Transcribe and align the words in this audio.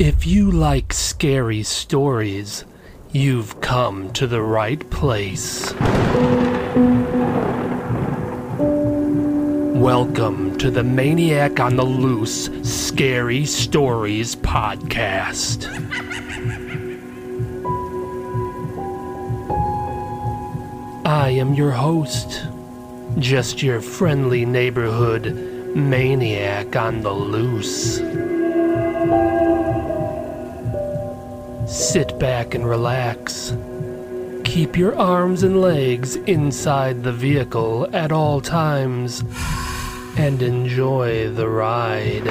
If 0.00 0.26
you 0.26 0.50
like 0.50 0.92
scary 0.92 1.62
stories, 1.62 2.64
you've 3.12 3.60
come 3.60 4.12
to 4.14 4.26
the 4.26 4.42
right 4.42 4.88
place. 4.90 5.72
Welcome 9.74 10.56
to 10.58 10.70
the 10.70 10.82
Maniac 10.82 11.60
on 11.60 11.76
the 11.76 11.84
Loose 11.84 12.50
Scary 12.62 13.44
Stories 13.44 14.34
podcast. 14.36 15.68
I 21.04 21.30
am 21.30 21.54
your 21.54 21.72
host, 21.72 22.41
just 23.22 23.62
your 23.62 23.80
friendly 23.80 24.44
neighborhood 24.44 25.32
maniac 25.76 26.74
on 26.74 27.02
the 27.02 27.12
loose. 27.12 27.98
Sit 31.72 32.18
back 32.18 32.56
and 32.56 32.68
relax. 32.68 33.56
Keep 34.42 34.76
your 34.76 34.96
arms 34.98 35.44
and 35.44 35.60
legs 35.60 36.16
inside 36.16 37.04
the 37.04 37.12
vehicle 37.12 37.88
at 37.92 38.10
all 38.10 38.40
times 38.40 39.22
and 40.16 40.42
enjoy 40.42 41.30
the 41.30 41.48
ride. 41.48 42.24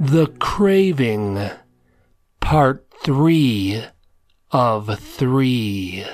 The 0.00 0.28
Craving, 0.38 1.50
Part 2.48 2.86
3 3.04 3.84
of 4.52 4.98
3. 4.98 6.06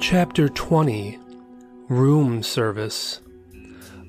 Chapter 0.00 0.48
20 0.48 1.20
Room 1.88 2.42
Service 2.42 3.20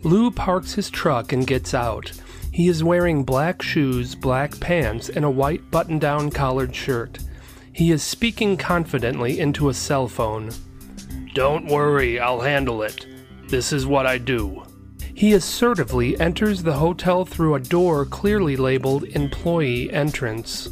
Lou 0.04 0.32
parks 0.32 0.74
his 0.74 0.90
truck 0.90 1.32
and 1.32 1.46
gets 1.46 1.76
out. 1.76 2.12
He 2.52 2.68
is 2.68 2.84
wearing 2.84 3.24
black 3.24 3.62
shoes, 3.62 4.16
black 4.16 4.60
pants, 4.60 5.10
and 5.10 5.24
a 5.24 5.30
white 5.30 5.70
button 5.70 6.00
down 6.00 6.32
collared 6.32 6.76
shirt. 6.76 7.20
He 7.72 7.92
is 7.92 8.02
speaking 8.02 8.58
confidently 8.58 9.40
into 9.40 9.70
a 9.70 9.76
cell 9.76 10.08
phone. 10.08 10.50
Don't 11.36 11.66
worry, 11.66 12.18
I'll 12.18 12.40
handle 12.40 12.82
it. 12.82 13.06
This 13.50 13.74
is 13.74 13.86
what 13.86 14.06
I 14.06 14.18
do. 14.18 14.64
He 15.14 15.34
assertively 15.34 16.18
enters 16.18 16.64
the 16.64 16.72
hotel 16.72 17.26
through 17.26 17.56
a 17.56 17.60
door 17.60 18.06
clearly 18.06 18.56
labeled 18.56 19.04
Employee 19.04 19.92
Entrance. 19.92 20.70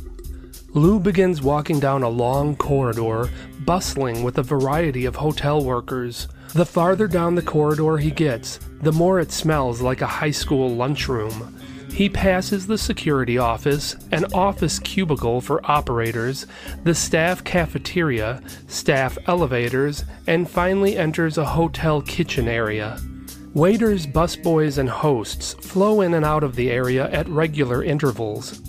Lou 0.69 1.01
begins 1.01 1.41
walking 1.41 1.81
down 1.81 2.01
a 2.01 2.07
long 2.07 2.55
corridor, 2.55 3.29
bustling 3.65 4.23
with 4.23 4.37
a 4.37 4.43
variety 4.43 5.03
of 5.03 5.17
hotel 5.17 5.61
workers. 5.61 6.29
The 6.53 6.65
farther 6.65 7.09
down 7.09 7.35
the 7.35 7.41
corridor 7.41 7.97
he 7.97 8.09
gets, 8.09 8.57
the 8.81 8.93
more 8.93 9.19
it 9.19 9.33
smells 9.33 9.81
like 9.81 9.99
a 9.99 10.07
high 10.07 10.31
school 10.31 10.73
lunchroom. 10.73 11.59
He 11.93 12.09
passes 12.09 12.65
the 12.65 12.79
security 12.79 13.37
office, 13.37 13.95
an 14.11 14.25
office 14.33 14.79
cubicle 14.79 15.41
for 15.41 15.63
operators, 15.69 16.47
the 16.83 16.95
staff 16.95 17.43
cafeteria, 17.43 18.41
staff 18.67 19.15
elevators, 19.27 20.03
and 20.25 20.49
finally 20.49 20.97
enters 20.97 21.37
a 21.37 21.45
hotel 21.45 22.01
kitchen 22.01 22.47
area. 22.47 22.99
Waiters, 23.53 24.07
busboys, 24.07 24.79
and 24.79 24.89
hosts 24.89 25.53
flow 25.53 26.01
in 26.01 26.15
and 26.15 26.25
out 26.25 26.43
of 26.43 26.55
the 26.55 26.71
area 26.71 27.11
at 27.11 27.29
regular 27.29 27.83
intervals. 27.83 28.59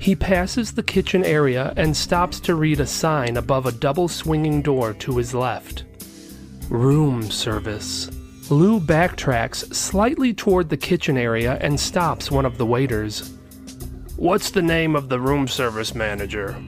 He 0.00 0.16
passes 0.16 0.72
the 0.72 0.82
kitchen 0.82 1.22
area 1.22 1.72
and 1.76 1.96
stops 1.96 2.40
to 2.40 2.56
read 2.56 2.80
a 2.80 2.86
sign 2.86 3.36
above 3.36 3.66
a 3.66 3.72
double 3.72 4.08
swinging 4.08 4.62
door 4.62 4.94
to 4.94 5.16
his 5.18 5.32
left. 5.32 5.84
Room 6.68 7.30
service. 7.30 8.10
Lou 8.50 8.78
backtracks 8.78 9.74
slightly 9.74 10.34
toward 10.34 10.68
the 10.68 10.76
kitchen 10.76 11.16
area 11.16 11.56
and 11.62 11.80
stops 11.80 12.30
one 12.30 12.44
of 12.44 12.58
the 12.58 12.66
waiters. 12.66 13.32
What's 14.16 14.50
the 14.50 14.60
name 14.60 14.94
of 14.94 15.08
the 15.08 15.18
room 15.18 15.48
service 15.48 15.94
manager? 15.94 16.62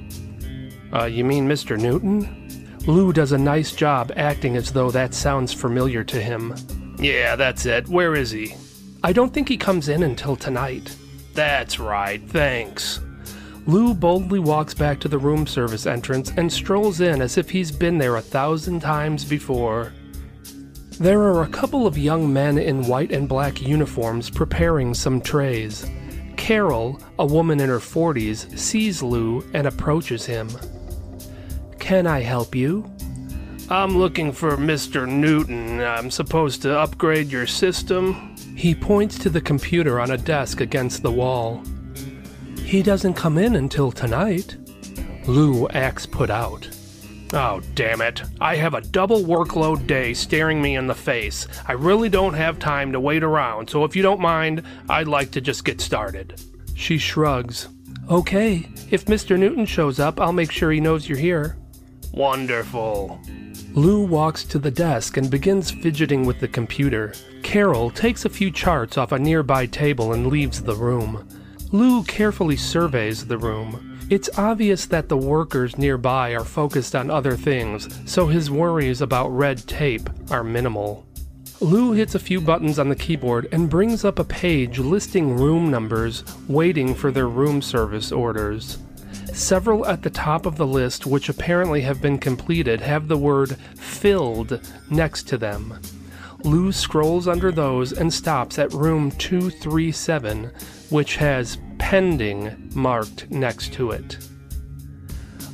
Uh, 0.93 1.05
you 1.05 1.23
mean 1.23 1.47
Mr. 1.47 1.79
Newton? 1.79 2.79
Lou 2.87 3.13
does 3.13 3.33
a 3.33 3.39
nice 3.39 3.73
job 3.73 4.11
acting 4.17 4.57
as 4.57 4.73
though 4.73 4.91
that 4.91 5.13
sounds 5.13 5.53
familiar 5.53 6.03
to 6.05 6.21
him. 6.21 6.55
Yeah, 6.99 7.37
that's 7.37 7.67
it. 7.67 7.87
Where 7.89 8.15
is 8.15 8.31
he? 8.31 8.55
I 9.05 9.13
don't 9.13 9.35
think 9.35 9.47
he 9.49 9.59
comes 9.59 9.91
in 9.91 10.03
until 10.03 10.35
tonight. 10.35 10.97
That's 11.35 11.79
right, 11.79 12.27
thanks. 12.31 13.01
Lou 13.67 13.93
boldly 13.93 14.39
walks 14.39 14.73
back 14.73 14.99
to 15.01 15.09
the 15.09 15.19
room 15.19 15.47
service 15.47 15.85
entrance 15.85 16.31
and 16.39 16.51
strolls 16.51 17.03
in 17.03 17.21
as 17.21 17.37
if 17.37 17.51
he's 17.51 17.71
been 17.71 17.99
there 17.99 18.17
a 18.17 18.23
thousand 18.23 18.81
times 18.81 19.25
before. 19.27 19.93
There 20.99 21.21
are 21.21 21.43
a 21.43 21.49
couple 21.49 21.87
of 21.87 21.99
young 21.99 22.33
men 22.33 22.57
in 22.57 22.87
white 22.87 23.13
and 23.13 23.29
black 23.29 23.61
uniforms 23.61 24.31
preparing 24.31 24.95
some 24.95 25.21
trays. 25.21 25.85
Carol, 26.39 26.99
a 27.19 27.27
woman 27.27 27.61
in 27.61 27.69
her 27.69 27.79
40s, 27.79 28.59
sees 28.59 29.03
Lou 29.03 29.45
and 29.53 29.67
approaches 29.67 30.25
him. 30.25 30.49
Can 31.79 32.07
I 32.07 32.21
help 32.21 32.55
you? 32.55 32.91
I'm 33.69 33.99
looking 33.99 34.33
for 34.33 34.57
Mr. 34.57 35.07
Newton. 35.07 35.83
I'm 35.83 36.11
supposed 36.11 36.63
to 36.63 36.79
upgrade 36.79 37.31
your 37.31 37.47
system. 37.47 38.35
He 38.57 38.75
points 38.75 39.19
to 39.19 39.29
the 39.29 39.41
computer 39.41 40.01
on 40.01 40.13
a 40.13 40.17
desk 40.17 40.63
against 40.63 41.03
the 41.03 41.13
wall. 41.13 41.63
He 42.63 42.83
doesn't 42.83 43.15
come 43.15 43.37
in 43.37 43.57
until 43.57 43.93
tonight. 43.93 44.57
Lou 45.27 45.69
acts 45.69 46.07
put 46.07 46.31
out. 46.31 46.71
Oh, 47.33 47.61
damn 47.75 48.01
it. 48.01 48.23
I 48.41 48.57
have 48.57 48.75
a 48.75 48.81
double 48.81 49.23
workload 49.23 49.87
day 49.87 50.15
staring 50.15 50.63
me 50.63 50.77
in 50.77 50.87
the 50.87 50.95
face. 50.95 51.49
I 51.67 51.73
really 51.73 52.09
don't 52.09 52.35
have 52.35 52.59
time 52.59 52.93
to 52.93 53.01
wait 53.01 53.25
around, 53.25 53.69
so 53.69 53.85
if 53.85 53.97
you 53.97 54.03
don't 54.03 54.21
mind, 54.21 54.63
I'd 54.89 55.09
like 55.09 55.33
to 55.33 55.41
just 55.41 55.65
get 55.65 55.81
started. 55.81 56.41
She 56.75 56.99
shrugs. 56.99 57.69
Okay, 58.09 58.69
if 58.91 59.07
Mr. 59.07 59.37
Newton 59.37 59.67
shows 59.67 59.99
up, 59.99 60.21
I'll 60.21 60.33
make 60.33 60.53
sure 60.53 60.71
he 60.71 60.79
knows 60.79 61.09
you're 61.09 61.19
here. 61.19 61.57
Wonderful. 62.13 63.21
Lou 63.75 64.05
walks 64.05 64.45
to 64.45 64.59
the 64.59 64.71
desk 64.71 65.17
and 65.17 65.31
begins 65.31 65.71
fidgeting 65.71 66.25
with 66.25 66.39
the 66.39 66.49
computer. 66.49 67.13
Carol 67.43 67.91
takes 67.91 68.25
a 68.25 68.31
few 68.31 68.51
charts 68.51 68.97
off 68.97 69.13
a 69.13 69.19
nearby 69.19 69.67
table 69.67 70.13
and 70.13 70.29
leaves 70.29 70.63
the 70.63 70.77
room. 70.77 71.29
Lou 71.73 72.05
carefully 72.05 72.57
surveys 72.57 73.27
the 73.27 73.37
room. 73.37 73.96
It's 74.09 74.39
obvious 74.39 74.87
that 74.87 75.09
the 75.09 75.17
workers 75.17 75.77
nearby 75.77 76.31
are 76.31 76.45
focused 76.45 76.95
on 76.95 77.11
other 77.11 77.37
things, 77.37 77.89
so 78.09 78.29
his 78.29 78.49
worries 78.49 79.01
about 79.01 79.31
red 79.31 79.67
tape 79.67 80.09
are 80.31 80.45
minimal. 80.45 81.05
Lou 81.61 81.91
hits 81.91 82.15
a 82.15 82.21
few 82.21 82.41
buttons 82.41 82.79
on 82.79 82.89
the 82.89 82.95
keyboard 82.95 83.49
and 83.51 83.69
brings 83.69 84.05
up 84.05 84.21
a 84.21 84.25
page 84.25 84.79
listing 84.79 85.37
room 85.37 85.73
numbers 85.73 86.23
waiting 86.47 86.95
for 86.95 87.11
their 87.11 87.27
room 87.27 87.61
service 87.61 88.13
orders. 88.13 88.79
Several 89.33 89.85
at 89.87 90.03
the 90.03 90.11
top 90.11 90.47
of 90.47 90.57
the 90.57 90.67
list, 90.67 91.05
which 91.05 91.29
apparently 91.29 91.81
have 91.81 92.01
been 92.01 92.19
completed, 92.19 92.81
have 92.81 93.09
the 93.09 93.19
word 93.19 93.57
filled 93.75 94.61
next 94.89 95.25
to 95.29 95.37
them. 95.37 95.81
Lou 96.45 96.71
scrolls 96.71 97.27
under 97.27 97.51
those 97.51 97.93
and 97.93 98.15
stops 98.15 98.57
at 98.57 98.73
room 98.73 99.11
237, 99.13 100.53
which 100.91 101.17
has 101.17 101.59
pending 101.79 102.71
marked 102.75 103.31
next 103.31 103.73
to 103.75 103.91
it. 103.91 104.19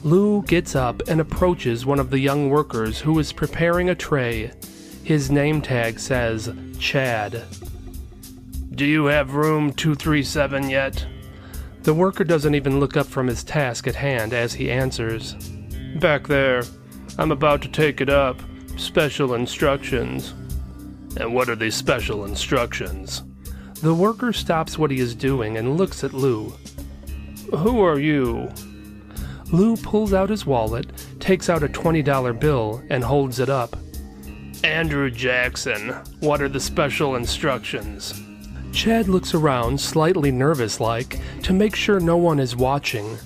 Lou 0.04 0.42
gets 0.42 0.74
up 0.74 1.08
and 1.08 1.20
approaches 1.20 1.86
one 1.86 2.00
of 2.00 2.10
the 2.10 2.18
young 2.18 2.50
workers 2.50 2.98
who 2.98 3.18
is 3.18 3.32
preparing 3.32 3.90
a 3.90 3.94
tray. 3.94 4.50
His 5.04 5.30
name 5.30 5.62
tag 5.62 6.00
says 6.00 6.52
Chad. 6.78 7.44
Do 8.74 8.84
you 8.84 9.04
have 9.06 9.34
room 9.34 9.72
237 9.72 10.70
yet? 10.70 11.06
The 11.82 11.94
worker 11.94 12.24
doesn't 12.24 12.54
even 12.54 12.80
look 12.80 12.96
up 12.96 13.06
from 13.06 13.26
his 13.26 13.44
task 13.44 13.86
at 13.86 13.94
hand 13.94 14.32
as 14.32 14.54
he 14.54 14.70
answers. 14.70 15.34
Back 16.00 16.26
there. 16.26 16.62
I'm 17.18 17.30
about 17.30 17.62
to 17.62 17.68
take 17.68 18.00
it 18.00 18.08
up. 18.08 18.40
Special 18.76 19.34
instructions. 19.34 20.34
And 21.16 21.34
what 21.34 21.48
are 21.48 21.56
these 21.56 21.74
special 21.74 22.24
instructions? 22.24 23.22
The 23.82 23.92
worker 23.92 24.32
stops 24.32 24.78
what 24.78 24.92
he 24.92 25.00
is 25.00 25.16
doing 25.16 25.56
and 25.56 25.76
looks 25.76 26.04
at 26.04 26.12
Lou. 26.12 26.54
Who 27.50 27.80
are 27.82 27.98
you? 27.98 28.48
Lou 29.50 29.76
pulls 29.76 30.12
out 30.12 30.30
his 30.30 30.46
wallet, 30.46 30.86
takes 31.18 31.50
out 31.50 31.64
a 31.64 31.68
$20 31.68 32.38
bill, 32.38 32.80
and 32.90 33.02
holds 33.02 33.40
it 33.40 33.48
up. 33.48 33.76
Andrew 34.62 35.10
Jackson, 35.10 35.96
what 36.20 36.40
are 36.40 36.48
the 36.48 36.60
special 36.60 37.16
instructions? 37.16 38.14
Chad 38.72 39.08
looks 39.08 39.34
around, 39.34 39.80
slightly 39.80 40.30
nervous 40.30 40.78
like, 40.78 41.18
to 41.42 41.52
make 41.52 41.74
sure 41.74 41.98
no 41.98 42.16
one 42.16 42.38
is 42.38 42.54
watching. 42.54 43.16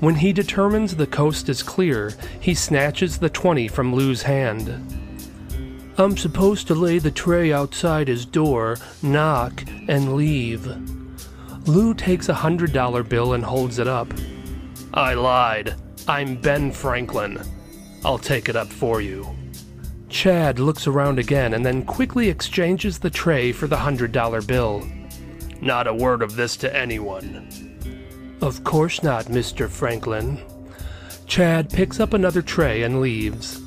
When 0.00 0.16
he 0.16 0.34
determines 0.34 0.94
the 0.94 1.06
coast 1.06 1.48
is 1.48 1.62
clear, 1.62 2.12
he 2.38 2.54
snatches 2.54 3.16
the 3.16 3.30
20 3.30 3.66
from 3.66 3.94
Lou's 3.94 4.22
hand. 4.22 5.11
I'm 5.98 6.16
supposed 6.16 6.66
to 6.68 6.74
lay 6.74 6.98
the 6.98 7.10
tray 7.10 7.52
outside 7.52 8.08
his 8.08 8.24
door, 8.24 8.78
knock, 9.02 9.62
and 9.88 10.14
leave. 10.14 10.66
Lou 11.68 11.94
takes 11.94 12.28
a 12.28 12.34
hundred 12.34 12.72
dollar 12.72 13.02
bill 13.02 13.34
and 13.34 13.44
holds 13.44 13.78
it 13.78 13.86
up. 13.86 14.12
I 14.94 15.14
lied. 15.14 15.74
I'm 16.08 16.40
Ben 16.40 16.72
Franklin. 16.72 17.40
I'll 18.04 18.18
take 18.18 18.48
it 18.48 18.56
up 18.56 18.68
for 18.68 19.00
you. 19.00 19.28
Chad 20.08 20.58
looks 20.58 20.86
around 20.86 21.18
again 21.18 21.54
and 21.54 21.64
then 21.64 21.84
quickly 21.84 22.28
exchanges 22.28 22.98
the 22.98 23.10
tray 23.10 23.52
for 23.52 23.66
the 23.66 23.76
hundred 23.76 24.12
dollar 24.12 24.42
bill. 24.42 24.86
Not 25.60 25.86
a 25.86 25.94
word 25.94 26.22
of 26.22 26.36
this 26.36 26.56
to 26.58 26.76
anyone. 26.76 27.48
Of 28.40 28.64
course 28.64 29.02
not, 29.02 29.26
Mr. 29.26 29.68
Franklin. 29.68 30.42
Chad 31.26 31.70
picks 31.70 32.00
up 32.00 32.12
another 32.12 32.42
tray 32.42 32.82
and 32.82 33.00
leaves. 33.00 33.61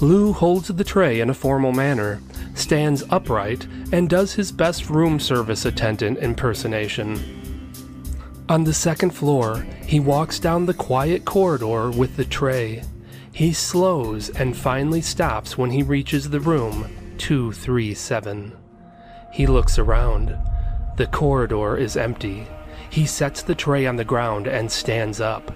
Lou 0.00 0.32
holds 0.32 0.68
the 0.68 0.84
tray 0.84 1.20
in 1.20 1.28
a 1.28 1.34
formal 1.34 1.72
manner, 1.72 2.22
stands 2.54 3.04
upright, 3.10 3.66
and 3.92 4.08
does 4.08 4.32
his 4.32 4.50
best 4.50 4.88
room 4.88 5.20
service 5.20 5.66
attendant 5.66 6.18
impersonation. 6.18 7.20
On 8.48 8.64
the 8.64 8.72
second 8.72 9.10
floor, 9.10 9.66
he 9.84 10.00
walks 10.00 10.38
down 10.38 10.64
the 10.64 10.74
quiet 10.74 11.24
corridor 11.24 11.90
with 11.90 12.16
the 12.16 12.24
tray. 12.24 12.82
He 13.30 13.52
slows 13.52 14.30
and 14.30 14.56
finally 14.56 15.02
stops 15.02 15.58
when 15.58 15.70
he 15.70 15.82
reaches 15.82 16.30
the 16.30 16.40
room 16.40 16.88
237. 17.18 18.52
He 19.32 19.46
looks 19.46 19.78
around. 19.78 20.36
The 20.96 21.06
corridor 21.06 21.76
is 21.76 21.96
empty. 21.96 22.46
He 22.88 23.06
sets 23.06 23.42
the 23.42 23.54
tray 23.54 23.86
on 23.86 23.96
the 23.96 24.04
ground 24.04 24.48
and 24.48 24.72
stands 24.72 25.20
up. 25.20 25.52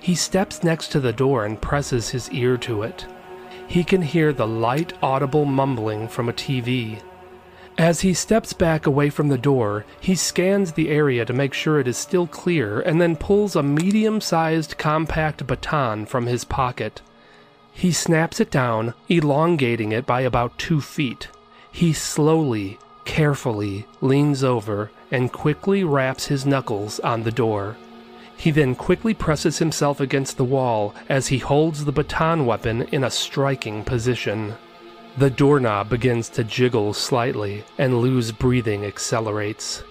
He 0.00 0.14
steps 0.14 0.62
next 0.62 0.88
to 0.92 1.00
the 1.00 1.12
door 1.12 1.44
and 1.44 1.60
presses 1.60 2.10
his 2.10 2.30
ear 2.30 2.56
to 2.58 2.82
it. 2.82 3.06
He 3.72 3.84
can 3.84 4.02
hear 4.02 4.34
the 4.34 4.46
light, 4.46 4.92
audible 5.02 5.46
mumbling 5.46 6.06
from 6.06 6.28
a 6.28 6.34
TV. 6.34 7.00
As 7.78 8.02
he 8.02 8.12
steps 8.12 8.52
back 8.52 8.84
away 8.84 9.08
from 9.08 9.28
the 9.28 9.38
door, 9.38 9.86
he 9.98 10.14
scans 10.14 10.72
the 10.72 10.90
area 10.90 11.24
to 11.24 11.32
make 11.32 11.54
sure 11.54 11.80
it 11.80 11.88
is 11.88 11.96
still 11.96 12.26
clear 12.26 12.82
and 12.82 13.00
then 13.00 13.16
pulls 13.16 13.56
a 13.56 13.62
medium 13.62 14.20
sized 14.20 14.76
compact 14.76 15.46
baton 15.46 16.04
from 16.04 16.26
his 16.26 16.44
pocket. 16.44 17.00
He 17.72 17.92
snaps 17.92 18.40
it 18.40 18.50
down, 18.50 18.92
elongating 19.08 19.90
it 19.90 20.04
by 20.04 20.20
about 20.20 20.58
two 20.58 20.82
feet. 20.82 21.28
He 21.72 21.94
slowly, 21.94 22.78
carefully 23.06 23.86
leans 24.02 24.44
over 24.44 24.90
and 25.10 25.32
quickly 25.32 25.82
raps 25.82 26.26
his 26.26 26.44
knuckles 26.44 27.00
on 27.00 27.22
the 27.22 27.32
door. 27.32 27.78
He 28.42 28.50
then 28.50 28.74
quickly 28.74 29.14
presses 29.14 29.58
himself 29.58 30.00
against 30.00 30.36
the 30.36 30.44
wall 30.44 30.96
as 31.08 31.28
he 31.28 31.38
holds 31.38 31.84
the 31.84 31.92
baton 31.92 32.44
weapon 32.44 32.82
in 32.90 33.04
a 33.04 33.10
striking 33.10 33.84
position. 33.84 34.54
The 35.16 35.30
doorknob 35.30 35.88
begins 35.88 36.28
to 36.30 36.42
jiggle 36.42 36.92
slightly, 36.92 37.62
and 37.78 38.00
Lou's 38.00 38.32
breathing 38.32 38.84
accelerates. 38.84 39.84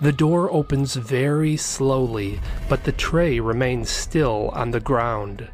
The 0.00 0.12
door 0.12 0.50
opens 0.50 0.94
very 0.94 1.58
slowly, 1.58 2.40
but 2.70 2.84
the 2.84 2.92
tray 2.92 3.38
remains 3.38 3.90
still 3.90 4.48
on 4.54 4.70
the 4.70 4.80
ground. 4.80 5.50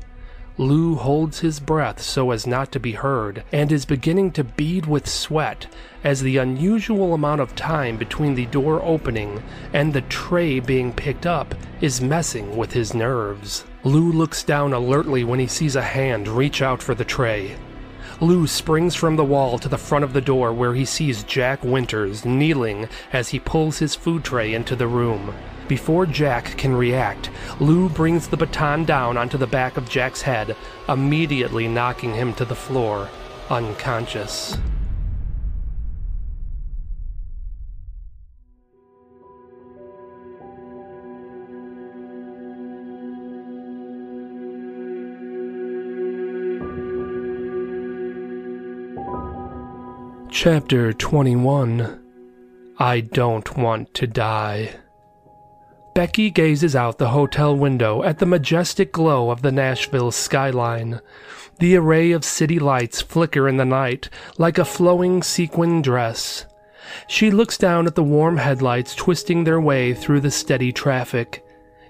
Lou 0.58 0.94
holds 0.94 1.40
his 1.40 1.60
breath 1.60 2.00
so 2.00 2.30
as 2.30 2.46
not 2.46 2.72
to 2.72 2.80
be 2.80 2.92
heard, 2.92 3.44
and 3.52 3.70
is 3.70 3.84
beginning 3.84 4.32
to 4.32 4.42
bead 4.42 4.86
with 4.86 5.06
sweat 5.06 5.66
as 6.02 6.22
the 6.22 6.38
unusual 6.38 7.12
amount 7.12 7.42
of 7.42 7.54
time 7.54 7.98
between 7.98 8.34
the 8.34 8.46
door 8.46 8.80
opening 8.82 9.42
and 9.74 9.92
the 9.92 10.00
tray 10.02 10.58
being 10.58 10.94
picked 10.94 11.26
up 11.26 11.54
is 11.82 12.00
messing 12.00 12.56
with 12.56 12.72
his 12.72 12.94
nerves. 12.94 13.64
Lou 13.84 14.10
looks 14.10 14.42
down 14.42 14.72
alertly 14.72 15.24
when 15.24 15.38
he 15.38 15.46
sees 15.46 15.76
a 15.76 15.82
hand 15.82 16.26
reach 16.26 16.62
out 16.62 16.82
for 16.82 16.94
the 16.94 17.04
tray. 17.04 17.54
Lou 18.18 18.46
springs 18.46 18.94
from 18.94 19.16
the 19.16 19.24
wall 19.24 19.58
to 19.58 19.68
the 19.68 19.76
front 19.76 20.04
of 20.04 20.14
the 20.14 20.22
door 20.22 20.54
where 20.54 20.72
he 20.72 20.86
sees 20.86 21.22
Jack 21.24 21.62
Winters 21.62 22.24
kneeling 22.24 22.88
as 23.12 23.28
he 23.28 23.38
pulls 23.38 23.78
his 23.78 23.94
food 23.94 24.24
tray 24.24 24.54
into 24.54 24.74
the 24.74 24.86
room. 24.86 25.34
Before 25.68 26.06
Jack 26.06 26.56
can 26.56 26.76
react, 26.76 27.28
Lou 27.58 27.88
brings 27.88 28.28
the 28.28 28.36
baton 28.36 28.84
down 28.84 29.16
onto 29.16 29.36
the 29.36 29.48
back 29.48 29.76
of 29.76 29.88
Jack's 29.88 30.22
head, 30.22 30.54
immediately 30.88 31.66
knocking 31.66 32.14
him 32.14 32.34
to 32.34 32.44
the 32.44 32.54
floor, 32.54 33.10
unconscious. 33.50 34.56
Chapter 50.30 50.92
21 50.92 52.02
I 52.78 53.00
Don't 53.00 53.56
Want 53.56 53.92
to 53.94 54.06
Die. 54.06 54.85
Becky 55.96 56.28
gazes 56.28 56.76
out 56.76 56.98
the 56.98 57.08
hotel 57.08 57.56
window 57.56 58.02
at 58.02 58.18
the 58.18 58.26
majestic 58.26 58.92
glow 58.92 59.30
of 59.30 59.40
the 59.40 59.50
Nashville 59.50 60.10
skyline. 60.10 61.00
The 61.58 61.74
array 61.76 62.12
of 62.12 62.22
city 62.22 62.58
lights 62.58 63.00
flicker 63.00 63.48
in 63.48 63.56
the 63.56 63.64
night 63.64 64.10
like 64.36 64.58
a 64.58 64.64
flowing 64.66 65.22
sequin 65.22 65.80
dress. 65.80 66.44
She 67.06 67.30
looks 67.30 67.56
down 67.56 67.86
at 67.86 67.94
the 67.94 68.02
warm 68.02 68.36
headlights 68.36 68.94
twisting 68.94 69.44
their 69.44 69.58
way 69.58 69.94
through 69.94 70.20
the 70.20 70.30
steady 70.30 70.70
traffic. 70.70 71.42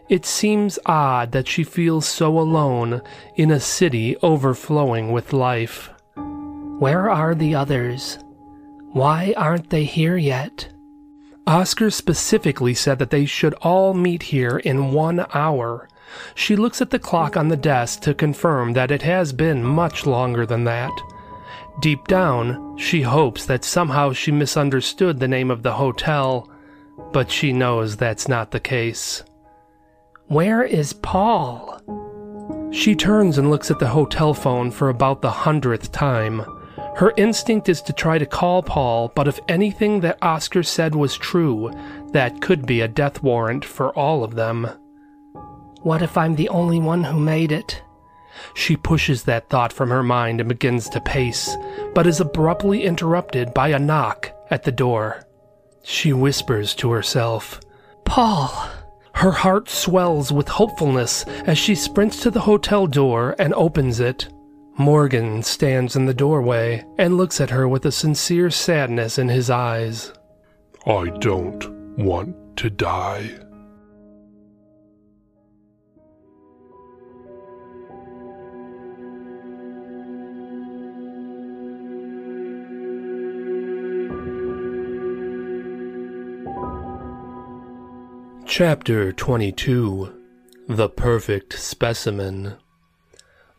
It 0.09 0.25
seems 0.25 0.79
odd 0.87 1.33
that 1.33 1.49
she 1.49 1.65
feels 1.65 2.07
so 2.07 2.39
alone 2.39 3.03
in 3.35 3.51
a 3.51 3.59
city 3.59 4.17
overflowing 4.23 5.11
with 5.11 5.33
life. 5.33 5.91
Where 6.79 7.11
are 7.11 7.35
the 7.35 7.57
others? 7.57 8.21
Why 8.93 9.35
aren't 9.37 9.71
they 9.71 9.83
here 9.83 10.17
yet? 10.17 10.69
Oscar 11.47 11.91
specifically 11.91 12.75
said 12.75 12.99
that 12.99 13.11
they 13.11 13.25
should 13.25 13.55
all 13.55 13.95
meet 13.95 14.25
here 14.25 14.59
in 14.59 14.93
one 14.93 15.25
hour. 15.33 15.89
She 16.35 16.57
looks 16.57 16.81
at 16.81 16.91
the 16.91 16.99
clock 16.99 17.37
on 17.37 17.49
the 17.49 17.57
desk 17.57 18.01
to 18.03 18.15
confirm 18.15 18.73
that 18.73 18.91
it 18.91 19.03
has 19.03 19.33
been 19.33 19.63
much 19.63 20.07
longer 20.07 20.45
than 20.45 20.65
that. 20.65 20.93
Deep 21.81 22.09
down, 22.09 22.77
she 22.77 23.03
hopes 23.03 23.47
that 23.47 23.65
somehow 23.65 24.13
she 24.13 24.33
misunderstood 24.33 25.21
the 25.21 25.29
name 25.29 25.51
of 25.51 25.63
the 25.63 25.75
hotel, 25.75 26.51
but 27.13 27.31
she 27.31 27.53
knows 27.53 27.97
that's 27.97 28.29
not 28.29 28.51
the 28.51 28.61
case. 28.61 29.23
Where 30.27 30.65
is 30.65 30.93
Paul? 30.95 31.81
She 32.73 32.97
turns 32.97 33.39
and 33.39 33.51
looks 33.51 33.71
at 33.71 33.79
the 33.79 33.89
hotel 33.89 34.35
phone 34.35 34.71
for 34.71 34.89
about 34.89 35.23
the 35.23 35.31
hundredth 35.31 35.93
time. 35.93 36.43
Her 36.97 37.13
instinct 37.19 37.69
is 37.69 37.83
to 37.83 37.93
try 37.93 38.17
to 38.17 38.25
call 38.25 38.63
Paul, 38.63 39.13
but 39.15 39.29
if 39.29 39.39
anything 39.49 40.01
that 40.01 40.17
Oscar 40.23 40.63
said 40.63 40.95
was 40.95 41.15
true, 41.15 41.71
that 42.13 42.41
could 42.41 42.65
be 42.65 42.81
a 42.81 42.89
death 42.89 43.23
warrant 43.23 43.67
for 43.67 43.91
all 43.91 44.25
of 44.25 44.35
them. 44.35 44.67
What 45.83 46.01
if 46.01 46.17
I'm 46.17 46.37
the 46.37 46.49
only 46.49 46.79
one 46.79 47.05
who 47.05 47.21
made 47.21 47.53
it? 47.53 47.83
She 48.55 48.79
pushes 48.79 49.25
that 49.25 49.51
thought 49.51 49.75
from 49.75 49.91
her 49.91 50.03
mind 50.03 50.41
and 50.41 50.49
begins 50.49 50.89
to 50.89 51.01
pace, 51.03 51.55
but 51.95 52.07
is 52.07 52.19
abruptly 52.19 52.85
interrupted 52.85 53.53
by 53.53 53.69
a 53.69 53.79
knock 53.79 54.33
at 54.51 54.63
the 54.63 54.73
door. 54.73 55.23
She 55.83 56.15
whispers 56.15 56.75
to 56.77 56.93
herself, 56.93 57.61
Paul! 58.07 58.71
Her 59.13 59.33
heart 59.33 59.69
swells 59.69 60.33
with 60.33 60.49
hopefulness 60.49 61.25
as 61.45 61.59
she 61.59 61.75
sprints 61.75 62.23
to 62.23 62.31
the 62.31 62.41
hotel 62.41 62.87
door 62.87 63.37
and 63.39 63.53
opens 63.53 64.01
it. 64.01 64.29
Morgan 64.79 65.43
stands 65.43 65.97
in 65.97 66.05
the 66.05 66.13
doorway 66.13 66.85
and 66.99 67.17
looks 67.17 67.41
at 67.41 67.49
her 67.49 67.67
with 67.67 67.87
a 67.87 67.93
sincere 67.93 68.51
sadness 68.51 69.17
in 69.17 69.29
his 69.29 69.49
eyes. 69.49 70.13
I 70.87 71.09
don't 71.19 71.97
want 71.97 72.37
to 72.59 72.69
die. 72.69 73.39
Chapter 88.47 89.13
22 89.13 90.23
The 90.69 90.89
Perfect 90.89 91.59
Specimen 91.59 92.57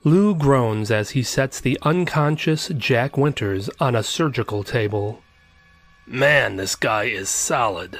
Lou 0.03 0.35
groans 0.35 0.91
as 0.91 1.11
he 1.11 1.23
sets 1.23 1.59
the 1.59 1.77
unconscious 1.81 2.69
Jack 2.77 3.17
Winters 3.17 3.69
on 3.79 3.95
a 3.95 4.03
surgical 4.03 4.63
table. 4.63 5.21
Man, 6.05 6.55
this 6.55 6.75
guy 6.75 7.05
is 7.05 7.29
solid. 7.29 7.99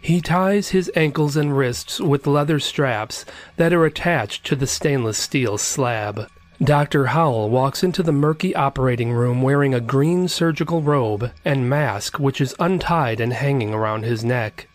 He 0.00 0.20
ties 0.20 0.70
his 0.70 0.90
ankles 0.94 1.36
and 1.36 1.56
wrists 1.56 2.00
with 2.00 2.26
leather 2.26 2.60
straps 2.60 3.24
that 3.56 3.72
are 3.72 3.84
attached 3.84 4.44
to 4.46 4.56
the 4.56 4.66
stainless 4.66 5.16
steel 5.16 5.58
slab. 5.58 6.28
Dr. 6.62 7.06
Howell 7.06 7.50
walks 7.50 7.84
into 7.84 8.02
the 8.02 8.12
murky 8.12 8.54
operating 8.54 9.12
room 9.12 9.40
wearing 9.40 9.74
a 9.74 9.80
green 9.80 10.26
surgical 10.26 10.82
robe 10.82 11.30
and 11.44 11.70
mask 11.70 12.18
which 12.18 12.40
is 12.40 12.54
untied 12.58 13.20
and 13.20 13.32
hanging 13.32 13.72
around 13.72 14.02
his 14.02 14.24
neck. 14.24 14.68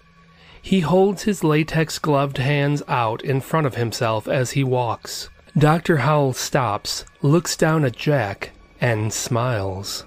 He 0.61 0.79
holds 0.79 1.23
his 1.23 1.43
latex 1.43 1.99
gloved 1.99 2.37
hands 2.37 2.81
out 2.87 3.21
in 3.21 3.41
front 3.41 3.67
of 3.67 3.75
himself 3.75 4.29
as 4.29 4.51
he 4.51 4.63
walks. 4.63 5.29
Dr. 5.57 5.97
Howell 5.97 6.33
stops, 6.33 7.05
looks 7.21 7.55
down 7.55 7.85
at 7.85 7.95
Jack, 7.95 8.51
and 8.81 9.13
smiles. 9.13 10.03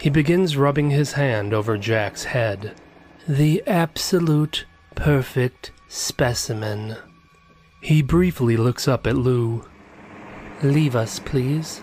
He 0.00 0.10
begins 0.10 0.56
rubbing 0.56 0.90
his 0.90 1.12
hand 1.12 1.54
over 1.54 1.78
Jack's 1.78 2.24
head. 2.24 2.74
The 3.28 3.62
absolute 3.68 4.64
perfect 4.96 5.70
specimen. 5.88 6.96
He 7.80 8.02
briefly 8.02 8.56
looks 8.56 8.88
up 8.88 9.06
at 9.06 9.16
Lou. 9.16 9.64
Leave 10.62 10.96
us, 10.96 11.20
please. 11.20 11.82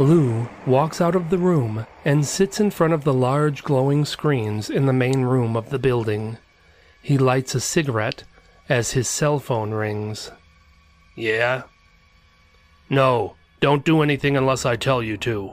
Lou 0.00 0.48
walks 0.66 1.00
out 1.00 1.14
of 1.14 1.30
the 1.30 1.38
room 1.38 1.86
and 2.04 2.26
sits 2.26 2.58
in 2.58 2.70
front 2.70 2.92
of 2.92 3.04
the 3.04 3.14
large 3.14 3.62
glowing 3.62 4.04
screens 4.04 4.68
in 4.68 4.86
the 4.86 4.92
main 4.92 5.22
room 5.22 5.56
of 5.56 5.70
the 5.70 5.78
building. 5.78 6.36
He 7.00 7.16
lights 7.16 7.54
a 7.54 7.60
cigarette 7.60 8.24
as 8.68 8.92
his 8.92 9.08
cell 9.08 9.38
phone 9.38 9.70
rings. 9.70 10.32
Yeah? 11.14 11.62
No, 12.92 13.36
don't 13.60 13.84
do 13.84 14.02
anything 14.02 14.36
unless 14.36 14.66
I 14.66 14.74
tell 14.74 15.00
you 15.00 15.16
to. 15.18 15.52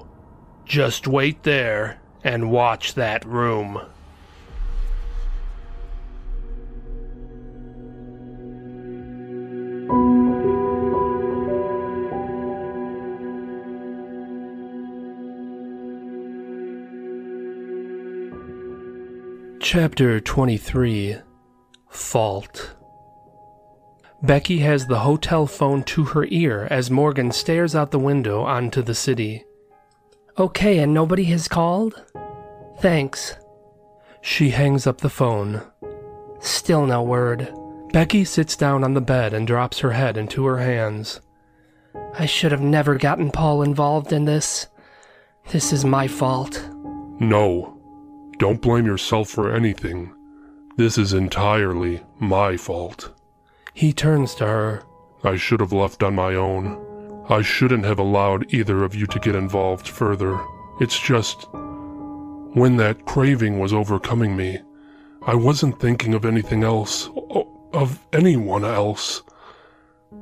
Just 0.66 1.08
wait 1.08 1.44
there 1.44 2.02
and 2.24 2.52
watch 2.52 2.96
that 2.96 3.24
room. 3.26 3.80
Chapter 19.62 20.20
23 20.22 21.18
Fault 21.90 22.77
Becky 24.28 24.60
has 24.60 24.86
the 24.86 25.00
hotel 25.00 25.48
phone 25.48 25.84
to 25.84 26.04
her 26.04 26.26
ear 26.26 26.68
as 26.70 26.92
Morgan 26.92 27.32
stares 27.32 27.74
out 27.76 27.92
the 27.92 27.98
window 27.98 28.44
onto 28.44 28.82
the 28.82 28.94
city. 28.94 29.46
Okay, 30.38 30.80
and 30.80 30.94
nobody 30.94 31.24
has 31.26 31.48
called? 31.48 32.04
Thanks. 32.80 33.38
She 34.20 34.50
hangs 34.50 34.86
up 34.86 34.98
the 34.98 35.10
phone. 35.10 35.62
Still 36.42 36.86
no 36.86 37.02
word. 37.04 37.54
Becky 37.94 38.26
sits 38.26 38.58
down 38.58 38.84
on 38.84 38.96
the 38.96 39.02
bed 39.02 39.34
and 39.34 39.48
drops 39.48 39.80
her 39.80 39.92
head 39.92 40.18
into 40.18 40.46
her 40.46 40.58
hands. 40.58 41.22
I 42.20 42.26
should 42.26 42.52
have 42.52 42.60
never 42.60 42.96
gotten 42.96 43.32
Paul 43.32 43.62
involved 43.62 44.12
in 44.12 44.26
this. 44.26 44.68
This 45.52 45.72
is 45.72 45.86
my 45.86 46.06
fault. 46.10 46.70
No. 47.22 47.80
Don't 48.40 48.62
blame 48.62 48.86
yourself 48.86 49.30
for 49.30 49.56
anything. 49.56 50.14
This 50.76 50.98
is 50.98 51.14
entirely 51.14 52.04
my 52.20 52.58
fault. 52.58 53.17
He 53.78 53.94
turns 53.94 54.34
to 54.36 54.48
her. 54.48 54.82
I 55.24 55.36
should 55.36 55.60
have 55.60 55.72
left 55.72 56.02
on 56.02 56.16
my 56.16 56.34
own. 56.34 57.24
I 57.30 57.44
shouldn't 57.44 57.86
have 57.86 58.00
allowed 58.00 58.52
either 58.52 58.84
of 58.84 58.96
you 58.96 59.06
to 59.06 59.20
get 59.20 59.36
involved 59.36 59.88
further. 59.88 60.36
It's 60.82 61.00
just. 61.00 61.48
When 61.52 62.78
that 62.78 63.06
craving 63.06 63.60
was 63.60 63.74
overcoming 63.74 64.36
me, 64.36 64.58
I 65.28 65.36
wasn't 65.36 65.80
thinking 65.80 66.16
of 66.16 66.26
anything 66.26 66.64
else, 66.64 67.12
of 67.72 68.04
anyone 68.14 68.66
else. 68.66 69.22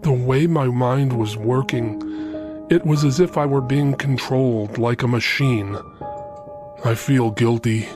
The 0.02 0.12
way 0.12 0.48
my 0.48 0.66
mind 0.66 1.14
was 1.14 1.38
working, 1.38 2.02
it 2.70 2.86
was 2.86 3.06
as 3.06 3.22
if 3.22 3.38
I 3.38 3.46
were 3.46 3.62
being 3.62 3.94
controlled 3.94 4.78
like 4.78 5.02
a 5.02 5.08
machine. 5.08 5.78
I 6.84 6.94
feel 6.94 7.32
guilty. 7.32 7.88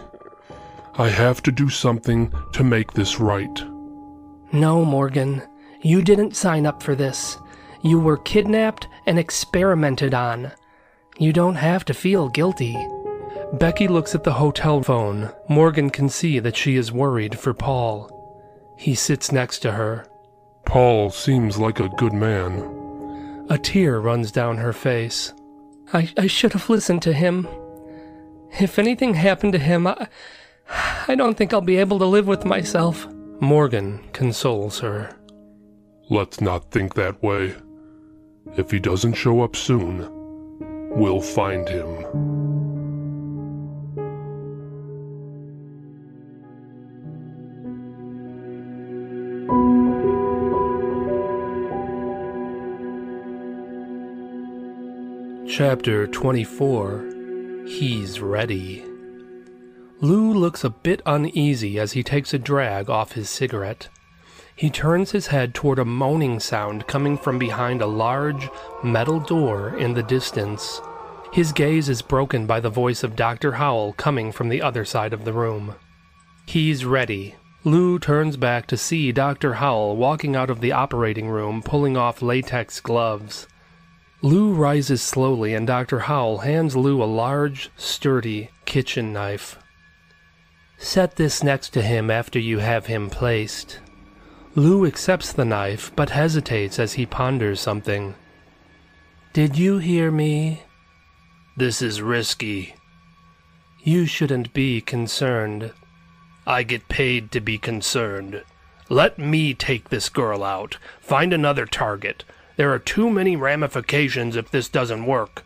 I 0.94 1.10
have 1.10 1.44
to 1.44 1.52
do 1.52 1.68
something 1.68 2.34
to 2.54 2.64
make 2.64 2.94
this 2.94 3.20
right. 3.20 3.62
No, 4.52 4.84
Morgan. 4.84 5.44
You 5.82 6.02
didn't 6.02 6.36
sign 6.36 6.66
up 6.66 6.84
for 6.84 6.96
this. 6.96 7.38
You 7.82 8.00
were 8.00 8.18
kidnapped 8.18 8.88
and 9.06 9.18
experimented 9.18 10.14
on. 10.14 10.52
You 11.18 11.32
don't 11.32 11.56
have 11.56 11.86
to 11.86 11.94
feel 11.94 12.30
guilty. 12.30 12.78
Becky 13.54 13.88
looks 13.88 14.14
at 14.14 14.24
the 14.24 14.34
hotel 14.34 14.84
phone. 14.84 15.32
Morgan 15.48 15.90
can 15.90 16.10
see 16.10 16.40
that 16.40 16.58
she 16.58 16.76
is 16.76 16.92
worried 16.92 17.40
for 17.40 17.54
Paul. 17.54 18.12
He 18.78 18.94
sits 18.94 19.32
next 19.32 19.60
to 19.60 19.72
her. 19.72 20.06
Paul 20.66 21.10
seems 21.10 21.58
like 21.58 21.80
a 21.80 21.90
good 21.90 22.14
man. 22.14 23.46
A 23.50 23.58
tear 23.58 24.00
runs 24.00 24.32
down 24.32 24.58
her 24.58 24.74
face. 24.74 25.34
I, 25.92 26.12
I 26.18 26.28
should 26.28 26.54
have 26.54 26.70
listened 26.70 27.02
to 27.04 27.14
him. 27.14 27.48
If 28.60 28.78
anything 28.78 29.16
happened 29.16 29.54
to 29.54 29.60
him, 29.60 29.88
I, 29.88 30.08
I 31.08 31.16
don't 31.16 31.36
think 31.36 31.54
I'll 31.54 31.62
be 31.62 31.78
able 31.78 32.00
to 32.00 32.06
live 32.06 32.28
with 32.28 32.46
myself. 32.46 33.08
Morgan 33.40 34.08
consoles 34.14 34.80
her. 34.80 35.19
Let's 36.12 36.42
not 36.42 36.72
think 36.72 36.96
that 36.96 37.22
way. 37.22 37.54
If 38.58 38.72
he 38.72 38.80
doesn't 38.80 39.14
show 39.14 39.42
up 39.42 39.56
soon, 39.56 40.10
we'll 40.90 41.22
find 41.22 41.70
him. 41.70 41.88
Chapter 55.48 56.08
24 56.08 57.66
He's 57.68 58.20
Ready. 58.20 58.84
Lou 60.02 60.34
looks 60.34 60.64
a 60.64 60.72
bit 60.72 61.04
uneasy 61.06 61.78
as 61.78 61.92
he 61.92 62.02
takes 62.02 62.34
a 62.34 62.40
drag 62.40 62.90
off 62.90 63.12
his 63.12 63.30
cigarette. 63.30 63.90
He 64.60 64.70
turns 64.70 65.12
his 65.12 65.28
head 65.28 65.54
toward 65.54 65.80
a 65.80 65.86
moaning 65.86 66.42
sound 66.42 66.86
coming 66.86 67.18
from 67.18 67.40
behind 67.40 67.82
a 67.82 67.88
large 67.88 68.50
metal 68.84 69.22
door 69.22 69.78
in 69.78 69.94
the 69.94 70.04
distance. 70.04 70.82
His 71.32 71.54
gaze 71.54 71.88
is 71.88 72.02
broken 72.02 72.46
by 72.46 72.60
the 72.60 72.70
voice 72.70 73.02
of 73.02 73.16
Dr. 73.16 73.54
Howell 73.54 73.94
coming 73.94 74.34
from 74.34 74.50
the 74.50 74.62
other 74.62 74.84
side 74.84 75.14
of 75.14 75.24
the 75.24 75.32
room. 75.32 75.76
He's 76.46 76.84
ready. 76.84 77.36
Lou 77.64 78.00
turns 78.00 78.36
back 78.36 78.68
to 78.68 78.76
see 78.76 79.14
Dr. 79.14 79.54
Howell 79.54 79.96
walking 79.96 80.36
out 80.36 80.50
of 80.50 80.60
the 80.60 80.74
operating 80.74 81.30
room 81.30 81.62
pulling 81.64 81.96
off 81.96 82.22
latex 82.22 82.82
gloves. 82.82 83.48
Lou 84.22 84.52
rises 84.52 85.02
slowly 85.02 85.54
and 85.54 85.66
Dr. 85.68 86.00
Howell 86.00 86.40
hands 86.40 86.76
Lou 86.76 87.02
a 87.02 87.06
large, 87.06 87.70
sturdy 87.78 88.50
kitchen 88.66 89.14
knife. 89.14 89.58
Set 90.78 91.16
this 91.16 91.44
next 91.44 91.70
to 91.70 91.82
him 91.82 92.12
after 92.12 92.40
you 92.40 92.60
have 92.60 92.88
him 92.88 93.10
placed. 93.10 93.80
Lou 94.56 94.86
accepts 94.86 95.32
the 95.32 95.46
knife, 95.46 95.92
but 95.96 96.10
hesitates 96.10 96.80
as 96.80 96.94
he 96.94 97.06
ponders 97.06 97.60
something. 97.60 98.16
Did 99.32 99.58
you 99.58 99.78
hear 99.78 100.10
me? 100.10 100.64
This 101.56 101.82
is 101.82 102.02
risky. 102.02 102.76
You 103.84 104.06
shouldn't 104.06 104.54
be 104.54 104.82
concerned. 104.82 105.72
I 106.48 106.64
get 106.64 106.90
paid 106.90 107.32
to 107.32 107.40
be 107.40 107.58
concerned. 107.58 108.44
Let 108.90 109.20
me 109.20 109.54
take 109.54 109.90
this 109.90 110.10
girl 110.10 110.44
out. 110.44 110.78
Find 111.00 111.32
another 111.32 111.68
target. 111.68 112.24
There 112.58 112.74
are 112.74 112.80
too 112.80 113.10
many 113.10 113.36
ramifications 113.36 114.36
if 114.36 114.50
this 114.50 114.68
doesn't 114.68 115.06
work. 115.06 115.46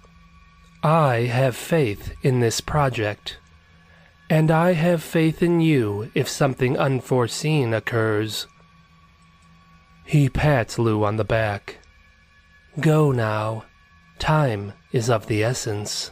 I 0.82 1.24
have 1.32 1.56
faith 1.56 2.14
in 2.24 2.40
this 2.40 2.62
project. 2.62 3.38
And 4.30 4.50
I 4.50 4.74
have 4.74 5.04
faith 5.04 5.44
in 5.44 5.60
you 5.60 6.10
if 6.16 6.30
something 6.30 6.78
unforeseen 6.78 7.74
occurs. 7.74 8.48
He 10.06 10.30
pats 10.30 10.78
Lou 10.78 11.04
on 11.04 11.18
the 11.18 11.24
back. 11.24 11.80
Go 12.80 13.12
now. 13.12 13.66
Time 14.20 14.74
is 14.92 15.10
of 15.10 15.28
the 15.28 15.44
essence. 15.44 16.12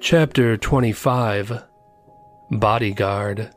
Chapter 0.00 0.56
25 0.56 1.64
Bodyguard. 2.50 3.50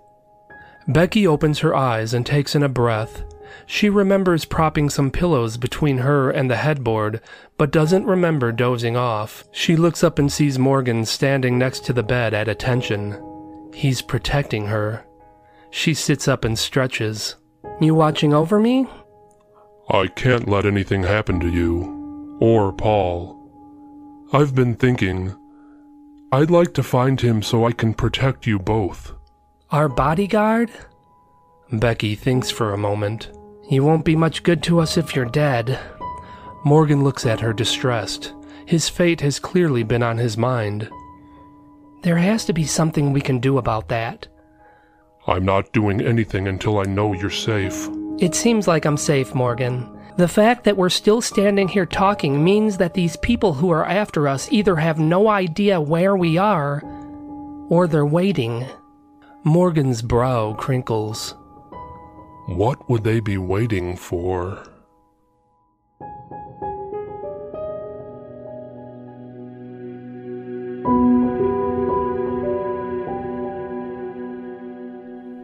Becky 0.87 1.25
opens 1.25 1.59
her 1.59 1.73
eyes 1.73 2.13
and 2.13 2.25
takes 2.25 2.53
in 2.53 2.61
a 2.61 2.69
breath. 2.69 3.23
She 3.65 3.89
remembers 3.89 4.45
propping 4.45 4.89
some 4.89 5.11
pillows 5.11 5.57
between 5.57 5.99
her 5.99 6.29
and 6.29 6.49
the 6.49 6.55
headboard, 6.57 7.21
but 7.57 7.71
doesn't 7.71 8.05
remember 8.05 8.51
dozing 8.51 8.97
off. 8.97 9.43
She 9.51 9.75
looks 9.75 10.03
up 10.03 10.19
and 10.19 10.31
sees 10.31 10.59
Morgan 10.59 11.05
standing 11.05 11.57
next 11.57 11.85
to 11.85 11.93
the 11.93 12.03
bed 12.03 12.33
at 12.33 12.47
attention. 12.47 13.21
He's 13.73 14.01
protecting 14.01 14.67
her. 14.67 15.05
She 15.71 15.93
sits 15.93 16.27
up 16.27 16.45
and 16.45 16.57
stretches. 16.57 17.35
You 17.81 17.95
watching 17.95 18.33
over 18.33 18.59
me? 18.59 18.87
I 19.89 20.07
can't 20.07 20.47
let 20.47 20.65
anything 20.65 21.03
happen 21.03 21.39
to 21.39 21.49
you, 21.49 22.37
or 22.39 22.71
Paul. 22.71 23.39
I've 24.31 24.55
been 24.55 24.75
thinking. 24.75 25.35
I'd 26.31 26.51
like 26.51 26.73
to 26.75 26.83
find 26.83 27.19
him 27.19 27.41
so 27.41 27.65
I 27.65 27.71
can 27.71 27.93
protect 27.93 28.47
you 28.47 28.59
both. 28.59 29.13
Our 29.71 29.89
bodyguard? 29.89 30.71
Becky 31.71 32.15
thinks 32.15 32.51
for 32.51 32.73
a 32.73 32.77
moment. 32.77 33.31
You 33.69 33.83
won't 33.83 34.05
be 34.05 34.15
much 34.15 34.43
good 34.43 34.61
to 34.63 34.79
us 34.79 34.97
if 34.97 35.15
you're 35.15 35.25
dead. 35.25 35.79
Morgan 36.65 37.03
looks 37.03 37.25
at 37.25 37.39
her 37.39 37.53
distressed. 37.53 38.33
His 38.65 38.89
fate 38.89 39.21
has 39.21 39.39
clearly 39.39 39.83
been 39.83 40.03
on 40.03 40.17
his 40.17 40.37
mind. 40.37 40.89
There 42.01 42.17
has 42.17 42.45
to 42.45 42.53
be 42.53 42.65
something 42.65 43.11
we 43.11 43.21
can 43.21 43.39
do 43.39 43.57
about 43.57 43.89
that. 43.89 44.27
I'm 45.25 45.45
not 45.45 45.71
doing 45.71 46.01
anything 46.01 46.47
until 46.47 46.79
I 46.79 46.83
know 46.83 47.13
you're 47.13 47.29
safe. 47.29 47.87
It 48.19 48.35
seems 48.35 48.67
like 48.67 48.85
I'm 48.85 48.97
safe, 48.97 49.33
Morgan. 49.33 49.89
The 50.17 50.27
fact 50.27 50.65
that 50.65 50.77
we're 50.77 50.89
still 50.89 51.21
standing 51.21 51.67
here 51.67 51.85
talking 51.85 52.43
means 52.43 52.77
that 52.77 52.93
these 52.93 53.15
people 53.17 53.53
who 53.53 53.71
are 53.71 53.85
after 53.85 54.27
us 54.27 54.47
either 54.51 54.75
have 54.75 54.99
no 54.99 55.27
idea 55.29 55.81
where 55.81 56.15
we 56.15 56.37
are, 56.37 56.83
or 57.69 57.87
they're 57.87 58.05
waiting. 58.05 58.65
Morgan's 59.43 60.01
brow 60.01 60.53
crinkles. 60.53 61.35
What 62.45 62.89
would 62.89 63.05
they 63.05 63.21
be 63.21 63.37
waiting 63.37 63.95
for? 63.95 64.63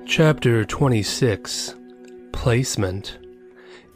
Chapter 0.06 0.65
26 0.65 1.75
Placement 2.34 3.18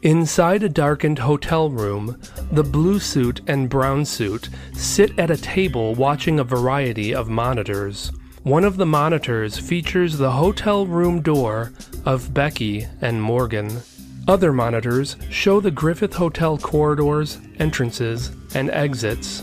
Inside 0.00 0.62
a 0.62 0.68
darkened 0.70 1.18
hotel 1.18 1.68
room, 1.68 2.18
the 2.52 2.64
blue 2.64 2.98
suit 2.98 3.42
and 3.46 3.68
brown 3.68 4.06
suit 4.06 4.48
sit 4.72 5.18
at 5.18 5.30
a 5.30 5.36
table 5.36 5.94
watching 5.94 6.40
a 6.40 6.44
variety 6.44 7.14
of 7.14 7.28
monitors. 7.28 8.10
One 8.44 8.64
of 8.64 8.76
the 8.76 8.84
monitors 8.84 9.58
features 9.58 10.18
the 10.18 10.32
hotel 10.32 10.84
room 10.84 11.22
door 11.22 11.72
of 12.04 12.34
Becky 12.34 12.86
and 13.00 13.22
Morgan. 13.22 13.80
Other 14.28 14.52
monitors 14.52 15.16
show 15.30 15.60
the 15.60 15.70
Griffith 15.70 16.12
Hotel 16.12 16.58
corridors, 16.58 17.38
entrances, 17.58 18.32
and 18.54 18.70
exits. 18.70 19.42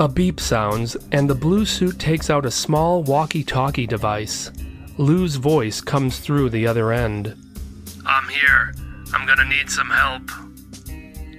A 0.00 0.08
beep 0.08 0.40
sounds, 0.40 0.96
and 1.12 1.28
the 1.28 1.34
blue 1.34 1.66
suit 1.66 1.98
takes 1.98 2.30
out 2.30 2.46
a 2.46 2.50
small 2.50 3.02
walkie 3.02 3.44
talkie 3.44 3.86
device. 3.86 4.50
Lou's 4.96 5.36
voice 5.36 5.82
comes 5.82 6.18
through 6.18 6.48
the 6.48 6.66
other 6.66 6.92
end. 6.92 7.36
I'm 8.06 8.28
here. 8.30 8.74
I'm 9.12 9.26
gonna 9.26 9.44
need 9.44 9.68
some 9.68 9.90
help. 9.90 10.30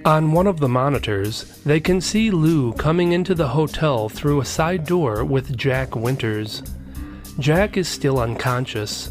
On 0.04 0.30
one 0.30 0.46
of 0.46 0.60
the 0.60 0.68
monitors, 0.68 1.60
they 1.64 1.80
can 1.80 2.00
see 2.00 2.30
Lou 2.30 2.72
coming 2.74 3.10
into 3.10 3.34
the 3.34 3.48
hotel 3.48 4.08
through 4.08 4.40
a 4.40 4.44
side 4.44 4.86
door 4.86 5.24
with 5.24 5.56
Jack 5.56 5.96
Winters. 5.96 6.62
Jack 7.38 7.76
is 7.76 7.88
still 7.88 8.18
unconscious. 8.18 9.10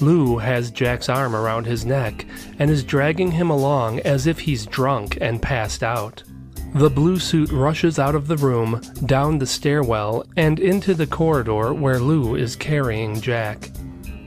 Lou 0.00 0.38
has 0.38 0.70
Jack's 0.70 1.08
arm 1.08 1.36
around 1.36 1.66
his 1.66 1.84
neck 1.84 2.26
and 2.58 2.70
is 2.70 2.82
dragging 2.82 3.30
him 3.32 3.50
along 3.50 4.00
as 4.00 4.26
if 4.26 4.40
he's 4.40 4.66
drunk 4.66 5.18
and 5.20 5.42
passed 5.42 5.82
out. 5.82 6.22
The 6.74 6.90
blue 6.90 7.18
suit 7.18 7.50
rushes 7.50 7.98
out 7.98 8.14
of 8.14 8.28
the 8.28 8.36
room, 8.36 8.80
down 9.04 9.38
the 9.38 9.46
stairwell, 9.46 10.24
and 10.36 10.58
into 10.60 10.94
the 10.94 11.06
corridor 11.06 11.74
where 11.74 11.98
Lou 11.98 12.36
is 12.36 12.56
carrying 12.56 13.20
Jack. 13.20 13.70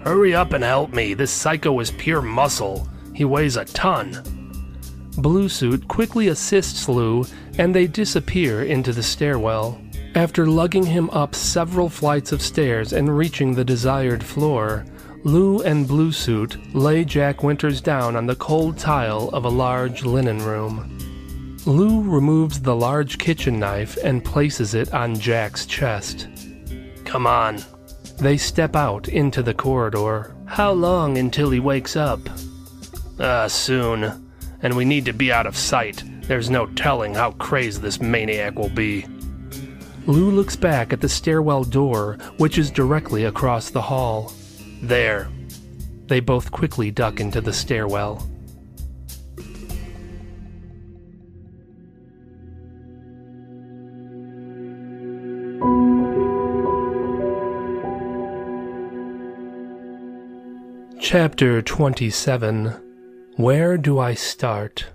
Hurry 0.04 0.36
up 0.36 0.52
and 0.52 0.63
help 0.63 0.94
me. 0.94 1.13
This 1.13 1.32
psycho 1.32 1.80
is 1.80 1.91
pure 1.91 2.22
muscle. 2.22 2.88
He 3.13 3.24
weighs 3.24 3.56
a 3.56 3.65
ton. 3.65 4.22
Blue 5.17 5.48
Suit 5.48 5.88
quickly 5.88 6.28
assists 6.28 6.89
Lou 6.89 7.26
and 7.58 7.74
they 7.74 7.88
disappear 7.88 8.63
into 8.63 8.91
the 8.91 9.04
stairwell. 9.04 9.80
After 10.15 10.45
lugging 10.45 10.86
him 10.86 11.10
up 11.10 11.34
several 11.34 11.89
flights 11.89 12.32
of 12.32 12.41
stairs 12.41 12.93
and 12.93 13.17
reaching 13.17 13.56
the 13.56 13.65
desired 13.65 14.23
floor, 14.23 14.86
Lou 15.23 15.62
and 15.62 15.88
Blue 15.88 16.12
Suit 16.12 16.76
lay 16.76 17.04
Jack 17.04 17.41
Winters 17.41 17.82
down 17.82 18.15
on 18.15 18.28
the 18.28 18.36
cold 18.36 18.78
tile 18.78 19.30
of 19.34 19.45
a 19.45 19.49
large 19.49 20.04
linen 20.04 20.38
room. 20.43 20.99
Lou 21.65 22.04
removes 22.04 22.62
the 22.62 22.76
large 22.76 23.17
kitchen 23.17 23.58
knife 23.60 23.97
and 24.04 24.23
places 24.23 24.76
it 24.76 24.93
on 24.93 25.17
Jack's 25.17 25.65
chest. 25.65 26.28
Come 27.06 27.26
on. 27.26 27.63
They 28.19 28.38
step 28.38 28.76
out 28.76 29.08
into 29.08 29.41
the 29.41 29.54
corridor. 29.56 30.36
How 30.45 30.73
long 30.73 31.17
until 31.17 31.49
he 31.49 31.60
wakes 31.60 31.95
up? 31.95 32.19
Uh, 33.17 33.47
soon. 33.47 34.30
And 34.62 34.76
we 34.76 34.86
need 34.86 35.06
to 35.06 35.13
be 35.13 35.32
out 35.32 35.47
of 35.47 35.58
sight. 35.58 36.04
There's 36.23 36.52
no 36.52 36.67
telling 36.67 37.15
how 37.15 37.32
crazed 37.32 37.82
this 37.82 37.99
maniac 37.99 38.60
will 38.60 38.69
be. 38.69 39.08
Lou 40.06 40.32
looks 40.32 40.58
back 40.58 40.92
at 40.92 41.00
the 41.00 41.08
stairwell 41.08 41.63
door, 41.63 42.18
which 42.38 42.58
is 42.58 42.70
directly 42.70 43.24
across 43.24 43.70
the 43.70 43.82
hall. 43.82 44.34
There. 44.82 45.30
They 46.08 46.20
both 46.20 46.52
quickly 46.52 46.92
duck 46.92 47.22
into 47.22 47.39
the 47.39 47.54
stairwell. 47.54 48.28
Chapter 61.00 61.62
27 61.62 63.34
Where 63.38 63.78
Do 63.78 64.00
I 64.00 64.16
Start? 64.16 64.88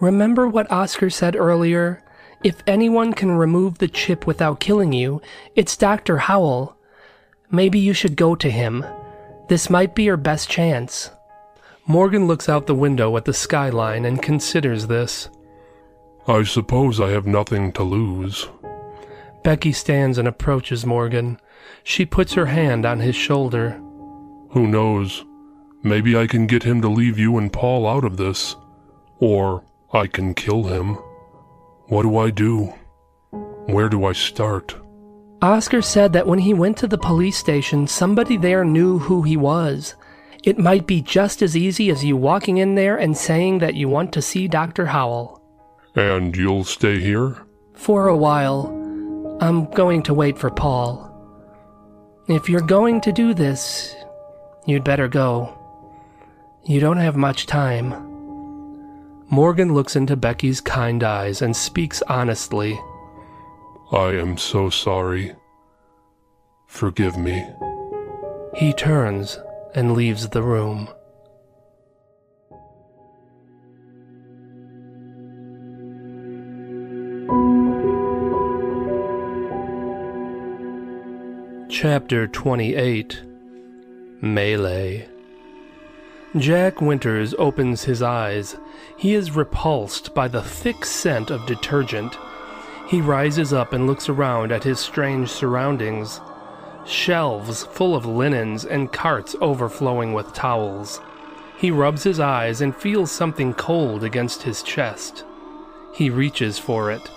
Remember 0.00 0.48
what 0.48 0.70
Oscar 0.72 1.08
said 1.10 1.36
earlier? 1.36 2.02
If 2.46 2.62
anyone 2.64 3.12
can 3.12 3.32
remove 3.32 3.78
the 3.78 3.88
chip 3.88 4.24
without 4.24 4.60
killing 4.60 4.92
you, 4.92 5.20
it's 5.56 5.76
Dr. 5.76 6.16
Howell. 6.18 6.76
Maybe 7.50 7.80
you 7.80 7.92
should 7.92 8.14
go 8.14 8.36
to 8.36 8.48
him. 8.48 8.86
This 9.48 9.68
might 9.68 9.96
be 9.96 10.04
your 10.04 10.16
best 10.16 10.48
chance. 10.48 11.10
Morgan 11.88 12.28
looks 12.28 12.48
out 12.48 12.68
the 12.68 12.74
window 12.76 13.16
at 13.16 13.24
the 13.24 13.32
skyline 13.32 14.04
and 14.04 14.22
considers 14.22 14.86
this. 14.86 15.28
I 16.28 16.44
suppose 16.44 17.00
I 17.00 17.10
have 17.10 17.26
nothing 17.26 17.72
to 17.72 17.82
lose. 17.82 18.46
Becky 19.42 19.72
stands 19.72 20.16
and 20.16 20.28
approaches 20.28 20.86
Morgan. 20.86 21.40
She 21.82 22.06
puts 22.06 22.34
her 22.34 22.46
hand 22.46 22.86
on 22.86 23.00
his 23.00 23.16
shoulder. 23.16 23.70
Who 24.50 24.68
knows? 24.68 25.24
Maybe 25.82 26.16
I 26.16 26.28
can 26.28 26.46
get 26.46 26.62
him 26.62 26.80
to 26.82 26.88
leave 26.88 27.18
you 27.18 27.38
and 27.38 27.52
Paul 27.52 27.88
out 27.88 28.04
of 28.04 28.18
this. 28.18 28.54
Or 29.18 29.64
I 29.92 30.06
can 30.06 30.32
kill 30.32 30.62
him. 30.62 30.96
What 31.86 32.02
do 32.02 32.18
I 32.18 32.30
do? 32.30 32.72
Where 33.66 33.88
do 33.88 34.04
I 34.04 34.12
start? 34.12 34.76
Oscar 35.42 35.82
said 35.82 36.12
that 36.12 36.26
when 36.26 36.38
he 36.38 36.54
went 36.54 36.76
to 36.78 36.86
the 36.86 36.98
police 36.98 37.36
station, 37.36 37.86
somebody 37.86 38.36
there 38.36 38.64
knew 38.64 38.98
who 38.98 39.22
he 39.22 39.36
was. 39.36 39.94
It 40.44 40.58
might 40.58 40.86
be 40.86 41.02
just 41.02 41.42
as 41.42 41.56
easy 41.56 41.90
as 41.90 42.04
you 42.04 42.16
walking 42.16 42.58
in 42.58 42.74
there 42.74 42.96
and 42.96 43.16
saying 43.16 43.58
that 43.58 43.74
you 43.74 43.88
want 43.88 44.12
to 44.12 44.22
see 44.22 44.48
Dr. 44.48 44.86
Howell. 44.86 45.42
And 45.94 46.36
you'll 46.36 46.64
stay 46.64 47.00
here? 47.00 47.36
For 47.74 48.08
a 48.08 48.16
while. 48.16 48.68
I'm 49.40 49.70
going 49.72 50.02
to 50.04 50.14
wait 50.14 50.38
for 50.38 50.50
Paul. 50.50 51.12
If 52.28 52.48
you're 52.48 52.60
going 52.60 53.00
to 53.02 53.12
do 53.12 53.34
this, 53.34 53.94
You'd 54.66 54.82
better 54.82 55.06
go. 55.06 55.56
You 56.64 56.80
don't 56.80 56.96
have 56.96 57.14
much 57.14 57.46
time. 57.46 57.92
Morgan 59.28 59.74
looks 59.74 59.96
into 59.96 60.14
Becky's 60.14 60.60
kind 60.60 61.02
eyes 61.02 61.42
and 61.42 61.56
speaks 61.56 62.00
honestly. 62.02 62.78
I 63.90 64.12
am 64.12 64.38
so 64.38 64.70
sorry. 64.70 65.34
Forgive 66.66 67.16
me. 67.16 67.44
He 68.54 68.72
turns 68.72 69.38
and 69.74 69.94
leaves 69.94 70.28
the 70.28 70.42
room. 70.42 70.88
Chapter 81.68 82.26
28 82.28 83.22
Melee. 84.22 85.08
Jack 86.38 86.80
Winters 86.80 87.34
opens 87.38 87.84
his 87.84 88.02
eyes. 88.02 88.56
He 88.96 89.14
is 89.14 89.36
repulsed 89.36 90.14
by 90.14 90.28
the 90.28 90.42
thick 90.42 90.84
scent 90.84 91.30
of 91.30 91.46
detergent. 91.46 92.16
He 92.88 93.00
rises 93.00 93.52
up 93.52 93.72
and 93.72 93.86
looks 93.86 94.08
around 94.08 94.52
at 94.52 94.64
his 94.64 94.78
strange 94.78 95.30
surroundings 95.30 96.20
shelves 96.86 97.64
full 97.64 97.94
of 97.94 98.06
linens 98.06 98.64
and 98.64 98.92
carts 98.92 99.34
overflowing 99.40 100.12
with 100.12 100.32
towels. 100.32 101.00
He 101.58 101.70
rubs 101.70 102.04
his 102.04 102.20
eyes 102.20 102.60
and 102.60 102.74
feels 102.74 103.10
something 103.10 103.54
cold 103.54 104.04
against 104.04 104.42
his 104.42 104.62
chest. 104.62 105.24
He 105.92 106.10
reaches 106.10 106.58
for 106.58 106.90
it. 106.90 107.10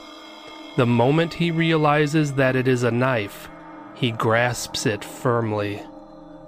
The 0.77 0.85
moment 0.85 1.33
he 1.33 1.51
realizes 1.51 2.33
that 2.33 2.55
it 2.55 2.67
is 2.67 2.83
a 2.83 2.91
knife, 2.91 3.49
he 3.93 4.11
grasps 4.11 4.85
it 4.85 5.03
firmly. 5.03 5.81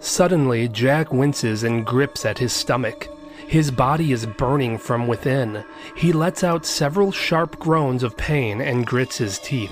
Suddenly, 0.01 0.67
Jack 0.67 1.13
winces 1.13 1.63
and 1.63 1.85
grips 1.85 2.25
at 2.25 2.39
his 2.39 2.51
stomach. 2.51 3.07
His 3.47 3.69
body 3.69 4.11
is 4.11 4.25
burning 4.25 4.79
from 4.79 5.07
within. 5.07 5.63
He 5.95 6.11
lets 6.11 6.43
out 6.43 6.65
several 6.65 7.11
sharp 7.11 7.59
groans 7.59 8.01
of 8.01 8.17
pain 8.17 8.61
and 8.61 8.85
grits 8.85 9.17
his 9.17 9.37
teeth. 9.37 9.71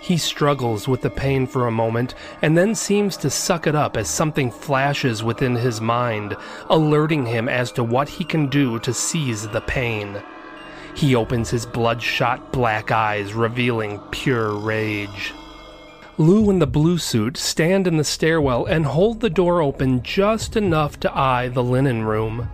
He 0.00 0.16
struggles 0.16 0.88
with 0.88 1.02
the 1.02 1.10
pain 1.10 1.46
for 1.46 1.66
a 1.66 1.72
moment 1.72 2.14
and 2.40 2.56
then 2.56 2.74
seems 2.74 3.18
to 3.18 3.28
suck 3.28 3.66
it 3.66 3.74
up 3.74 3.98
as 3.98 4.08
something 4.08 4.50
flashes 4.50 5.22
within 5.22 5.54
his 5.54 5.78
mind, 5.78 6.36
alerting 6.70 7.26
him 7.26 7.46
as 7.46 7.70
to 7.72 7.84
what 7.84 8.08
he 8.08 8.24
can 8.24 8.46
do 8.48 8.78
to 8.78 8.94
seize 8.94 9.46
the 9.46 9.60
pain. 9.60 10.22
He 10.94 11.14
opens 11.14 11.50
his 11.50 11.66
bloodshot 11.66 12.50
black 12.50 12.90
eyes, 12.90 13.34
revealing 13.34 14.00
pure 14.10 14.56
rage. 14.56 15.34
Lou 16.18 16.50
in 16.50 16.58
the 16.58 16.66
blue 16.66 16.98
suit 16.98 17.36
stand 17.36 17.86
in 17.86 17.96
the 17.96 18.04
stairwell 18.04 18.66
and 18.66 18.86
hold 18.86 19.20
the 19.20 19.30
door 19.30 19.62
open 19.62 20.02
just 20.02 20.56
enough 20.56 21.00
to 21.00 21.16
eye 21.16 21.48
the 21.48 21.62
linen 21.62 22.04
room. 22.04 22.48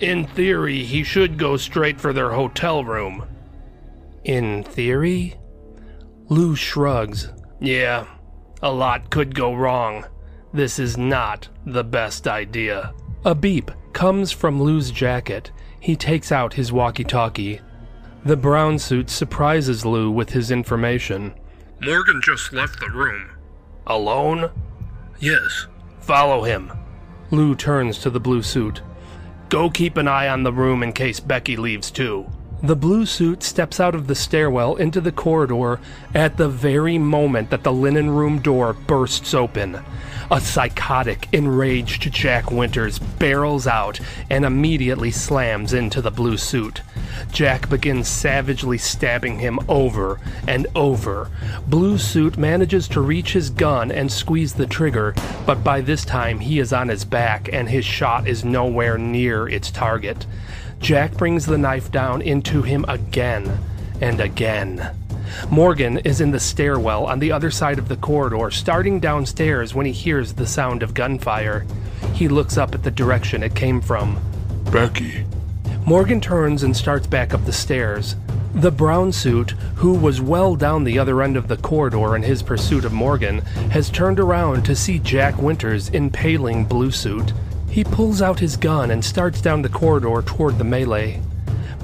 In 0.00 0.26
theory, 0.26 0.82
he 0.82 1.04
should 1.04 1.38
go 1.38 1.56
straight 1.56 2.00
for 2.00 2.12
their 2.12 2.30
hotel 2.30 2.84
room. 2.84 3.24
In 4.24 4.64
theory? 4.64 5.34
Lou 6.28 6.56
shrugs. 6.56 7.30
Yeah, 7.60 8.06
a 8.62 8.72
lot 8.72 9.10
could 9.10 9.34
go 9.34 9.54
wrong. 9.54 10.04
This 10.52 10.78
is 10.78 10.96
not 10.96 11.48
the 11.64 11.84
best 11.84 12.26
idea. 12.26 12.94
A 13.24 13.34
beep 13.34 13.70
comes 13.92 14.32
from 14.32 14.62
Lou's 14.62 14.90
jacket. 14.90 15.52
He 15.78 15.94
takes 15.94 16.32
out 16.32 16.54
his 16.54 16.72
walkie 16.72 17.04
talkie. 17.04 17.60
The 18.24 18.36
brown 18.36 18.78
suit 18.78 19.10
surprises 19.10 19.84
Lou 19.84 20.10
with 20.10 20.30
his 20.30 20.50
information. 20.50 21.34
Morgan 21.84 22.20
just 22.22 22.52
left 22.52 22.78
the 22.78 22.90
room. 22.90 23.28
Alone? 23.88 24.52
Yes. 25.18 25.66
Follow 25.98 26.44
him. 26.44 26.70
Lou 27.32 27.56
turns 27.56 27.98
to 27.98 28.10
the 28.10 28.20
blue 28.20 28.42
suit. 28.42 28.82
Go 29.48 29.68
keep 29.68 29.96
an 29.96 30.06
eye 30.06 30.28
on 30.28 30.44
the 30.44 30.52
room 30.52 30.84
in 30.84 30.92
case 30.92 31.18
Becky 31.18 31.56
leaves 31.56 31.90
too. 31.90 32.30
The 32.62 32.76
blue 32.76 33.04
suit 33.04 33.42
steps 33.42 33.80
out 33.80 33.96
of 33.96 34.06
the 34.06 34.14
stairwell 34.14 34.76
into 34.76 35.00
the 35.00 35.10
corridor 35.10 35.80
at 36.14 36.36
the 36.36 36.48
very 36.48 36.98
moment 36.98 37.50
that 37.50 37.64
the 37.64 37.72
linen 37.72 38.10
room 38.10 38.40
door 38.40 38.74
bursts 38.74 39.34
open. 39.34 39.82
A 40.32 40.40
psychotic, 40.40 41.28
enraged 41.32 42.10
Jack 42.10 42.50
Winters 42.50 42.98
barrels 42.98 43.66
out 43.66 44.00
and 44.30 44.46
immediately 44.46 45.10
slams 45.10 45.74
into 45.74 46.00
the 46.00 46.10
blue 46.10 46.38
suit. 46.38 46.80
Jack 47.30 47.68
begins 47.68 48.08
savagely 48.08 48.78
stabbing 48.78 49.40
him 49.40 49.60
over 49.68 50.20
and 50.48 50.66
over. 50.74 51.30
Blue 51.66 51.98
Suit 51.98 52.38
manages 52.38 52.88
to 52.88 53.02
reach 53.02 53.34
his 53.34 53.50
gun 53.50 53.92
and 53.92 54.10
squeeze 54.10 54.54
the 54.54 54.66
trigger, 54.66 55.14
but 55.44 55.62
by 55.62 55.82
this 55.82 56.02
time 56.02 56.40
he 56.40 56.58
is 56.60 56.72
on 56.72 56.88
his 56.88 57.04
back 57.04 57.50
and 57.52 57.68
his 57.68 57.84
shot 57.84 58.26
is 58.26 58.42
nowhere 58.42 58.96
near 58.96 59.46
its 59.46 59.70
target. 59.70 60.24
Jack 60.80 61.12
brings 61.12 61.44
the 61.44 61.58
knife 61.58 61.92
down 61.92 62.22
into 62.22 62.62
him 62.62 62.86
again 62.88 63.58
and 64.00 64.18
again. 64.18 64.96
Morgan 65.50 65.98
is 65.98 66.20
in 66.20 66.30
the 66.30 66.40
stairwell 66.40 67.06
on 67.06 67.18
the 67.18 67.32
other 67.32 67.50
side 67.50 67.78
of 67.78 67.88
the 67.88 67.96
corridor, 67.96 68.50
starting 68.50 69.00
downstairs 69.00 69.74
when 69.74 69.86
he 69.86 69.92
hears 69.92 70.32
the 70.32 70.46
sound 70.46 70.82
of 70.82 70.94
gunfire. 70.94 71.66
He 72.14 72.28
looks 72.28 72.56
up 72.56 72.74
at 72.74 72.82
the 72.82 72.90
direction 72.90 73.42
it 73.42 73.54
came 73.54 73.80
from. 73.80 74.18
Becky. 74.70 75.24
Morgan 75.84 76.20
turns 76.20 76.62
and 76.62 76.76
starts 76.76 77.06
back 77.06 77.34
up 77.34 77.44
the 77.44 77.52
stairs. 77.52 78.16
The 78.54 78.70
brown 78.70 79.12
suit, 79.12 79.52
who 79.76 79.94
was 79.94 80.20
well 80.20 80.56
down 80.56 80.84
the 80.84 80.98
other 80.98 81.22
end 81.22 81.36
of 81.36 81.48
the 81.48 81.56
corridor 81.56 82.14
in 82.14 82.22
his 82.22 82.42
pursuit 82.42 82.84
of 82.84 82.92
Morgan, 82.92 83.38
has 83.70 83.88
turned 83.88 84.20
around 84.20 84.64
to 84.66 84.76
see 84.76 84.98
Jack 84.98 85.38
Winters 85.38 85.88
impaling 85.88 86.66
Blue 86.66 86.90
Suit. 86.90 87.32
He 87.70 87.82
pulls 87.82 88.20
out 88.20 88.38
his 88.38 88.58
gun 88.58 88.90
and 88.90 89.02
starts 89.02 89.40
down 89.40 89.62
the 89.62 89.70
corridor 89.70 90.20
toward 90.20 90.58
the 90.58 90.64
melee. 90.64 91.20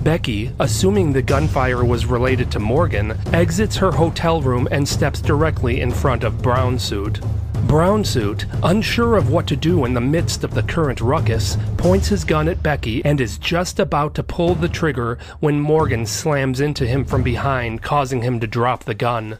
Becky, 0.03 0.53
assuming 0.61 1.13
the 1.13 1.23
gunfire 1.23 1.85
was 1.85 2.07
related 2.07 2.51
to 2.53 2.59
Morgan, 2.59 3.19
exits 3.33 3.77
her 3.77 3.91
hotel 3.91 4.41
room 4.41 4.69
and 4.71 4.89
steps 4.89 5.21
directly 5.21 5.81
in 5.81 5.91
front 5.91 6.25
of 6.25 6.41
Brown 6.41 6.79
Suit. 6.79 7.21
Brown 7.67 8.05
Suit, 8.05 8.47
unsure 8.63 9.17
of 9.17 9.31
what 9.31 9.47
to 9.49 9.57
do 9.57 9.85
in 9.85 9.93
the 9.93 10.01
midst 10.01 10.45
of 10.45 10.55
the 10.55 10.63
current 10.63 11.01
ruckus, 11.01 11.59
points 11.77 12.09
his 12.09 12.25
gun 12.25 12.49
at 12.49 12.63
Becky 12.63 13.05
and 13.05 13.21
is 13.21 13.37
just 13.37 13.79
about 13.79 14.15
to 14.15 14.23
pull 14.23 14.55
the 14.55 14.69
trigger 14.69 15.19
when 15.41 15.61
Morgan 15.61 16.07
slams 16.07 16.61
into 16.61 16.87
him 16.87 17.05
from 17.05 17.23
behind, 17.23 17.83
causing 17.83 18.23
him 18.23 18.41
to 18.41 18.47
drop 18.47 18.85
the 18.85 18.95
gun. 18.95 19.39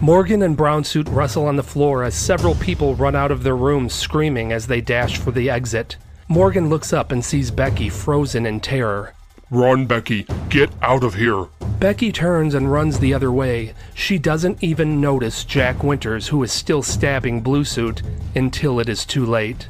Morgan 0.00 0.42
and 0.42 0.56
Brown 0.56 0.84
Suit 0.84 1.08
wrestle 1.08 1.46
on 1.46 1.56
the 1.56 1.62
floor 1.62 2.04
as 2.04 2.14
several 2.14 2.54
people 2.54 2.94
run 2.94 3.16
out 3.16 3.32
of 3.32 3.42
their 3.42 3.56
rooms 3.56 3.92
screaming 3.92 4.52
as 4.52 4.68
they 4.68 4.80
dash 4.80 5.18
for 5.18 5.32
the 5.32 5.50
exit. 5.50 5.96
Morgan 6.28 6.68
looks 6.68 6.92
up 6.92 7.10
and 7.10 7.24
sees 7.24 7.50
Becky 7.50 7.88
frozen 7.88 8.46
in 8.46 8.60
terror. 8.60 9.12
Run, 9.50 9.86
Becky. 9.86 10.26
Get 10.50 10.70
out 10.82 11.02
of 11.02 11.14
here. 11.14 11.46
Becky 11.80 12.12
turns 12.12 12.54
and 12.54 12.70
runs 12.70 12.98
the 12.98 13.14
other 13.14 13.32
way. 13.32 13.72
She 13.94 14.18
doesn't 14.18 14.62
even 14.62 15.00
notice 15.00 15.44
Jack 15.44 15.82
Winters, 15.82 16.28
who 16.28 16.42
is 16.42 16.52
still 16.52 16.82
stabbing 16.82 17.40
Blue 17.40 17.64
Suit, 17.64 18.02
until 18.34 18.78
it 18.78 18.90
is 18.90 19.06
too 19.06 19.24
late. 19.24 19.68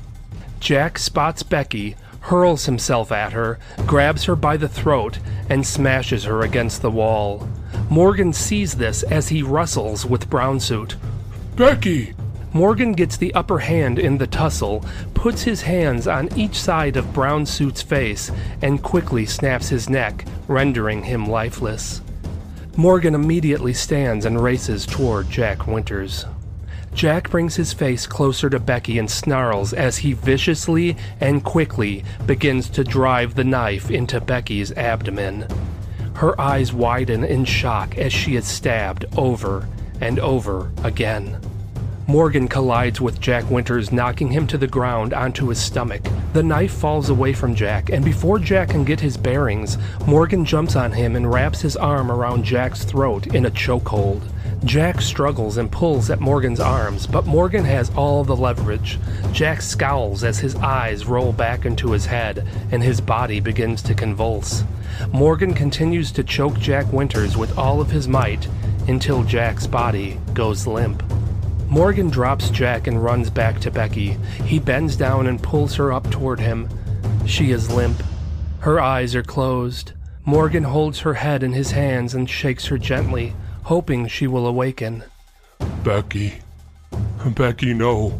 Jack 0.58 0.98
spots 0.98 1.44
Becky, 1.44 1.94
hurls 2.20 2.66
himself 2.66 3.12
at 3.12 3.32
her, 3.32 3.58
grabs 3.86 4.24
her 4.24 4.34
by 4.34 4.56
the 4.56 4.68
throat, 4.68 5.20
and 5.48 5.64
smashes 5.64 6.24
her 6.24 6.42
against 6.42 6.82
the 6.82 6.90
wall. 6.90 7.48
Morgan 7.88 8.32
sees 8.32 8.74
this 8.74 9.04
as 9.04 9.28
he 9.28 9.42
wrestles 9.42 10.04
with 10.04 10.28
Brown 10.28 10.58
Suit. 10.58 10.96
Becky! 11.54 12.14
Morgan 12.52 12.92
gets 12.92 13.16
the 13.16 13.34
upper 13.34 13.58
hand 13.58 13.98
in 13.98 14.18
the 14.18 14.26
tussle, 14.26 14.84
puts 15.14 15.42
his 15.42 15.62
hands 15.62 16.06
on 16.06 16.28
each 16.36 16.54
side 16.54 16.96
of 16.96 17.12
Brown 17.12 17.44
Suit's 17.44 17.82
face, 17.82 18.30
and 18.62 18.82
quickly 18.82 19.26
snaps 19.26 19.68
his 19.68 19.90
neck, 19.90 20.24
rendering 20.46 21.02
him 21.02 21.26
lifeless. 21.26 22.00
Morgan 22.76 23.14
immediately 23.14 23.74
stands 23.74 24.24
and 24.24 24.42
races 24.42 24.86
toward 24.86 25.28
Jack 25.28 25.66
Winters. 25.66 26.24
Jack 26.94 27.28
brings 27.28 27.56
his 27.56 27.72
face 27.72 28.06
closer 28.06 28.48
to 28.48 28.58
Becky 28.58 28.98
and 28.98 29.10
snarls 29.10 29.72
as 29.72 29.98
he 29.98 30.14
viciously 30.14 30.96
and 31.20 31.44
quickly 31.44 32.02
begins 32.26 32.68
to 32.70 32.82
drive 32.82 33.34
the 33.34 33.44
knife 33.44 33.90
into 33.90 34.20
Becky's 34.20 34.72
abdomen. 34.72 35.46
Her 36.14 36.40
eyes 36.40 36.72
widen 36.72 37.24
in 37.24 37.44
shock 37.44 37.98
as 37.98 38.12
she 38.12 38.36
is 38.36 38.46
stabbed 38.46 39.04
over 39.16 39.68
and 40.00 40.18
over 40.18 40.72
again. 40.82 41.40
Morgan 42.08 42.48
collides 42.48 43.02
with 43.02 43.20
Jack 43.20 43.50
Winters, 43.50 43.92
knocking 43.92 44.30
him 44.30 44.46
to 44.46 44.56
the 44.56 44.66
ground 44.66 45.12
onto 45.12 45.48
his 45.48 45.60
stomach. 45.60 46.00
The 46.32 46.42
knife 46.42 46.72
falls 46.72 47.10
away 47.10 47.34
from 47.34 47.54
Jack, 47.54 47.90
and 47.90 48.02
before 48.02 48.38
Jack 48.38 48.70
can 48.70 48.82
get 48.82 48.98
his 48.98 49.18
bearings, 49.18 49.76
Morgan 50.06 50.46
jumps 50.46 50.74
on 50.74 50.92
him 50.92 51.16
and 51.16 51.30
wraps 51.30 51.60
his 51.60 51.76
arm 51.76 52.10
around 52.10 52.44
Jack's 52.44 52.82
throat 52.82 53.26
in 53.34 53.44
a 53.44 53.50
chokehold. 53.50 54.22
Jack 54.64 55.02
struggles 55.02 55.58
and 55.58 55.70
pulls 55.70 56.08
at 56.08 56.18
Morgan's 56.18 56.60
arms, 56.60 57.06
but 57.06 57.26
Morgan 57.26 57.66
has 57.66 57.90
all 57.90 58.24
the 58.24 58.34
leverage. 58.34 58.98
Jack 59.32 59.60
scowls 59.60 60.24
as 60.24 60.38
his 60.38 60.54
eyes 60.56 61.04
roll 61.04 61.34
back 61.34 61.66
into 61.66 61.90
his 61.90 62.06
head 62.06 62.48
and 62.72 62.82
his 62.82 63.02
body 63.02 63.38
begins 63.38 63.82
to 63.82 63.94
convulse. 63.94 64.64
Morgan 65.12 65.52
continues 65.52 66.10
to 66.12 66.24
choke 66.24 66.58
Jack 66.58 66.90
Winters 66.90 67.36
with 67.36 67.58
all 67.58 67.82
of 67.82 67.90
his 67.90 68.08
might 68.08 68.48
until 68.88 69.24
Jack's 69.24 69.66
body 69.66 70.18
goes 70.32 70.66
limp. 70.66 71.02
Morgan 71.70 72.08
drops 72.08 72.48
Jack 72.48 72.86
and 72.86 73.02
runs 73.02 73.28
back 73.28 73.60
to 73.60 73.70
Becky. 73.70 74.16
He 74.44 74.58
bends 74.58 74.96
down 74.96 75.26
and 75.26 75.42
pulls 75.42 75.74
her 75.74 75.92
up 75.92 76.10
toward 76.10 76.40
him. 76.40 76.68
She 77.26 77.50
is 77.50 77.70
limp. 77.70 78.02
Her 78.60 78.80
eyes 78.80 79.14
are 79.14 79.22
closed. 79.22 79.92
Morgan 80.24 80.64
holds 80.64 81.00
her 81.00 81.14
head 81.14 81.42
in 81.42 81.52
his 81.52 81.72
hands 81.72 82.14
and 82.14 82.28
shakes 82.28 82.66
her 82.66 82.78
gently, 82.78 83.34
hoping 83.64 84.08
she 84.08 84.26
will 84.26 84.46
awaken. 84.46 85.04
Becky. 85.84 86.40
Becky, 87.34 87.74
no. 87.74 88.18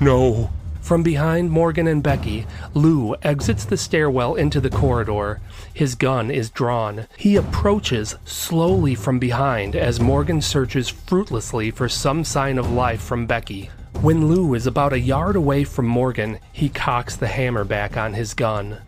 No. 0.00 0.50
From 0.80 1.02
behind 1.02 1.50
Morgan 1.50 1.86
and 1.86 2.02
Becky, 2.02 2.46
Lou 2.72 3.14
exits 3.22 3.66
the 3.66 3.76
stairwell 3.76 4.34
into 4.34 4.60
the 4.60 4.70
corridor. 4.70 5.40
His 5.78 5.94
gun 5.94 6.28
is 6.28 6.50
drawn. 6.50 7.06
He 7.16 7.36
approaches 7.36 8.16
slowly 8.24 8.96
from 8.96 9.20
behind 9.20 9.76
as 9.76 10.00
Morgan 10.00 10.42
searches 10.42 10.88
fruitlessly 10.88 11.70
for 11.70 11.88
some 11.88 12.24
sign 12.24 12.58
of 12.58 12.72
life 12.72 13.00
from 13.00 13.26
Becky. 13.26 13.70
When 14.00 14.26
Lou 14.26 14.54
is 14.54 14.66
about 14.66 14.92
a 14.92 14.98
yard 14.98 15.36
away 15.36 15.62
from 15.62 15.86
Morgan, 15.86 16.40
he 16.52 16.68
cocks 16.68 17.14
the 17.14 17.28
hammer 17.28 17.62
back 17.62 17.96
on 17.96 18.14
his 18.14 18.34
gun. 18.34 18.78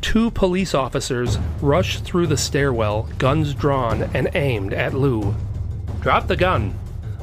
Two 0.00 0.28
police 0.32 0.74
officers 0.74 1.38
rush 1.60 2.00
through 2.00 2.26
the 2.26 2.36
stairwell, 2.36 3.08
guns 3.18 3.54
drawn 3.54 4.10
and 4.12 4.28
aimed 4.34 4.74
at 4.74 4.92
Lou. 4.92 5.36
Drop 6.00 6.26
the 6.26 6.34
gun, 6.34 6.74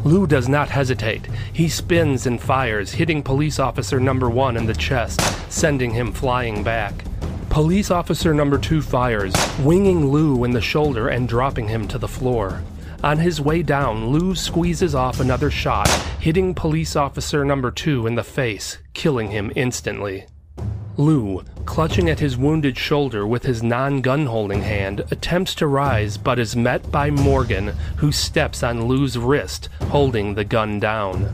Lou 0.06 0.26
does 0.26 0.48
not 0.48 0.70
hesitate. 0.70 1.28
He 1.52 1.68
spins 1.68 2.28
and 2.28 2.42
fires, 2.42 2.94
hitting 2.94 3.22
police 3.22 3.60
officer 3.60 4.00
number 4.00 4.30
one 4.30 4.56
in 4.56 4.68
the 4.68 4.74
chest, 4.74 5.20
sending 5.52 5.92
him 5.92 6.14
flying 6.14 6.64
back. 6.64 7.04
Police 7.50 7.90
officer 7.90 8.34
number 8.34 8.58
two 8.58 8.82
fires, 8.82 9.34
winging 9.60 10.12
Lou 10.12 10.44
in 10.44 10.52
the 10.52 10.62
shoulder 10.62 11.08
and 11.08 11.28
dropping 11.28 11.68
him 11.68 11.88
to 11.88 11.98
the 11.98 12.08
floor. 12.08 12.62
On 13.04 13.18
his 13.18 13.42
way 13.42 13.64
down, 13.64 14.08
Lou 14.08 14.36
squeezes 14.36 14.94
off 14.94 15.20
another 15.20 15.50
shot, 15.50 15.88
hitting 16.20 16.54
police 16.54 16.96
officer 16.96 17.46
number 17.46 17.72
two 17.72 18.06
in 18.06 18.16
the 18.16 18.24
face, 18.24 18.80
killing 18.94 19.32
him 19.32 19.52
instantly. 19.56 20.26
Lou, 20.98 21.44
clutching 21.66 22.10
at 22.10 22.20
his 22.20 22.38
wounded 22.38 22.78
shoulder 22.78 23.26
with 23.26 23.44
his 23.44 23.62
non 23.62 24.02
gun 24.02 24.26
holding 24.26 24.64
hand, 24.64 25.04
attempts 25.12 25.54
to 25.56 25.68
rise 25.68 26.18
but 26.18 26.40
is 26.40 26.56
met 26.56 26.92
by 26.92 27.10
Morgan, 27.12 27.68
who 27.98 28.12
steps 28.12 28.64
on 28.64 28.86
Lou's 28.86 29.18
wrist, 29.18 29.70
holding 29.90 30.34
the 30.34 30.44
gun 30.44 30.80
down. 30.80 31.34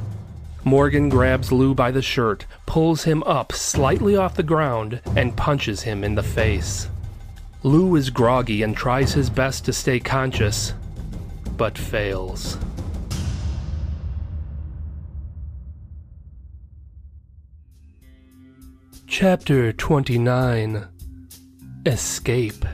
Morgan 0.65 1.09
grabs 1.09 1.51
Lou 1.51 1.73
by 1.75 1.91
the 1.91 2.01
shirt, 2.01 2.45
pulls 2.65 3.03
him 3.03 3.21
up 3.23 3.51
slightly 3.51 4.15
off 4.15 4.35
the 4.35 4.43
ground, 4.43 5.01
and 5.15 5.35
punches 5.35 5.81
him 5.81 6.03
in 6.03 6.15
the 6.15 6.23
face. 6.23 6.87
Lou 7.63 7.95
is 7.95 8.09
groggy 8.09 8.63
and 8.63 8.75
tries 8.75 9.13
his 9.13 9.29
best 9.29 9.65
to 9.65 9.73
stay 9.73 9.99
conscious, 9.99 10.73
but 11.57 11.77
fails. 11.77 12.57
Chapter 19.05 19.71
29 19.73 20.87
Escape. 21.85 22.65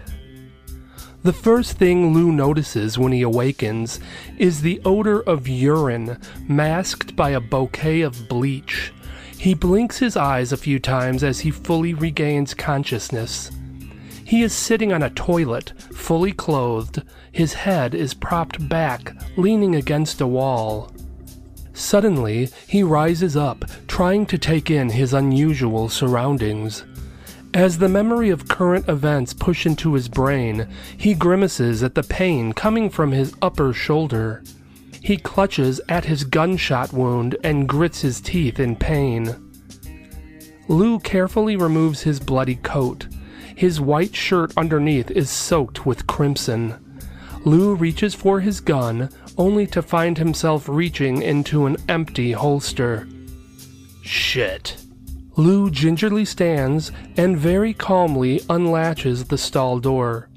The 1.30 1.34
first 1.34 1.78
thing 1.78 2.12
Lou 2.12 2.32
notices 2.32 2.98
when 2.98 3.12
he 3.12 3.22
awakens 3.22 4.00
is 4.40 4.64
the 4.64 4.82
odor 4.84 5.22
of 5.22 5.48
urine 5.48 6.18
masked 6.48 7.16
by 7.16 7.30
a 7.30 7.40
bouquet 7.40 8.02
of 8.02 8.28
bleach. 8.28 8.92
He 9.38 9.54
blinks 9.54 10.00
his 10.00 10.18
eyes 10.18 10.52
a 10.52 10.58
few 10.58 10.80
times 10.80 11.24
as 11.24 11.42
he 11.42 11.52
fully 11.52 11.94
regains 11.94 12.56
consciousness. 12.56 13.52
He 14.26 14.42
is 14.42 14.54
sitting 14.54 14.92
on 14.92 15.04
a 15.04 15.12
toilet, 15.12 15.74
fully 15.94 16.32
clothed. 16.32 17.04
His 17.32 17.54
head 17.54 17.94
is 17.94 18.16
propped 18.16 18.68
back, 18.68 19.16
leaning 19.38 19.76
against 19.76 20.22
a 20.22 20.26
wall. 20.26 20.92
Suddenly, 21.74 22.50
he 22.66 22.82
rises 22.82 23.38
up, 23.38 23.66
trying 23.88 24.26
to 24.26 24.40
take 24.40 24.72
in 24.72 24.90
his 24.90 25.14
unusual 25.14 25.90
surroundings. 25.90 26.86
As 27.54 27.80
the 27.80 27.90
memory 27.90 28.30
of 28.30 28.48
current 28.48 28.88
events 28.88 29.34
push 29.34 29.66
into 29.66 29.96
his 29.96 30.08
brain, 30.08 30.68
he 30.96 31.16
grimaces 31.16 31.82
at 31.82 31.96
the 31.96 32.04
pain 32.04 32.54
coming 32.54 32.92
from 32.92 33.12
his 33.12 33.34
upper 33.42 33.74
shoulder. 33.74 34.44
He 35.02 35.18
clutches 35.18 35.82
at 35.90 36.06
his 36.06 36.24
gunshot 36.24 36.94
wound 36.94 37.38
and 37.44 37.68
grits 37.68 38.02
his 38.02 38.22
teeth 38.22 38.60
in 38.60 38.76
pain. 38.76 39.36
Lou 40.68 41.00
carefully 41.00 41.56
removes 41.56 42.04
his 42.04 42.20
bloody 42.20 42.56
coat. 42.56 43.08
His 43.56 43.82
white 43.82 44.16
shirt 44.16 44.54
underneath 44.56 45.10
is 45.10 45.32
soaked 45.32 45.88
with 45.88 46.06
crimson. 46.06 46.76
Lou 47.46 47.74
reaches 47.74 48.14
for 48.14 48.42
his 48.42 48.60
gun, 48.60 49.10
only 49.38 49.66
to 49.68 49.82
find 49.82 50.20
himself 50.20 50.70
reaching 50.70 51.24
into 51.24 51.66
an 51.66 51.78
empty 51.88 52.34
holster. 52.34 53.08
Shit. 54.04 54.78
Lou 55.40 55.70
gingerly 55.70 56.26
stands 56.26 56.92
and 57.16 57.38
very 57.38 57.74
calmly 57.74 58.42
unlatches 58.50 59.24
the 59.24 59.38
stall 59.38 59.80
door. 59.80 60.28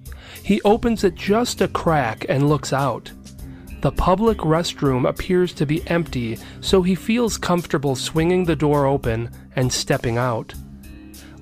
He 0.44 0.62
opens 0.62 1.02
it 1.02 1.16
just 1.16 1.60
a 1.60 1.66
crack 1.66 2.24
and 2.28 2.48
looks 2.48 2.72
out. 2.72 3.10
The 3.80 3.90
public 3.90 4.38
restroom 4.38 5.08
appears 5.08 5.52
to 5.54 5.66
be 5.66 5.84
empty, 5.88 6.38
so 6.60 6.82
he 6.82 6.94
feels 6.94 7.36
comfortable 7.36 7.96
swinging 7.96 8.44
the 8.44 8.54
door 8.54 8.86
open 8.86 9.28
and 9.56 9.72
stepping 9.72 10.18
out. 10.18 10.54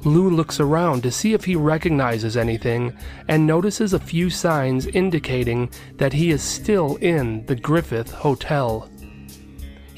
Lou 0.05 0.31
looks 0.31 0.59
around 0.59 1.03
to 1.03 1.11
see 1.11 1.35
if 1.35 1.45
he 1.45 1.55
recognizes 1.55 2.39
anything 2.39 2.97
and 3.29 3.47
notices 3.47 3.93
a 3.93 3.99
few 3.99 4.31
signs 4.31 4.87
indicating 4.87 5.69
that 5.99 6.15
he 6.15 6.31
is 6.31 6.43
still 6.43 6.97
in 6.97 7.45
the 7.45 7.57
Griffith 7.57 8.11
Hotel. 8.11 8.90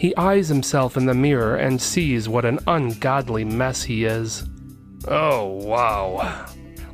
He 0.03 0.17
eyes 0.17 0.49
himself 0.49 0.97
in 0.97 1.07
the 1.07 1.15
mirror 1.15 1.55
and 1.55 1.81
sees 1.81 2.29
what 2.29 2.45
an 2.45 2.59
ungodly 2.67 3.45
mess 3.45 3.85
he 3.85 4.05
is. 4.05 4.43
Oh, 5.07 5.47
wow. 5.47 6.47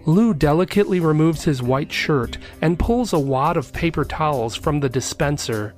Lou 0.04 0.34
delicately 0.34 1.00
removes 1.00 1.42
his 1.42 1.62
white 1.62 1.90
shirt 1.90 2.36
and 2.60 2.78
pulls 2.78 3.14
a 3.14 3.18
wad 3.18 3.56
of 3.56 3.72
paper 3.72 4.04
towels 4.04 4.56
from 4.56 4.80
the 4.80 4.90
dispenser. 4.90 5.74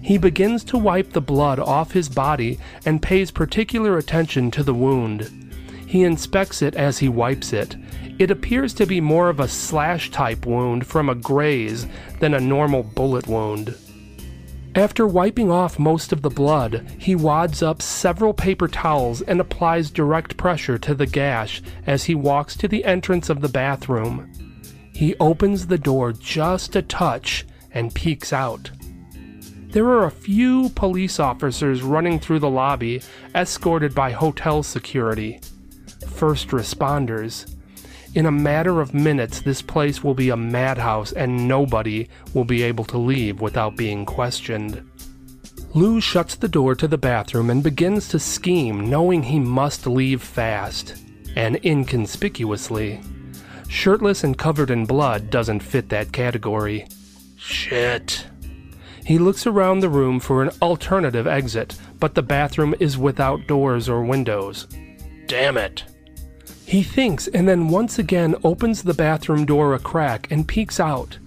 He 0.00 0.16
begins 0.16 0.64
to 0.64 0.78
wipe 0.78 1.12
the 1.12 1.20
blood 1.20 1.58
off 1.58 1.92
his 1.92 2.08
body 2.08 2.58
and 2.86 3.02
pays 3.02 3.30
particular 3.30 3.98
attention 3.98 4.50
to 4.52 4.62
the 4.62 4.72
wound. 4.72 5.52
He 5.86 6.02
inspects 6.02 6.62
it 6.62 6.76
as 6.76 6.98
he 6.98 7.10
wipes 7.10 7.52
it. 7.52 7.76
It 8.18 8.30
appears 8.30 8.72
to 8.72 8.86
be 8.86 9.02
more 9.02 9.28
of 9.28 9.38
a 9.38 9.48
slash 9.48 10.10
type 10.10 10.46
wound 10.46 10.86
from 10.86 11.10
a 11.10 11.14
graze 11.14 11.86
than 12.20 12.32
a 12.32 12.40
normal 12.40 12.82
bullet 12.82 13.26
wound. 13.26 13.76
After 14.74 15.06
wiping 15.06 15.50
off 15.50 15.78
most 15.78 16.12
of 16.12 16.22
the 16.22 16.30
blood, 16.30 16.86
he 16.98 17.16
wads 17.16 17.62
up 17.62 17.82
several 17.82 18.32
paper 18.32 18.68
towels 18.68 19.20
and 19.22 19.40
applies 19.40 19.90
direct 19.90 20.36
pressure 20.36 20.78
to 20.78 20.94
the 20.94 21.06
gash 21.06 21.60
as 21.86 22.04
he 22.04 22.14
walks 22.14 22.56
to 22.56 22.68
the 22.68 22.84
entrance 22.84 23.28
of 23.28 23.40
the 23.40 23.48
bathroom. 23.48 24.30
He 24.92 25.16
opens 25.16 25.66
the 25.66 25.78
door 25.78 26.12
just 26.12 26.76
a 26.76 26.82
touch 26.82 27.46
and 27.72 27.94
peeks 27.94 28.32
out. 28.32 28.70
There 29.70 29.86
are 29.86 30.06
a 30.06 30.10
few 30.10 30.68
police 30.70 31.18
officers 31.18 31.82
running 31.82 32.20
through 32.20 32.40
the 32.40 32.50
lobby, 32.50 33.02
escorted 33.34 33.94
by 33.94 34.12
hotel 34.12 34.62
security 34.62 35.40
first 36.20 36.48
responders. 36.48 37.56
In 38.14 38.26
a 38.26 38.32
matter 38.32 38.80
of 38.80 38.92
minutes, 38.92 39.40
this 39.40 39.62
place 39.62 40.02
will 40.02 40.14
be 40.14 40.30
a 40.30 40.36
madhouse 40.36 41.12
and 41.12 41.46
nobody 41.46 42.08
will 42.34 42.44
be 42.44 42.64
able 42.64 42.84
to 42.86 42.98
leave 42.98 43.40
without 43.40 43.76
being 43.76 44.04
questioned. 44.04 44.84
Lou 45.74 46.00
shuts 46.00 46.34
the 46.34 46.48
door 46.48 46.74
to 46.74 46.88
the 46.88 46.98
bathroom 46.98 47.50
and 47.50 47.62
begins 47.62 48.08
to 48.08 48.18
scheme, 48.18 48.90
knowing 48.90 49.22
he 49.22 49.38
must 49.38 49.86
leave 49.86 50.20
fast 50.20 50.96
and 51.36 51.64
inconspicuously. 51.64 53.00
Shirtless 53.68 54.24
and 54.24 54.36
covered 54.36 54.70
in 54.70 54.86
blood 54.86 55.30
doesn't 55.30 55.60
fit 55.60 55.88
that 55.90 56.10
category. 56.10 56.88
Shit. 57.36 58.26
He 59.04 59.18
looks 59.18 59.46
around 59.46 59.80
the 59.80 59.88
room 59.88 60.18
for 60.18 60.42
an 60.42 60.50
alternative 60.60 61.28
exit, 61.28 61.78
but 62.00 62.16
the 62.16 62.22
bathroom 62.22 62.74
is 62.80 62.98
without 62.98 63.46
doors 63.46 63.88
or 63.88 64.02
windows. 64.02 64.66
Damn 65.28 65.56
it. 65.56 65.84
He 66.70 66.84
thinks 66.84 67.26
and 67.26 67.48
then 67.48 67.66
once 67.66 67.98
again 67.98 68.36
opens 68.44 68.84
the 68.84 68.94
bathroom 68.94 69.44
door 69.44 69.74
a 69.74 69.80
crack 69.80 70.30
and 70.30 70.46
peeks 70.46 70.78
out. 70.78 71.18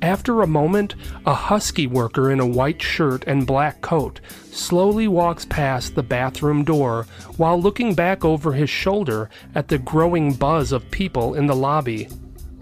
After 0.00 0.40
a 0.40 0.46
moment, 0.46 0.94
a 1.26 1.34
husky 1.34 1.86
worker 1.86 2.30
in 2.30 2.40
a 2.40 2.46
white 2.46 2.80
shirt 2.80 3.22
and 3.26 3.46
black 3.46 3.82
coat 3.82 4.20
slowly 4.50 5.06
walks 5.06 5.44
past 5.44 5.94
the 5.94 6.02
bathroom 6.02 6.64
door 6.64 7.06
while 7.36 7.60
looking 7.60 7.94
back 7.94 8.24
over 8.24 8.54
his 8.54 8.70
shoulder 8.70 9.28
at 9.54 9.68
the 9.68 9.76
growing 9.76 10.32
buzz 10.32 10.72
of 10.72 10.90
people 10.90 11.34
in 11.34 11.46
the 11.46 11.54
lobby. 11.54 12.08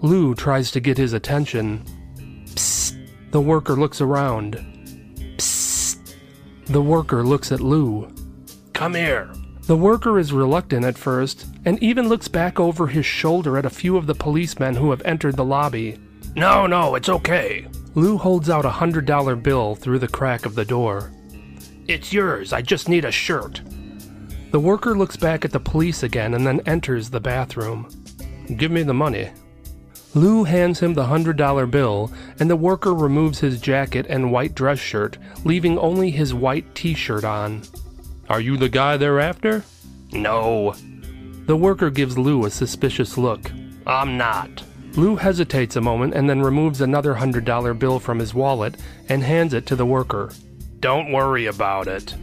Lou 0.01 0.35
tries 0.35 0.71
to 0.71 0.81
get 0.81 0.97
his 0.97 1.13
attention. 1.13 1.85
Psst. 2.47 2.97
The 3.31 3.39
worker 3.39 3.77
looks 3.77 4.01
around. 4.01 4.55
Psst. 5.37 6.15
The 6.65 6.81
worker 6.81 7.23
looks 7.23 7.53
at 7.53 7.61
Lou. 7.61 8.13
Come 8.73 8.95
here. 8.95 9.31
The 9.67 9.75
worker 9.75 10.19
is 10.19 10.31
reluctant 10.31 10.85
at 10.85 10.95
first, 10.95 11.47
and 11.65 11.81
even 11.81 12.07
looks 12.07 12.27
back 12.27 12.59
over 12.59 12.85
his 12.85 13.05
shoulder 13.05 13.57
at 13.57 13.65
a 13.65 13.69
few 13.71 13.97
of 13.97 14.05
the 14.05 14.13
policemen 14.13 14.75
who 14.75 14.91
have 14.91 15.01
entered 15.03 15.37
the 15.37 15.43
lobby. 15.43 15.97
No, 16.35 16.67
no, 16.67 16.93
it's 16.93 17.09
okay. 17.09 17.67
Lou 17.95 18.19
holds 18.19 18.47
out 18.47 18.65
a 18.65 18.69
hundred 18.69 19.07
dollar 19.07 19.35
bill 19.35 19.73
through 19.73 19.97
the 19.99 20.07
crack 20.07 20.45
of 20.45 20.53
the 20.53 20.65
door. 20.65 21.11
It's 21.87 22.13
yours, 22.13 22.53
I 22.53 22.61
just 22.61 22.89
need 22.89 23.05
a 23.05 23.11
shirt. 23.11 23.61
The 24.51 24.59
worker 24.59 24.95
looks 24.95 25.17
back 25.17 25.43
at 25.43 25.51
the 25.51 25.59
police 25.59 26.03
again 26.03 26.35
and 26.35 26.45
then 26.45 26.61
enters 26.67 27.09
the 27.09 27.19
bathroom. 27.19 27.89
Give 28.57 28.69
me 28.69 28.83
the 28.83 28.93
money. 28.93 29.31
Lou 30.13 30.43
hands 30.43 30.79
him 30.79 30.93
the 30.93 31.07
hundred 31.07 31.37
dollar 31.37 31.65
bill, 31.65 32.11
and 32.39 32.49
the 32.49 32.55
worker 32.55 32.93
removes 32.93 33.39
his 33.39 33.59
jacket 33.59 34.05
and 34.09 34.31
white 34.31 34.53
dress 34.53 34.79
shirt, 34.79 35.17
leaving 35.43 35.79
only 35.79 36.11
his 36.11 36.35
white 36.35 36.75
t 36.75 36.93
shirt 36.93 37.23
on. 37.23 37.63
Are 38.29 38.41
you 38.41 38.57
the 38.57 38.69
guy 38.69 38.97
they're 38.97 39.19
after? 39.19 39.63
No. 40.11 40.75
The 41.45 41.55
worker 41.55 41.89
gives 41.89 42.17
Lou 42.17 42.45
a 42.45 42.49
suspicious 42.49 43.17
look. 43.17 43.51
I'm 43.85 44.17
not. 44.17 44.63
Lou 44.95 45.15
hesitates 45.15 45.75
a 45.75 45.81
moment 45.81 46.13
and 46.13 46.29
then 46.29 46.41
removes 46.41 46.81
another 46.81 47.13
hundred 47.15 47.45
dollar 47.45 47.73
bill 47.73 47.99
from 47.99 48.17
his 48.17 48.33
wallet 48.33 48.77
and 49.09 49.23
hands 49.23 49.53
it 49.53 49.65
to 49.67 49.75
the 49.75 49.85
worker. 49.85 50.31
Don't 50.79 51.11
worry 51.11 51.45
about 51.45 51.87
it. 51.87 52.15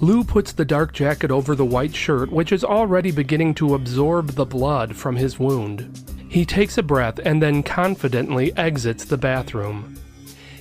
Lou 0.00 0.24
puts 0.24 0.52
the 0.52 0.64
dark 0.64 0.92
jacket 0.92 1.30
over 1.30 1.54
the 1.54 1.64
white 1.64 1.94
shirt, 1.94 2.30
which 2.30 2.52
is 2.52 2.64
already 2.64 3.10
beginning 3.10 3.54
to 3.54 3.74
absorb 3.74 4.28
the 4.28 4.44
blood 4.44 4.96
from 4.96 5.16
his 5.16 5.38
wound. 5.38 6.02
He 6.28 6.44
takes 6.44 6.76
a 6.76 6.82
breath 6.82 7.18
and 7.24 7.42
then 7.42 7.62
confidently 7.62 8.54
exits 8.56 9.04
the 9.04 9.16
bathroom. 9.16 9.95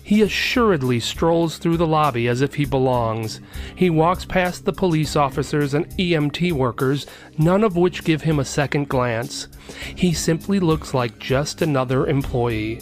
He 0.05 0.21
assuredly 0.21 0.99
strolls 0.99 1.57
through 1.57 1.77
the 1.77 1.87
lobby 1.87 2.27
as 2.27 2.41
if 2.41 2.53
he 2.53 2.63
belongs. 2.65 3.41
He 3.75 3.89
walks 3.89 4.23
past 4.23 4.63
the 4.63 4.71
police 4.71 5.15
officers 5.15 5.73
and 5.73 5.89
EMT 5.97 6.51
workers, 6.51 7.07
none 7.39 7.63
of 7.63 7.75
which 7.75 8.03
give 8.03 8.21
him 8.21 8.37
a 8.37 8.45
second 8.45 8.87
glance. 8.87 9.47
He 9.95 10.13
simply 10.13 10.59
looks 10.59 10.93
like 10.93 11.17
just 11.17 11.63
another 11.63 12.05
employee. 12.05 12.81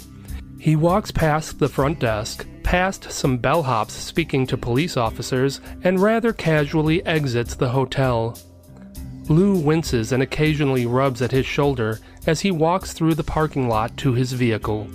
He 0.59 0.75
walks 0.75 1.11
past 1.11 1.59
the 1.59 1.69
front 1.69 1.99
desk, 1.99 2.45
past 2.61 3.09
some 3.09 3.39
bellhops 3.39 3.91
speaking 3.91 4.45
to 4.47 4.57
police 4.57 4.97
officers 4.97 5.61
and 5.81 6.01
rather 6.01 6.33
casually 6.33 7.05
exits 7.05 7.55
the 7.55 7.69
hotel. 7.69 8.37
Lou 9.29 9.55
winces 9.55 10.11
and 10.11 10.21
occasionally 10.21 10.85
rubs 10.85 11.21
at 11.21 11.31
his 11.31 11.45
shoulder 11.45 12.01
as 12.27 12.41
he 12.41 12.51
walks 12.51 12.91
through 12.91 13.15
the 13.15 13.23
parking 13.23 13.69
lot 13.69 13.95
to 13.95 14.11
his 14.11 14.33
vehicle. 14.33 14.89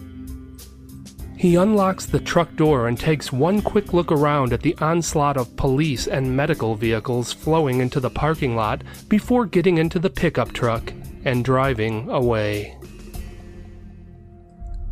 He 1.38 1.54
unlocks 1.54 2.04
the 2.04 2.18
truck 2.18 2.56
door 2.56 2.88
and 2.88 2.98
takes 2.98 3.30
one 3.30 3.62
quick 3.62 3.92
look 3.92 4.10
around 4.10 4.52
at 4.52 4.62
the 4.62 4.76
onslaught 4.78 5.36
of 5.36 5.56
police 5.56 6.08
and 6.08 6.36
medical 6.36 6.74
vehicles 6.74 7.32
flowing 7.32 7.80
into 7.80 8.00
the 8.00 8.10
parking 8.10 8.56
lot 8.56 8.82
before 9.08 9.46
getting 9.46 9.78
into 9.78 10.00
the 10.00 10.10
pickup 10.10 10.52
truck 10.52 10.92
and 11.24 11.44
driving 11.44 12.10
away. 12.10 12.76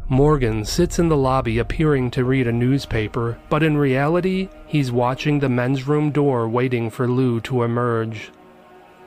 Morgan 0.08 0.64
sits 0.64 1.00
in 1.00 1.08
the 1.08 1.16
lobby 1.16 1.58
appearing 1.58 2.12
to 2.12 2.24
read 2.24 2.46
a 2.46 2.52
newspaper, 2.52 3.36
but 3.48 3.64
in 3.64 3.76
reality, 3.76 4.48
he's 4.68 4.92
watching 4.92 5.40
the 5.40 5.48
men's 5.48 5.88
room 5.88 6.12
door 6.12 6.48
waiting 6.48 6.90
for 6.90 7.08
Lou 7.08 7.40
to 7.40 7.64
emerge. 7.64 8.30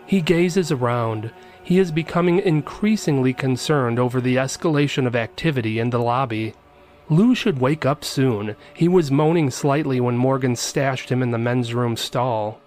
He 0.05 0.19
gazes 0.19 0.73
around. 0.73 1.31
He 1.63 1.79
is 1.79 1.89
becoming 1.89 2.39
increasingly 2.39 3.31
concerned 3.31 3.97
over 3.97 4.19
the 4.19 4.35
escalation 4.35 5.07
of 5.07 5.15
activity 5.15 5.79
in 5.79 5.89
the 5.89 5.99
lobby. 5.99 6.53
Lou 7.09 7.33
should 7.33 7.59
wake 7.59 7.85
up 7.85 8.03
soon. 8.03 8.55
He 8.73 8.87
was 8.87 9.09
moaning 9.09 9.49
slightly 9.49 9.99
when 9.99 10.15
Morgan 10.15 10.55
stashed 10.55 11.09
him 11.09 11.23
in 11.23 11.31
the 11.31 11.37
men's 11.37 11.73
room 11.73 11.97
stall. 11.97 12.59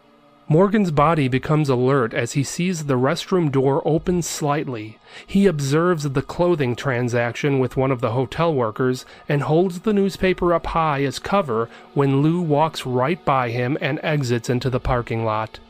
Morgan's 0.49 0.91
body 0.91 1.29
becomes 1.29 1.69
alert 1.69 2.13
as 2.13 2.33
he 2.33 2.43
sees 2.43 2.85
the 2.85 2.99
restroom 2.99 3.51
door 3.53 3.81
open 3.85 4.21
slightly. 4.21 4.99
He 5.27 5.47
observes 5.47 6.03
the 6.03 6.21
clothing 6.21 6.75
transaction 6.75 7.61
with 7.61 7.77
one 7.77 7.93
of 7.93 8.01
the 8.01 8.11
hotel 8.11 8.53
workers 8.53 9.07
and 9.29 9.43
holds 9.43 9.81
the 9.81 9.93
newspaper 9.93 10.53
up 10.53 10.67
high 10.67 11.05
as 11.05 11.21
cover 11.21 11.69
when 11.95 12.21
Lou 12.21 12.41
walks 12.41 12.85
right 12.85 13.25
by 13.25 13.51
him 13.51 13.79
and 13.81 14.01
exits 14.03 14.51
into 14.51 14.69
the 14.69 14.81
parking 14.81 15.25
lot. 15.25 15.61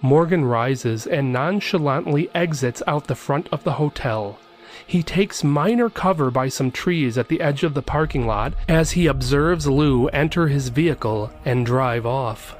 Morgan 0.00 0.44
rises 0.44 1.06
and 1.06 1.32
nonchalantly 1.32 2.30
exits 2.32 2.82
out 2.86 3.08
the 3.08 3.14
front 3.14 3.48
of 3.50 3.64
the 3.64 3.72
hotel. 3.72 4.38
He 4.90 5.04
takes 5.04 5.44
minor 5.44 5.88
cover 5.88 6.32
by 6.32 6.48
some 6.48 6.72
trees 6.72 7.16
at 7.16 7.28
the 7.28 7.40
edge 7.40 7.62
of 7.62 7.74
the 7.74 7.80
parking 7.80 8.26
lot 8.26 8.54
as 8.68 8.90
he 8.90 9.06
observes 9.06 9.68
Lou 9.68 10.08
enter 10.08 10.48
his 10.48 10.68
vehicle 10.68 11.32
and 11.44 11.64
drive 11.64 12.04
off. 12.04 12.56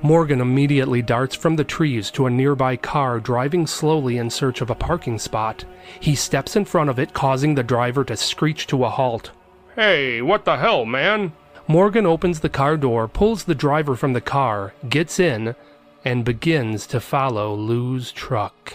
Morgan 0.00 0.40
immediately 0.40 1.02
darts 1.02 1.34
from 1.34 1.56
the 1.56 1.64
trees 1.64 2.12
to 2.12 2.26
a 2.26 2.30
nearby 2.30 2.76
car 2.76 3.18
driving 3.18 3.66
slowly 3.66 4.16
in 4.16 4.30
search 4.30 4.60
of 4.60 4.70
a 4.70 4.76
parking 4.76 5.18
spot. 5.18 5.64
He 5.98 6.14
steps 6.14 6.54
in 6.54 6.66
front 6.66 6.88
of 6.88 7.00
it, 7.00 7.14
causing 7.14 7.56
the 7.56 7.64
driver 7.64 8.04
to 8.04 8.16
screech 8.16 8.68
to 8.68 8.84
a 8.84 8.88
halt. 8.88 9.32
Hey, 9.74 10.22
what 10.22 10.44
the 10.44 10.58
hell, 10.58 10.84
man? 10.84 11.32
Morgan 11.66 12.06
opens 12.06 12.38
the 12.38 12.48
car 12.48 12.76
door, 12.76 13.08
pulls 13.08 13.42
the 13.42 13.56
driver 13.56 13.96
from 13.96 14.12
the 14.12 14.20
car, 14.20 14.72
gets 14.88 15.18
in, 15.18 15.56
and 16.04 16.24
begins 16.24 16.86
to 16.86 17.00
follow 17.00 17.56
Lou's 17.56 18.12
truck. 18.12 18.74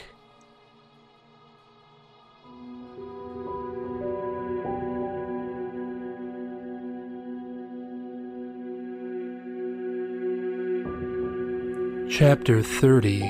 Chapter 12.10 12.64
30 12.64 13.30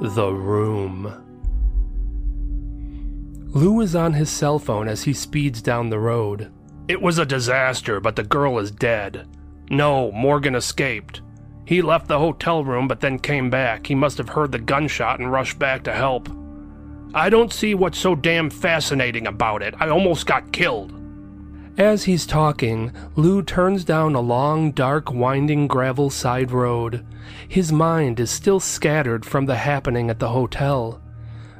The 0.00 0.32
Room 0.32 1.12
Lou 3.48 3.80
is 3.80 3.96
on 3.96 4.12
his 4.12 4.30
cell 4.30 4.60
phone 4.60 4.86
as 4.86 5.02
he 5.02 5.12
speeds 5.12 5.60
down 5.60 5.90
the 5.90 5.98
road. 5.98 6.52
It 6.86 7.02
was 7.02 7.18
a 7.18 7.26
disaster, 7.26 7.98
but 7.98 8.14
the 8.14 8.22
girl 8.22 8.60
is 8.60 8.70
dead. 8.70 9.26
No, 9.70 10.12
Morgan 10.12 10.54
escaped. 10.54 11.20
He 11.64 11.82
left 11.82 12.06
the 12.06 12.20
hotel 12.20 12.62
room 12.62 12.86
but 12.86 13.00
then 13.00 13.18
came 13.18 13.50
back. 13.50 13.88
He 13.88 13.96
must 13.96 14.18
have 14.18 14.28
heard 14.28 14.52
the 14.52 14.60
gunshot 14.60 15.18
and 15.18 15.32
rushed 15.32 15.58
back 15.58 15.82
to 15.82 15.92
help. 15.92 16.28
I 17.12 17.28
don't 17.28 17.52
see 17.52 17.74
what's 17.74 17.98
so 17.98 18.14
damn 18.14 18.50
fascinating 18.50 19.26
about 19.26 19.62
it. 19.62 19.74
I 19.80 19.88
almost 19.88 20.26
got 20.26 20.52
killed. 20.52 20.95
As 21.78 22.04
he's 22.04 22.24
talking, 22.24 22.90
Lou 23.16 23.42
turns 23.42 23.84
down 23.84 24.14
a 24.14 24.20
long, 24.20 24.72
dark, 24.72 25.12
winding 25.12 25.66
gravel 25.66 26.08
side 26.08 26.50
road. 26.50 27.04
His 27.48 27.70
mind 27.70 28.18
is 28.18 28.30
still 28.30 28.60
scattered 28.60 29.26
from 29.26 29.44
the 29.44 29.56
happening 29.56 30.08
at 30.08 30.18
the 30.18 30.30
hotel. 30.30 31.02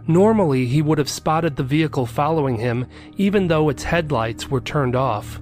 Normally, 0.06 0.66
he 0.66 0.80
would 0.80 0.96
have 0.96 1.10
spotted 1.10 1.56
the 1.56 1.62
vehicle 1.62 2.06
following 2.06 2.56
him, 2.56 2.86
even 3.18 3.48
though 3.48 3.68
its 3.68 3.82
headlights 3.82 4.48
were 4.48 4.60
turned 4.60 4.96
off. 4.96 5.38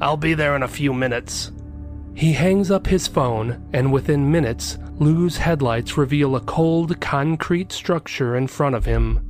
I'll 0.00 0.16
be 0.16 0.34
there 0.34 0.56
in 0.56 0.64
a 0.64 0.68
few 0.68 0.92
minutes. 0.92 1.52
He 2.14 2.32
hangs 2.32 2.70
up 2.70 2.86
his 2.86 3.06
phone, 3.06 3.68
and 3.72 3.92
within 3.92 4.32
minutes, 4.32 4.76
Lou's 4.98 5.36
headlights 5.36 5.96
reveal 5.96 6.34
a 6.34 6.40
cold, 6.40 7.00
concrete 7.00 7.70
structure 7.70 8.36
in 8.36 8.48
front 8.48 8.74
of 8.74 8.86
him. 8.86 9.20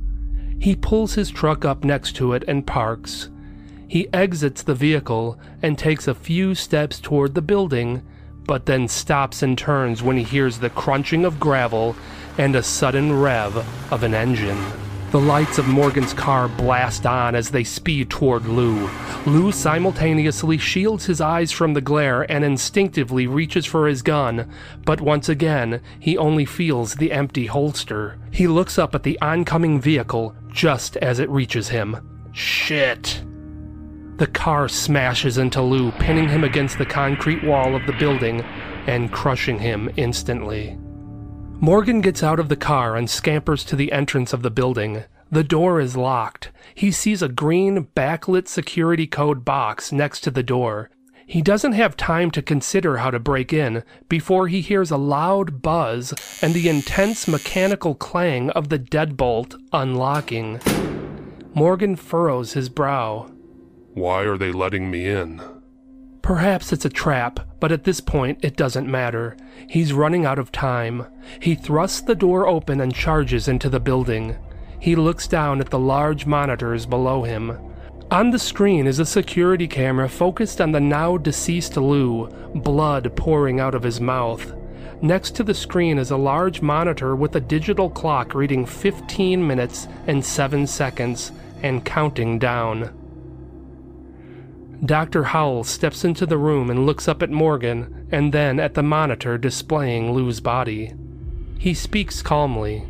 He 0.59 0.75
pulls 0.75 1.13
his 1.13 1.29
truck 1.29 1.65
up 1.65 1.83
next 1.83 2.15
to 2.17 2.33
it 2.33 2.43
and 2.47 2.65
parks. 2.65 3.29
He 3.91 4.07
exits 4.13 4.63
the 4.63 4.73
vehicle 4.73 5.37
and 5.61 5.77
takes 5.77 6.07
a 6.07 6.15
few 6.15 6.55
steps 6.55 6.97
toward 6.97 7.35
the 7.35 7.41
building, 7.41 8.01
but 8.47 8.65
then 8.65 8.87
stops 8.87 9.43
and 9.43 9.57
turns 9.57 10.01
when 10.01 10.15
he 10.15 10.23
hears 10.23 10.59
the 10.59 10.69
crunching 10.69 11.25
of 11.25 11.41
gravel 11.41 11.97
and 12.37 12.55
a 12.55 12.63
sudden 12.63 13.19
rev 13.19 13.53
of 13.91 14.03
an 14.03 14.13
engine. 14.13 14.57
The 15.11 15.19
lights 15.19 15.57
of 15.57 15.67
Morgan's 15.67 16.13
car 16.13 16.47
blast 16.47 17.05
on 17.05 17.35
as 17.35 17.51
they 17.51 17.65
speed 17.65 18.09
toward 18.09 18.45
Lou. 18.45 18.89
Lou 19.25 19.51
simultaneously 19.51 20.57
shields 20.57 21.07
his 21.07 21.19
eyes 21.19 21.51
from 21.51 21.73
the 21.73 21.81
glare 21.81 22.21
and 22.31 22.45
instinctively 22.45 23.27
reaches 23.27 23.65
for 23.65 23.89
his 23.89 24.01
gun, 24.01 24.49
but 24.85 25.01
once 25.01 25.27
again, 25.27 25.81
he 25.99 26.17
only 26.17 26.45
feels 26.45 26.95
the 26.95 27.11
empty 27.11 27.47
holster. 27.47 28.17
He 28.31 28.47
looks 28.47 28.79
up 28.79 28.95
at 28.95 29.03
the 29.03 29.19
oncoming 29.19 29.81
vehicle 29.81 30.33
just 30.49 30.95
as 30.95 31.19
it 31.19 31.29
reaches 31.29 31.67
him. 31.67 31.97
Shit! 32.31 33.21
The 34.21 34.27
car 34.27 34.69
smashes 34.69 35.39
into 35.39 35.63
Lou, 35.63 35.89
pinning 35.93 36.29
him 36.29 36.43
against 36.43 36.77
the 36.77 36.85
concrete 36.85 37.43
wall 37.43 37.75
of 37.75 37.87
the 37.87 37.93
building 37.93 38.41
and 38.85 39.11
crushing 39.11 39.57
him 39.57 39.89
instantly. 39.97 40.77
Morgan 41.59 42.01
gets 42.01 42.21
out 42.21 42.39
of 42.39 42.47
the 42.47 42.55
car 42.55 42.95
and 42.95 43.09
scampers 43.09 43.63
to 43.63 43.75
the 43.75 43.91
entrance 43.91 44.31
of 44.31 44.43
the 44.43 44.51
building. 44.51 45.05
The 45.31 45.43
door 45.43 45.79
is 45.79 45.97
locked. 45.97 46.51
He 46.75 46.91
sees 46.91 47.23
a 47.23 47.29
green, 47.29 47.87
backlit 47.95 48.47
security 48.47 49.07
code 49.07 49.43
box 49.43 49.91
next 49.91 50.19
to 50.19 50.29
the 50.29 50.43
door. 50.43 50.91
He 51.25 51.41
doesn't 51.41 51.73
have 51.73 51.97
time 51.97 52.29
to 52.29 52.43
consider 52.43 52.97
how 52.97 53.09
to 53.09 53.17
break 53.17 53.51
in 53.51 53.81
before 54.07 54.47
he 54.49 54.61
hears 54.61 54.91
a 54.91 54.97
loud 54.97 55.63
buzz 55.63 56.13
and 56.43 56.53
the 56.53 56.69
intense 56.69 57.27
mechanical 57.27 57.95
clang 57.95 58.51
of 58.51 58.69
the 58.69 58.77
deadbolt 58.77 59.55
unlocking. 59.73 60.59
Morgan 61.55 61.95
furrows 61.95 62.53
his 62.53 62.69
brow. 62.69 63.27
Why 63.93 64.21
are 64.23 64.37
they 64.37 64.51
letting 64.51 64.89
me 64.89 65.07
in? 65.07 65.41
Perhaps 66.21 66.71
it's 66.71 66.85
a 66.85 66.89
trap, 66.89 67.41
but 67.59 67.71
at 67.71 67.83
this 67.83 67.99
point 67.99 68.39
it 68.41 68.55
doesn't 68.55 68.89
matter. 68.89 69.35
He's 69.67 69.91
running 69.91 70.25
out 70.25 70.39
of 70.39 70.51
time. 70.51 71.07
He 71.41 71.55
thrusts 71.55 72.01
the 72.01 72.15
door 72.15 72.47
open 72.47 72.79
and 72.79 72.93
charges 72.93 73.47
into 73.47 73.69
the 73.69 73.79
building. 73.79 74.37
He 74.79 74.95
looks 74.95 75.27
down 75.27 75.59
at 75.59 75.69
the 75.71 75.79
large 75.79 76.25
monitors 76.25 76.85
below 76.85 77.23
him. 77.23 77.57
On 78.11 78.29
the 78.29 78.39
screen 78.39 78.87
is 78.87 78.99
a 78.99 79.05
security 79.05 79.67
camera 79.67 80.07
focused 80.07 80.61
on 80.61 80.71
the 80.71 80.79
now 80.79 81.17
deceased 81.17 81.75
Lou, 81.75 82.27
blood 82.55 83.15
pouring 83.15 83.59
out 83.59 83.75
of 83.75 83.83
his 83.83 83.99
mouth. 83.99 84.53
Next 85.01 85.35
to 85.35 85.43
the 85.43 85.53
screen 85.53 85.97
is 85.97 86.11
a 86.11 86.17
large 86.17 86.61
monitor 86.61 87.15
with 87.15 87.35
a 87.35 87.41
digital 87.41 87.89
clock 87.89 88.35
reading 88.35 88.65
15 88.65 89.45
minutes 89.45 89.87
and 90.07 90.23
7 90.23 90.67
seconds 90.67 91.31
and 91.63 91.83
counting 91.83 92.37
down. 92.37 93.00
Dr. 94.83 95.25
Howell 95.25 95.63
steps 95.63 96.03
into 96.03 96.25
the 96.25 96.37
room 96.37 96.69
and 96.71 96.85
looks 96.85 97.07
up 97.07 97.21
at 97.21 97.29
Morgan 97.29 98.07
and 98.11 98.33
then 98.33 98.59
at 98.59 98.73
the 98.73 98.81
monitor 98.81 99.37
displaying 99.37 100.11
Lou's 100.11 100.39
body. 100.39 100.93
He 101.59 101.75
speaks 101.75 102.23
calmly. 102.23 102.87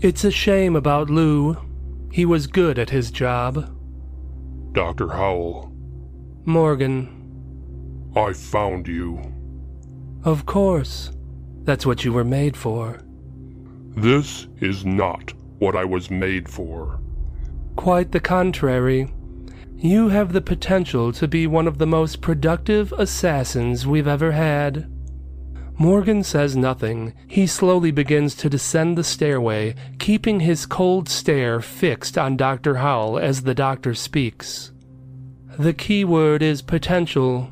It's 0.00 0.24
a 0.24 0.30
shame 0.30 0.74
about 0.74 1.10
Lou. 1.10 1.58
He 2.10 2.24
was 2.24 2.46
good 2.46 2.78
at 2.78 2.90
his 2.90 3.10
job. 3.10 3.70
Dr. 4.72 5.08
Howell. 5.08 5.70
Morgan. 6.46 8.12
I 8.16 8.32
found 8.32 8.88
you. 8.88 9.20
Of 10.24 10.46
course. 10.46 11.12
That's 11.64 11.84
what 11.84 12.04
you 12.04 12.12
were 12.12 12.24
made 12.24 12.56
for. 12.56 13.00
This 13.96 14.46
is 14.60 14.84
not 14.86 15.32
what 15.58 15.76
I 15.76 15.84
was 15.84 16.10
made 16.10 16.48
for. 16.48 17.00
Quite 17.76 18.12
the 18.12 18.20
contrary. 18.20 19.08
You 19.76 20.08
have 20.08 20.32
the 20.32 20.40
potential 20.40 21.12
to 21.12 21.28
be 21.28 21.46
one 21.46 21.66
of 21.66 21.78
the 21.78 21.86
most 21.86 22.20
productive 22.20 22.92
assassins 22.92 23.86
we've 23.86 24.08
ever 24.08 24.32
had. 24.32 24.90
Morgan 25.76 26.22
says 26.22 26.56
nothing. 26.56 27.12
He 27.26 27.46
slowly 27.46 27.90
begins 27.90 28.34
to 28.36 28.48
descend 28.48 28.96
the 28.96 29.04
stairway, 29.04 29.74
keeping 29.98 30.40
his 30.40 30.66
cold 30.66 31.08
stare 31.08 31.60
fixed 31.60 32.16
on 32.16 32.36
Dr. 32.36 32.76
Howell 32.76 33.18
as 33.18 33.42
the 33.42 33.54
doctor 33.54 33.94
speaks. 33.94 34.70
The 35.58 35.72
key 35.72 36.04
word 36.04 36.42
is 36.42 36.62
potential. 36.62 37.50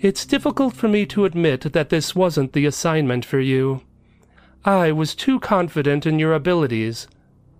It's 0.00 0.24
difficult 0.24 0.74
for 0.74 0.88
me 0.88 1.04
to 1.06 1.24
admit 1.24 1.72
that 1.72 1.90
this 1.90 2.14
wasn't 2.14 2.52
the 2.52 2.66
assignment 2.66 3.24
for 3.24 3.40
you. 3.40 3.82
I 4.64 4.92
was 4.92 5.14
too 5.14 5.40
confident 5.40 6.06
in 6.06 6.18
your 6.18 6.34
abilities, 6.34 7.08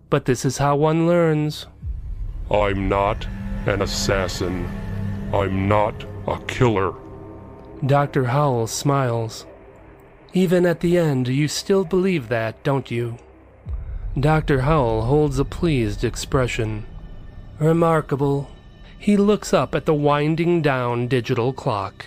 but 0.08 0.24
this 0.24 0.44
is 0.44 0.58
how 0.58 0.76
one 0.76 1.06
learns. 1.06 1.66
I'm 2.50 2.88
not 2.88 3.26
an 3.66 3.82
assassin. 3.82 4.68
I'm 5.32 5.68
not 5.68 6.04
a 6.26 6.38
killer. 6.46 6.94
Dr. 7.84 8.24
Howell 8.24 8.66
smiles. 8.66 9.46
Even 10.32 10.66
at 10.66 10.80
the 10.80 10.96
end, 10.96 11.28
you 11.28 11.48
still 11.48 11.84
believe 11.84 12.28
that, 12.28 12.62
don't 12.62 12.90
you? 12.90 13.16
Dr. 14.18 14.60
Howell 14.60 15.02
holds 15.02 15.38
a 15.38 15.44
pleased 15.44 16.04
expression. 16.04 16.86
Remarkable. 17.58 18.50
He 18.98 19.16
looks 19.16 19.52
up 19.54 19.74
at 19.74 19.86
the 19.86 19.94
winding 19.94 20.62
down 20.62 21.08
digital 21.08 21.52
clock. 21.52 22.06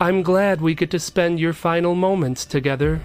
I'm 0.00 0.22
glad 0.22 0.60
we 0.60 0.74
get 0.74 0.90
to 0.92 0.98
spend 0.98 1.40
your 1.40 1.52
final 1.52 1.94
moments 1.94 2.44
together. 2.44 3.00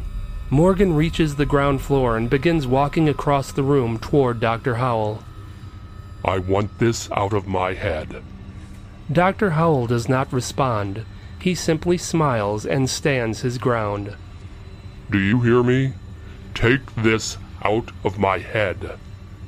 Morgan 0.50 0.94
reaches 0.94 1.36
the 1.36 1.46
ground 1.46 1.82
floor 1.82 2.18
and 2.18 2.30
begins 2.30 2.68
walking 2.68 3.10
across 3.10 3.52
the 3.52 3.64
room 3.64 3.98
toward 3.98 4.40
Dr. 4.40 4.76
Howell. 4.76 5.24
I 6.26 6.40
want 6.40 6.80
this 6.80 7.10
out 7.12 7.34
of 7.34 7.48
my 7.48 7.74
head. 7.74 8.24
Dr. 9.12 9.52
Howell 9.52 9.88
does 9.88 10.08
not 10.08 10.32
respond. 10.32 11.06
He 11.40 11.56
simply 11.56 11.98
smiles 11.98 12.66
and 12.66 12.90
stands 12.90 13.42
his 13.42 13.58
ground. 13.58 14.16
Do 15.12 15.20
you 15.20 15.42
hear 15.42 15.62
me? 15.62 15.94
Take 16.54 16.96
this 16.96 17.38
out 17.64 17.92
of 18.04 18.18
my 18.18 18.38
head. 18.40 18.98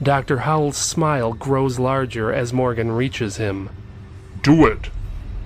Dr. 0.04 0.40
Howell's 0.40 0.78
smile 0.78 1.34
grows 1.34 1.80
larger 1.80 2.34
as 2.34 2.52
Morgan 2.52 2.92
reaches 2.92 3.38
him. 3.38 3.70
Do 4.42 4.66
it! 4.66 4.90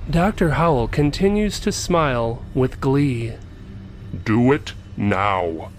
Dr. 0.09 0.51
Howell 0.51 0.87
continues 0.87 1.59
to 1.59 1.71
smile 1.71 2.43
with 2.55 2.81
glee. 2.81 3.33
Do 4.25 4.51
it 4.51 4.73
now. 4.97 5.69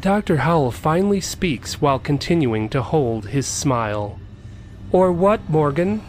Dr. 0.00 0.38
Howell 0.38 0.72
finally 0.72 1.20
speaks 1.20 1.80
while 1.80 1.98
continuing 1.98 2.70
to 2.70 2.80
hold 2.82 3.28
his 3.28 3.46
smile. 3.46 4.18
Or 4.94 5.10
what, 5.10 5.50
Morgan? 5.50 6.02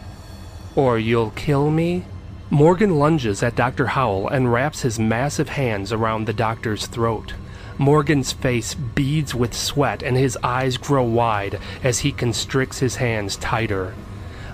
Or 0.76 0.96
you'll 0.96 1.32
kill 1.32 1.72
me? 1.72 2.04
Morgan 2.50 3.00
lunges 3.00 3.42
at 3.42 3.56
Dr. 3.56 3.88
Howell 3.88 4.28
and 4.28 4.52
wraps 4.52 4.82
his 4.82 4.96
massive 4.96 5.48
hands 5.48 5.92
around 5.92 6.24
the 6.24 6.32
doctor's 6.32 6.86
throat. 6.86 7.34
Morgan's 7.78 8.30
face 8.30 8.74
beads 8.74 9.34
with 9.34 9.54
sweat 9.54 10.04
and 10.04 10.16
his 10.16 10.38
eyes 10.40 10.76
grow 10.76 11.02
wide 11.02 11.58
as 11.82 11.98
he 11.98 12.12
constricts 12.12 12.78
his 12.78 12.94
hands 12.94 13.34
tighter. 13.34 13.92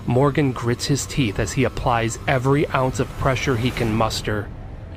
Morgan 0.07 0.51
grits 0.51 0.87
his 0.87 1.05
teeth 1.05 1.37
as 1.37 1.51
he 1.51 1.63
applies 1.63 2.17
every 2.27 2.67
ounce 2.69 2.99
of 2.99 3.09
pressure 3.19 3.57
he 3.57 3.69
can 3.69 3.93
muster. 3.93 4.47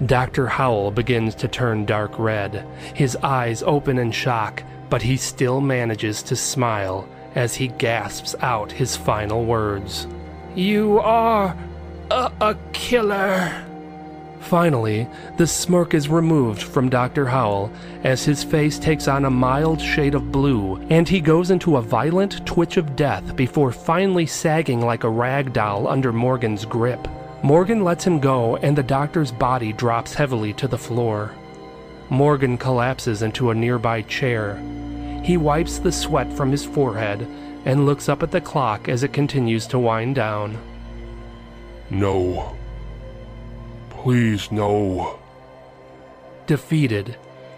Dr. 0.07 0.47
Howell 0.47 0.93
begins 0.93 1.35
to 1.35 1.47
turn 1.47 1.85
dark 1.85 2.19
red. 2.19 2.67
His 2.95 3.15
eyes 3.17 3.63
open 3.63 3.99
in 3.99 4.13
shock, 4.13 4.63
but 4.89 5.03
he 5.03 5.19
still 5.19 5.61
manages 5.61 6.23
to 6.23 6.37
smile 6.37 7.07
as 7.37 7.55
he 7.55 7.69
gasps 7.69 8.35
out 8.41 8.73
his 8.73 8.97
final 8.97 9.45
words. 9.45 10.09
You 10.57 10.99
are 10.99 11.57
a, 12.11 12.33
a 12.41 12.57
killer. 12.73 13.63
Finally, 14.41 15.09
the 15.39 15.47
smirk 15.47 15.93
is 15.93 16.09
removed 16.09 16.63
from 16.63 16.89
Dr. 16.89 17.27
Howell 17.27 17.71
as 18.05 18.25
his 18.25 18.45
face 18.45 18.79
takes 18.79 19.09
on 19.09 19.25
a 19.25 19.31
mild 19.31 19.81
shade 19.81 20.15
of 20.15 20.31
blue 20.31 20.77
and 20.89 21.09
he 21.09 21.21
goes 21.21 21.51
into 21.51 21.77
a 21.77 21.83
violent 21.83 22.47
twitch 22.47 22.77
of 22.77 22.95
death 22.95 23.35
before 23.35 23.73
finally 23.73 24.25
sagging 24.25 24.81
like 24.81 25.03
a 25.03 25.11
rag 25.11 25.53
doll 25.53 25.89
under 25.89 26.13
Morgan's 26.13 26.65
grip. 26.65 27.09
Morgan 27.43 27.83
lets 27.83 28.05
him 28.05 28.21
go 28.21 28.57
and 28.59 28.79
the 28.79 28.85
doctor's 28.85 29.33
body 29.33 29.73
drops 29.73 30.15
heavily 30.15 30.53
to 30.55 30.69
the 30.69 30.79
floor. 30.79 31.35
Morgan 32.09 32.57
collapses 32.57 33.23
into 33.23 33.51
a 33.51 33.55
nearby 33.55 34.01
chair. 34.03 34.63
He 35.27 35.37
wipes 35.37 35.79
the 35.79 35.91
sweat 35.91 36.33
from 36.33 36.53
his 36.53 36.65
forehead 36.65 37.27
and 37.65 37.85
looks 37.85 38.09
up 38.09 38.23
at 38.23 38.31
the 38.31 38.41
clock 38.41 38.89
as 38.89 39.03
it 39.03 39.13
continues 39.13 39.67
to 39.67 39.77
wind 39.77 40.15
down. 40.15 40.57
No. 41.91 42.57
Please, 43.91 44.53
no. 44.53 45.19
Defeated, 46.47 47.17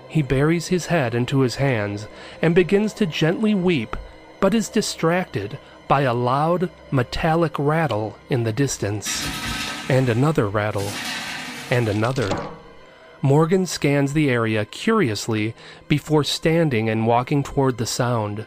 he 0.09 0.23
buries 0.23 0.69
his 0.69 0.87
head 0.87 1.14
into 1.14 1.41
his 1.41 1.57
hands 1.57 2.09
and 2.41 2.55
begins 2.55 2.95
to 2.95 3.05
gently 3.05 3.55
weep, 3.55 3.99
but 4.41 4.55
is 4.55 4.71
distracted 4.71 5.59
by 5.89 6.01
a 6.03 6.14
loud, 6.14 6.71
metallic 6.91 7.59
rattle 7.59 8.19
in 8.31 8.45
the 8.45 8.53
distance. 8.53 9.29
And 9.91 10.09
another 10.09 10.49
rattle. 10.49 10.91
And 11.71 11.87
another. 11.87 12.31
Morgan 13.21 13.66
scans 13.66 14.12
the 14.12 14.31
area 14.31 14.64
curiously 14.64 15.55
before 15.89 16.23
standing 16.23 16.89
and 16.89 17.07
walking 17.07 17.43
toward 17.43 17.79
the 17.79 17.87
sound. 17.87 18.47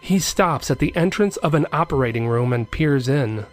He 0.00 0.18
stops 0.18 0.70
at 0.70 0.78
the 0.78 0.94
entrance 0.96 1.36
of 1.38 1.54
an 1.54 1.66
operating 1.72 2.28
room 2.28 2.52
and 2.52 2.70
peers 2.70 3.08
in. 3.08 3.46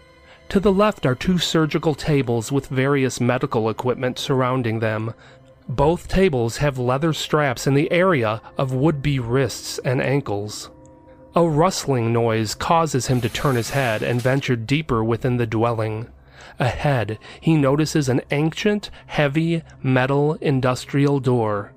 To 0.50 0.60
the 0.60 0.72
left 0.72 1.06
are 1.06 1.14
two 1.14 1.38
surgical 1.38 1.94
tables 1.94 2.50
with 2.50 2.66
various 2.66 3.20
medical 3.20 3.68
equipment 3.68 4.18
surrounding 4.18 4.80
them. 4.80 5.14
Both 5.68 6.08
tables 6.08 6.56
have 6.56 6.78
leather 6.78 7.12
straps 7.12 7.66
in 7.66 7.74
the 7.74 7.90
area 7.92 8.42
of 8.58 8.72
would 8.72 9.02
be 9.02 9.20
wrists 9.20 9.78
and 9.84 10.02
ankles. 10.02 10.70
A 11.36 11.48
rustling 11.48 12.12
noise 12.12 12.56
causes 12.56 13.06
him 13.06 13.20
to 13.20 13.28
turn 13.28 13.54
his 13.54 13.70
head 13.70 14.02
and 14.02 14.20
venture 14.20 14.56
deeper 14.56 15.04
within 15.04 15.36
the 15.36 15.46
dwelling. 15.46 16.08
Ahead, 16.58 17.18
he 17.40 17.56
notices 17.56 18.08
an 18.08 18.20
ancient, 18.30 18.90
heavy, 19.06 19.62
metal 19.82 20.34
industrial 20.34 21.20
door. 21.20 21.72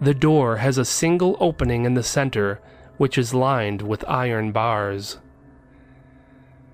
The 0.00 0.14
door 0.14 0.56
has 0.56 0.78
a 0.78 0.84
single 0.84 1.36
opening 1.40 1.84
in 1.84 1.94
the 1.94 2.02
center, 2.02 2.60
which 2.98 3.16
is 3.16 3.34
lined 3.34 3.82
with 3.82 4.04
iron 4.08 4.52
bars. 4.52 5.18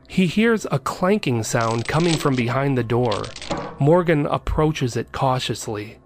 He 0.09 0.26
hears 0.26 0.66
a 0.70 0.78
clanking 0.78 1.43
sound 1.43 1.86
coming 1.86 2.16
from 2.16 2.34
behind 2.34 2.76
the 2.76 2.82
door. 2.82 3.24
Morgan 3.78 4.26
approaches 4.26 4.97
it 4.97 5.12
cautiously. 5.12 5.99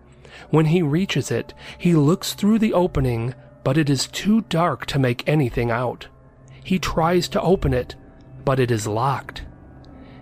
When 0.50 0.66
he 0.66 0.82
reaches 0.82 1.30
it, 1.30 1.54
he 1.78 1.94
looks 1.94 2.34
through 2.34 2.58
the 2.58 2.72
opening, 2.72 3.34
but 3.64 3.78
it 3.78 3.88
is 3.88 4.08
too 4.08 4.42
dark 4.42 4.86
to 4.86 4.98
make 4.98 5.26
anything 5.28 5.70
out. 5.70 6.08
He 6.64 6.78
tries 6.78 7.28
to 7.28 7.40
open 7.40 7.72
it, 7.72 7.94
but 8.44 8.58
it 8.58 8.70
is 8.70 8.86
locked. 8.86 9.44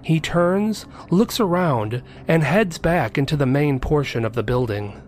He 0.03 0.21
turns, 0.21 0.87
looks 1.11 1.41
around, 1.41 2.03
and 2.27 2.43
heads 2.43 2.79
back 2.79 3.19
into 3.19 3.37
the 3.37 3.47
main 3.47 3.81
portion 3.81 4.25
of 4.25 4.35
the 4.35 4.43
building. 4.43 5.01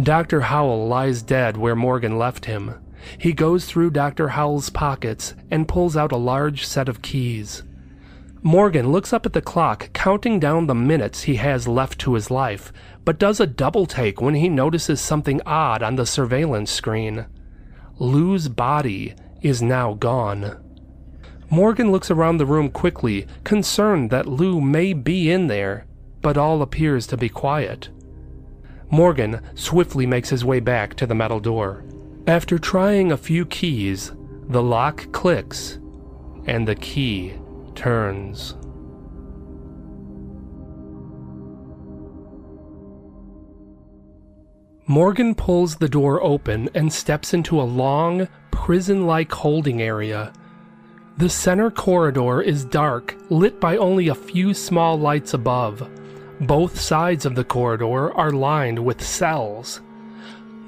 Dr. 0.00 0.42
Howell 0.42 0.86
lies 0.86 1.22
dead 1.22 1.56
where 1.56 1.76
Morgan 1.76 2.18
left 2.18 2.44
him. 2.44 2.74
He 3.18 3.32
goes 3.32 3.64
through 3.64 3.90
Dr. 3.90 4.28
Howell's 4.28 4.70
pockets 4.70 5.34
and 5.50 5.68
pulls 5.68 5.96
out 5.96 6.12
a 6.12 6.16
large 6.16 6.66
set 6.66 6.88
of 6.88 7.02
keys. 7.02 7.62
Morgan 8.42 8.92
looks 8.92 9.12
up 9.12 9.26
at 9.26 9.32
the 9.32 9.42
clock, 9.42 9.92
counting 9.92 10.38
down 10.38 10.66
the 10.66 10.74
minutes 10.74 11.22
he 11.22 11.36
has 11.36 11.66
left 11.66 11.98
to 12.00 12.14
his 12.14 12.30
life, 12.30 12.72
but 13.04 13.18
does 13.18 13.40
a 13.40 13.46
double 13.46 13.86
take 13.86 14.20
when 14.20 14.34
he 14.34 14.48
notices 14.48 15.00
something 15.00 15.40
odd 15.44 15.82
on 15.82 15.96
the 15.96 16.06
surveillance 16.06 16.70
screen. 16.70 17.26
Lou's 17.98 18.48
body 18.48 19.14
is 19.42 19.60
now 19.60 19.94
gone. 19.94 20.56
Morgan 21.50 21.90
looks 21.90 22.10
around 22.10 22.36
the 22.36 22.46
room 22.46 22.70
quickly, 22.70 23.26
concerned 23.44 24.10
that 24.10 24.26
Lou 24.26 24.60
may 24.60 24.92
be 24.92 25.30
in 25.30 25.46
there, 25.46 25.86
but 26.20 26.36
all 26.36 26.60
appears 26.60 27.06
to 27.06 27.16
be 27.16 27.28
quiet. 27.28 27.88
Morgan 28.90 29.40
swiftly 29.54 30.06
makes 30.06 30.28
his 30.28 30.44
way 30.44 30.60
back 30.60 30.94
to 30.94 31.06
the 31.06 31.14
metal 31.14 31.40
door. 31.40 31.84
After 32.26 32.58
trying 32.58 33.10
a 33.10 33.16
few 33.16 33.46
keys, 33.46 34.12
the 34.48 34.62
lock 34.62 35.10
clicks 35.12 35.78
and 36.46 36.68
the 36.68 36.74
key 36.74 37.34
turns. 37.74 38.54
Morgan 44.86 45.34
pulls 45.34 45.76
the 45.76 45.88
door 45.88 46.22
open 46.22 46.70
and 46.74 46.90
steps 46.90 47.34
into 47.34 47.60
a 47.60 47.62
long, 47.62 48.26
prison 48.50 49.06
like 49.06 49.30
holding 49.32 49.82
area. 49.82 50.32
The 51.18 51.28
center 51.28 51.68
corridor 51.68 52.40
is 52.40 52.64
dark, 52.64 53.16
lit 53.28 53.58
by 53.58 53.76
only 53.76 54.06
a 54.06 54.14
few 54.14 54.54
small 54.54 54.96
lights 54.96 55.34
above. 55.34 55.90
Both 56.40 56.78
sides 56.78 57.26
of 57.26 57.34
the 57.34 57.42
corridor 57.42 58.12
are 58.12 58.30
lined 58.30 58.78
with 58.78 59.02
cells. 59.02 59.80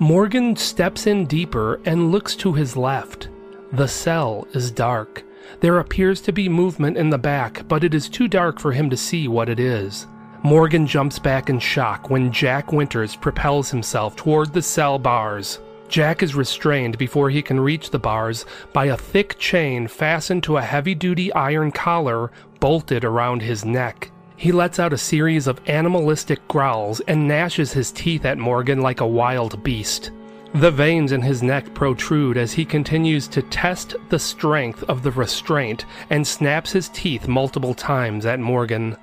Morgan 0.00 0.56
steps 0.56 1.06
in 1.06 1.26
deeper 1.26 1.80
and 1.84 2.10
looks 2.10 2.34
to 2.34 2.52
his 2.52 2.76
left. 2.76 3.28
The 3.70 3.86
cell 3.86 4.48
is 4.52 4.72
dark. 4.72 5.22
There 5.60 5.78
appears 5.78 6.20
to 6.22 6.32
be 6.32 6.48
movement 6.48 6.96
in 6.96 7.10
the 7.10 7.18
back, 7.18 7.68
but 7.68 7.84
it 7.84 7.94
is 7.94 8.08
too 8.08 8.26
dark 8.26 8.58
for 8.58 8.72
him 8.72 8.90
to 8.90 8.96
see 8.96 9.28
what 9.28 9.48
it 9.48 9.60
is. 9.60 10.08
Morgan 10.42 10.84
jumps 10.84 11.20
back 11.20 11.48
in 11.48 11.60
shock 11.60 12.10
when 12.10 12.32
Jack 12.32 12.72
Winters 12.72 13.14
propels 13.14 13.70
himself 13.70 14.16
toward 14.16 14.52
the 14.52 14.62
cell 14.62 14.98
bars. 14.98 15.60
Jack 15.90 16.22
is 16.22 16.36
restrained 16.36 16.96
before 16.98 17.30
he 17.30 17.42
can 17.42 17.58
reach 17.58 17.90
the 17.90 17.98
bars 17.98 18.46
by 18.72 18.84
a 18.86 18.96
thick 18.96 19.36
chain 19.38 19.88
fastened 19.88 20.44
to 20.44 20.56
a 20.56 20.62
heavy 20.62 20.94
duty 20.94 21.32
iron 21.32 21.72
collar 21.72 22.30
bolted 22.60 23.04
around 23.04 23.42
his 23.42 23.64
neck. 23.64 24.12
He 24.36 24.52
lets 24.52 24.78
out 24.78 24.92
a 24.92 24.98
series 24.98 25.48
of 25.48 25.60
animalistic 25.66 26.46
growls 26.46 27.00
and 27.00 27.26
gnashes 27.26 27.72
his 27.72 27.90
teeth 27.90 28.24
at 28.24 28.38
Morgan 28.38 28.80
like 28.80 29.00
a 29.00 29.06
wild 29.06 29.64
beast. 29.64 30.12
The 30.54 30.70
veins 30.70 31.10
in 31.10 31.22
his 31.22 31.42
neck 31.42 31.74
protrude 31.74 32.36
as 32.36 32.52
he 32.52 32.64
continues 32.64 33.26
to 33.28 33.42
test 33.42 33.96
the 34.10 34.18
strength 34.18 34.84
of 34.84 35.02
the 35.02 35.10
restraint 35.10 35.86
and 36.08 36.24
snaps 36.24 36.70
his 36.70 36.88
teeth 36.90 37.26
multiple 37.26 37.74
times 37.74 38.26
at 38.26 38.38
Morgan. 38.38 38.96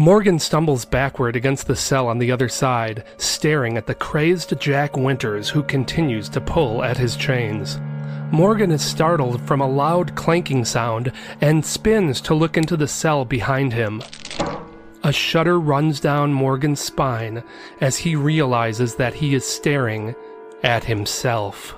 Morgan 0.00 0.38
stumbles 0.38 0.86
backward 0.86 1.36
against 1.36 1.66
the 1.66 1.76
cell 1.76 2.08
on 2.08 2.16
the 2.16 2.32
other 2.32 2.48
side, 2.48 3.04
staring 3.18 3.76
at 3.76 3.86
the 3.86 3.94
crazed 3.94 4.58
Jack 4.58 4.96
Winters 4.96 5.50
who 5.50 5.62
continues 5.62 6.30
to 6.30 6.40
pull 6.40 6.82
at 6.82 6.96
his 6.96 7.16
chains. 7.16 7.78
Morgan 8.32 8.70
is 8.70 8.80
startled 8.80 9.46
from 9.46 9.60
a 9.60 9.68
loud 9.68 10.16
clanking 10.16 10.64
sound 10.64 11.12
and 11.42 11.66
spins 11.66 12.22
to 12.22 12.34
look 12.34 12.56
into 12.56 12.78
the 12.78 12.88
cell 12.88 13.26
behind 13.26 13.74
him. 13.74 14.02
A 15.04 15.12
shudder 15.12 15.60
runs 15.60 16.00
down 16.00 16.32
Morgan's 16.32 16.80
spine 16.80 17.44
as 17.82 17.98
he 17.98 18.16
realizes 18.16 18.94
that 18.94 19.12
he 19.12 19.34
is 19.34 19.44
staring 19.44 20.14
at 20.62 20.84
himself. 20.84 21.76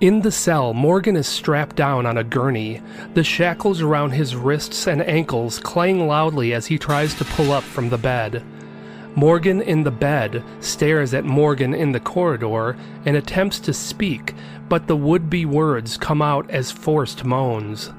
In 0.00 0.22
the 0.22 0.32
cell, 0.32 0.74
Morgan 0.74 1.16
is 1.16 1.28
strapped 1.28 1.76
down 1.76 2.06
on 2.06 2.18
a 2.18 2.24
gurney, 2.24 2.82
the 3.14 3.22
shackles 3.22 3.80
around 3.80 4.10
his 4.10 4.34
wrists 4.34 4.88
and 4.88 5.00
ankles 5.02 5.60
clang 5.60 6.08
loudly 6.08 6.52
as 6.52 6.66
he 6.66 6.78
tries 6.78 7.14
to 7.14 7.24
pull 7.24 7.52
up 7.52 7.62
from 7.62 7.88
the 7.88 7.98
bed. 7.98 8.42
Morgan 9.14 9.60
in 9.60 9.84
the 9.84 9.90
bed 9.90 10.42
stares 10.60 11.12
at 11.12 11.24
Morgan 11.24 11.74
in 11.74 11.92
the 11.92 12.00
corridor 12.00 12.76
and 13.04 13.16
attempts 13.16 13.60
to 13.60 13.72
speak, 13.72 14.34
but 14.68 14.86
the 14.86 14.96
would 14.96 15.28
be 15.28 15.44
words 15.44 15.98
come 15.98 16.22
out 16.22 16.50
as 16.50 16.72
forced 16.72 17.24
moans. 17.24 17.90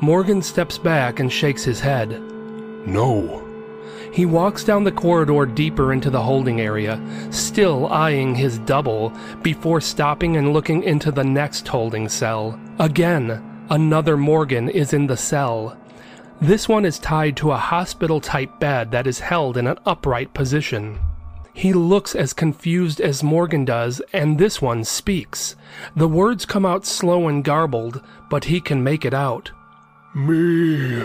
Morgan 0.00 0.42
steps 0.42 0.76
back 0.76 1.18
and 1.18 1.32
shakes 1.32 1.64
his 1.64 1.80
head. 1.80 2.20
No. 2.86 3.47
He 4.18 4.26
walks 4.26 4.64
down 4.64 4.82
the 4.82 4.90
corridor 4.90 5.46
deeper 5.46 5.92
into 5.92 6.10
the 6.10 6.20
holding 6.20 6.60
area, 6.60 7.00
still 7.30 7.86
eyeing 7.86 8.34
his 8.34 8.58
double, 8.58 9.12
before 9.42 9.80
stopping 9.80 10.36
and 10.36 10.52
looking 10.52 10.82
into 10.82 11.12
the 11.12 11.22
next 11.22 11.68
holding 11.68 12.08
cell. 12.08 12.58
Again, 12.80 13.40
another 13.70 14.16
Morgan 14.16 14.70
is 14.70 14.92
in 14.92 15.06
the 15.06 15.16
cell. 15.16 15.78
This 16.40 16.68
one 16.68 16.84
is 16.84 16.98
tied 16.98 17.36
to 17.36 17.52
a 17.52 17.56
hospital 17.56 18.20
type 18.20 18.58
bed 18.58 18.90
that 18.90 19.06
is 19.06 19.20
held 19.20 19.56
in 19.56 19.68
an 19.68 19.78
upright 19.86 20.34
position. 20.34 20.98
He 21.54 21.72
looks 21.72 22.16
as 22.16 22.32
confused 22.32 23.00
as 23.00 23.22
Morgan 23.22 23.64
does, 23.64 24.02
and 24.12 24.36
this 24.36 24.60
one 24.60 24.82
speaks. 24.82 25.54
The 25.94 26.08
words 26.08 26.44
come 26.44 26.66
out 26.66 26.84
slow 26.84 27.28
and 27.28 27.44
garbled, 27.44 28.02
but 28.28 28.46
he 28.46 28.60
can 28.60 28.82
make 28.82 29.04
it 29.04 29.14
out. 29.14 29.52
Me. 30.12 31.04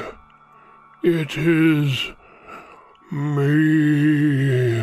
It 1.03 1.38
is. 1.38 2.14
Me. 3.14 4.80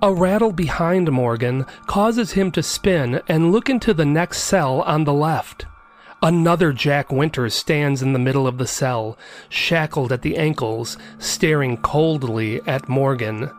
A 0.00 0.10
rattle 0.10 0.52
behind 0.52 1.12
Morgan 1.12 1.66
causes 1.86 2.32
him 2.32 2.50
to 2.52 2.62
spin 2.62 3.20
and 3.28 3.52
look 3.52 3.68
into 3.68 3.92
the 3.92 4.06
next 4.06 4.44
cell 4.44 4.80
on 4.80 5.04
the 5.04 5.12
left. 5.12 5.66
Another 6.22 6.72
Jack 6.72 7.12
Winters 7.12 7.52
stands 7.52 8.00
in 8.00 8.14
the 8.14 8.18
middle 8.18 8.46
of 8.46 8.56
the 8.56 8.66
cell, 8.66 9.18
shackled 9.50 10.10
at 10.10 10.22
the 10.22 10.38
ankles, 10.38 10.96
staring 11.18 11.76
coldly 11.76 12.62
at 12.66 12.88
Morgan. 12.88 13.50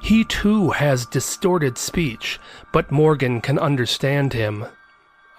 He 0.00 0.22
too 0.22 0.70
has 0.70 1.04
distorted 1.04 1.76
speech, 1.76 2.38
but 2.72 2.92
Morgan 2.92 3.40
can 3.40 3.58
understand 3.58 4.32
him. 4.32 4.64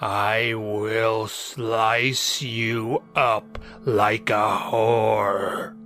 I 0.01 0.53
will 0.53 1.27
slice 1.27 2.41
you 2.41 3.03
up 3.15 3.57
like 3.85 4.29
a 4.29 4.59
whore. 4.69 5.77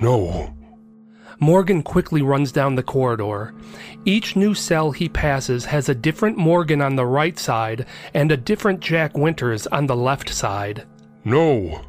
No. 0.00 0.56
Morgan 1.42 1.82
quickly 1.82 2.22
runs 2.22 2.52
down 2.52 2.76
the 2.76 2.84
corridor. 2.84 3.52
Each 4.04 4.36
new 4.36 4.54
cell 4.54 4.92
he 4.92 5.08
passes 5.08 5.64
has 5.64 5.88
a 5.88 5.94
different 5.94 6.38
Morgan 6.38 6.80
on 6.80 6.94
the 6.94 7.04
right 7.04 7.36
side 7.36 7.84
and 8.14 8.30
a 8.30 8.36
different 8.36 8.78
Jack 8.78 9.18
Winters 9.18 9.66
on 9.66 9.88
the 9.88 9.96
left 9.96 10.28
side. 10.32 10.86
No. 11.24 11.80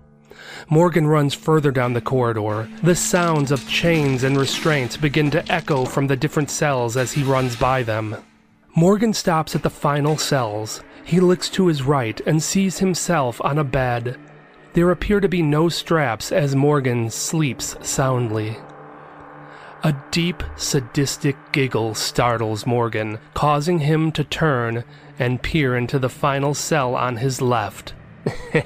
Morgan 0.69 1.05
runs 1.05 1.35
further 1.35 1.69
down 1.69 1.93
the 1.93 2.01
corridor. 2.01 2.67
The 2.81 2.95
sounds 2.95 3.51
of 3.51 3.69
chains 3.69 4.23
and 4.23 4.35
restraints 4.37 4.97
begin 4.97 5.29
to 5.29 5.51
echo 5.51 5.85
from 5.85 6.07
the 6.07 6.17
different 6.17 6.49
cells 6.49 6.97
as 6.97 7.11
he 7.11 7.21
runs 7.21 7.55
by 7.55 7.83
them. 7.83 8.15
Morgan 8.75 9.13
stops 9.13 9.55
at 9.55 9.61
the 9.61 9.69
final 9.69 10.17
cells. 10.17 10.81
He 11.05 11.19
looks 11.19 11.47
to 11.49 11.67
his 11.67 11.83
right 11.83 12.19
and 12.25 12.41
sees 12.41 12.79
himself 12.79 13.39
on 13.43 13.59
a 13.59 13.63
bed. 13.63 14.17
There 14.73 14.89
appear 14.89 15.19
to 15.19 15.29
be 15.29 15.43
no 15.43 15.69
straps 15.69 16.31
as 16.31 16.55
Morgan 16.55 17.11
sleeps 17.11 17.77
soundly. 17.87 18.57
A 19.85 19.93
deep, 20.11 20.41
sadistic 20.55 21.35
giggle 21.51 21.93
startles 21.93 22.65
Morgan, 22.65 23.19
causing 23.33 23.79
him 23.79 24.13
to 24.13 24.23
turn 24.23 24.85
and 25.19 25.43
peer 25.43 25.75
into 25.75 25.99
the 25.99 26.07
final 26.07 26.53
cell 26.53 26.95
on 26.95 27.17
his 27.17 27.41
left. 27.41 27.93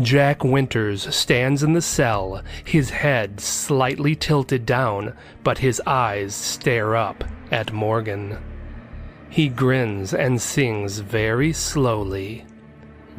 Jack 0.00 0.42
Winters 0.42 1.14
stands 1.14 1.62
in 1.62 1.72
the 1.72 1.82
cell, 1.82 2.42
his 2.64 2.90
head 2.90 3.38
slightly 3.38 4.16
tilted 4.16 4.66
down, 4.66 5.14
but 5.44 5.58
his 5.58 5.80
eyes 5.86 6.34
stare 6.34 6.96
up 6.96 7.22
at 7.52 7.72
Morgan. 7.72 8.38
He 9.28 9.48
grins 9.48 10.12
and 10.12 10.42
sings 10.42 10.98
very 10.98 11.52
slowly. 11.52 12.44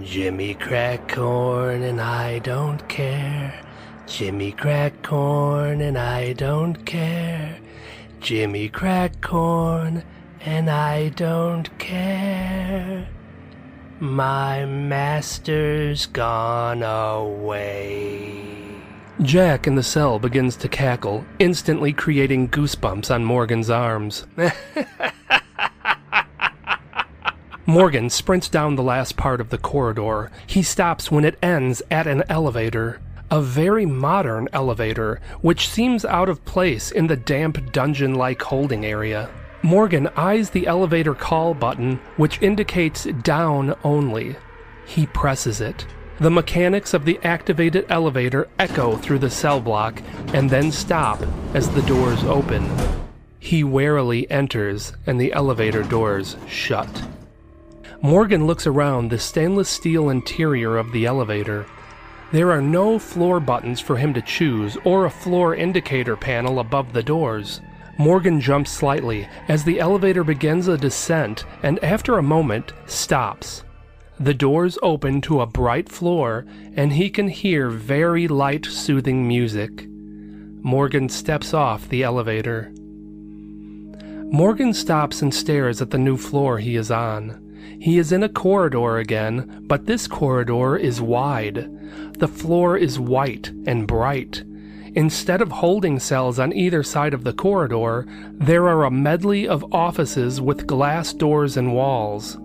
Jimmy 0.04 0.54
crack 0.56 1.08
corn 1.08 1.82
and 1.82 2.02
I 2.02 2.39
don't 2.39 2.86
care. 2.89 3.70
Jimmy 4.08 4.52
crack 4.52 5.02
corn 5.04 5.82
and 5.82 5.97
I 5.97 6.34
don't 6.34 6.86
care. 6.86 7.58
Jimmy 8.20 8.70
crack 8.70 9.22
corn 9.22 10.04
and 10.41 10.70
I 10.70 11.10
don't 11.10 11.78
care. 11.78 13.08
My 13.99 14.66
master's 14.66 16.08
gone 16.08 16.84
away. 16.84 18.41
Jack 19.22 19.68
in 19.68 19.76
the 19.76 19.84
cell 19.84 20.18
begins 20.18 20.56
to 20.56 20.68
cackle, 20.68 21.24
instantly 21.38 21.93
creating 21.93 22.49
goosebumps 22.49 23.14
on 23.14 23.24
Morgan's 23.24 23.70
arms. 23.70 24.26
Morgan 27.68 28.10
sprints 28.10 28.49
down 28.49 28.76
the 28.76 28.82
last 28.82 29.16
part 29.16 29.39
of 29.39 29.49
the 29.49 29.60
corridor. 29.60 30.32
He 30.47 30.64
stops 30.64 31.12
when 31.12 31.24
it 31.24 31.38
ends 31.43 31.84
at 31.91 32.08
an 32.08 32.24
elevator. 32.28 32.99
A 33.32 33.41
very 33.41 33.86
modern 33.86 34.49
elevator, 34.51 35.21
which 35.39 35.69
seems 35.69 36.03
out 36.03 36.27
of 36.27 36.43
place 36.43 36.91
in 36.91 37.07
the 37.07 37.15
damp 37.15 37.71
dungeon 37.71 38.13
like 38.13 38.41
holding 38.41 38.86
area. 38.86 39.29
Morgan 39.63 40.09
eyes 40.17 40.49
the 40.49 40.67
elevator 40.67 41.13
call 41.13 41.53
button, 41.53 42.01
which 42.17 42.41
indicates 42.41 43.05
down 43.23 43.73
only. 43.86 44.36
He 44.86 45.05
presses 45.07 45.61
it. 45.61 45.86
The 46.19 46.29
mechanics 46.29 46.93
of 46.93 47.05
the 47.05 47.19
activated 47.23 47.86
elevator 47.88 48.49
echo 48.59 48.97
through 48.97 49.19
the 49.19 49.29
cell 49.29 49.61
block 49.61 50.01
and 50.34 50.49
then 50.49 50.69
stop 50.69 51.21
as 51.53 51.69
the 51.69 51.84
doors 51.84 52.25
open. 52.25 52.69
He 53.39 53.63
warily 53.63 54.29
enters 54.29 54.91
and 55.07 55.21
the 55.21 55.32
elevator 55.32 55.84
doors 55.84 56.36
shut. 56.49 57.07
Morgan 58.01 58.45
looks 58.45 58.67
around 58.67 59.09
the 59.09 59.19
stainless 59.19 59.69
steel 59.69 60.09
interior 60.09 60.75
of 60.75 60.91
the 60.91 61.05
elevator. 61.05 61.65
There 62.32 62.51
are 62.51 62.61
no 62.61 62.97
floor 62.97 63.41
buttons 63.41 63.82
for 63.82 63.97
him 63.97 64.13
to 64.13 64.21
choose 64.21 64.77
or 64.86 65.05
a 65.05 65.09
floor 65.09 65.53
indicator 65.53 66.15
panel 66.15 66.59
above 66.59 66.93
the 66.93 67.03
doors. 67.03 67.59
Morgan 67.97 68.39
jumps 68.39 68.71
slightly 68.71 69.27
as 69.49 69.65
the 69.65 69.82
elevator 69.82 70.23
begins 70.23 70.69
a 70.69 70.77
descent 70.77 71.43
and 71.61 71.84
after 71.84 72.17
a 72.17 72.23
moment 72.23 72.71
stops. 72.86 73.65
The 74.17 74.34
doors 74.34 74.77
open 74.82 75.19
to 75.21 75.41
a 75.41 75.45
bright 75.45 75.89
floor 75.89 76.45
and 76.75 76.93
he 76.93 77.09
can 77.09 77.27
hear 77.27 77.69
very 77.69 78.29
light, 78.29 78.65
soothing 78.65 79.27
music. 79.27 79.88
Morgan 80.63 81.09
steps 81.09 81.53
off 81.53 81.89
the 81.89 82.03
elevator. 82.03 82.71
Morgan 84.32 84.73
stops 84.73 85.21
and 85.21 85.34
stares 85.34 85.82
at 85.82 85.89
the 85.89 85.97
new 85.97 86.15
floor 86.15 86.59
he 86.59 86.77
is 86.77 86.91
on. 86.91 87.45
He 87.82 87.97
is 87.97 88.13
in 88.13 88.23
a 88.23 88.29
corridor 88.29 88.99
again, 88.99 89.65
but 89.67 89.86
this 89.86 90.07
corridor 90.07 90.77
is 90.77 91.01
wide. 91.01 91.69
The 92.22 92.28
floor 92.28 92.78
is 92.78 92.99
white 92.99 93.49
and 93.65 93.88
bright. 93.88 94.43
Instead 94.93 95.41
of 95.41 95.51
holding 95.51 95.97
cells 95.97 96.38
on 96.38 96.53
either 96.53 96.84
side 96.84 97.15
of 97.15 97.24
the 97.24 97.34
corridor, 97.34 98.05
there 98.34 98.67
are 98.67 98.84
a 98.84 98.91
medley 98.91 99.47
of 99.47 99.74
offices 99.74 100.39
with 100.39 100.67
glass 100.67 101.13
doors 101.13 101.57
and 101.57 101.74
walls. 101.74 102.38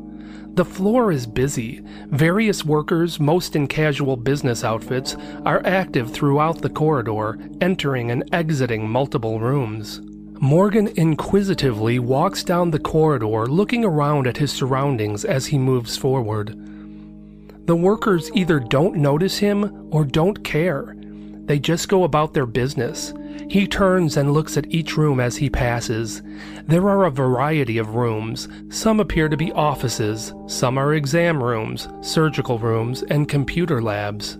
The 0.54 0.64
floor 0.64 1.12
is 1.12 1.26
busy. 1.26 1.82
Various 2.06 2.64
workers, 2.64 3.20
most 3.20 3.54
in 3.54 3.66
casual 3.66 4.16
business 4.16 4.64
outfits, 4.64 5.14
are 5.44 5.60
active 5.66 6.10
throughout 6.10 6.62
the 6.62 6.70
corridor, 6.70 7.38
entering 7.60 8.10
and 8.10 8.26
exiting 8.32 8.88
multiple 8.88 9.40
rooms. 9.40 10.00
Morgan 10.40 10.88
inquisitively 10.96 11.98
walks 11.98 12.42
down 12.42 12.70
the 12.70 12.78
corridor, 12.78 13.44
looking 13.44 13.84
around 13.84 14.26
at 14.26 14.38
his 14.38 14.50
surroundings 14.50 15.22
as 15.26 15.44
he 15.44 15.58
moves 15.58 15.98
forward. 15.98 16.58
The 17.66 17.76
workers 17.76 18.30
either 18.32 18.60
don't 18.60 18.96
notice 18.96 19.38
him 19.38 19.88
or 19.90 20.04
don't 20.04 20.44
care. 20.44 20.96
They 21.46 21.58
just 21.58 21.88
go 21.88 22.04
about 22.04 22.32
their 22.32 22.46
business. 22.46 23.12
He 23.48 23.66
turns 23.66 24.16
and 24.16 24.32
looks 24.32 24.56
at 24.56 24.72
each 24.72 24.96
room 24.96 25.20
as 25.20 25.36
he 25.36 25.50
passes. 25.50 26.22
There 26.64 26.88
are 26.88 27.04
a 27.04 27.10
variety 27.10 27.78
of 27.78 27.94
rooms. 27.94 28.48
Some 28.68 28.98
appear 28.98 29.28
to 29.28 29.36
be 29.36 29.52
offices, 29.52 30.32
some 30.46 30.78
are 30.78 30.94
exam 30.94 31.42
rooms, 31.42 31.88
surgical 32.02 32.58
rooms, 32.58 33.02
and 33.04 33.28
computer 33.28 33.80
labs. 33.80 34.38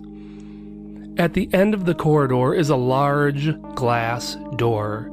At 1.17 1.33
the 1.33 1.49
end 1.53 1.73
of 1.73 1.85
the 1.85 1.95
corridor 1.95 2.53
is 2.53 2.69
a 2.69 2.75
large 2.75 3.59
glass 3.75 4.37
door. 4.55 5.11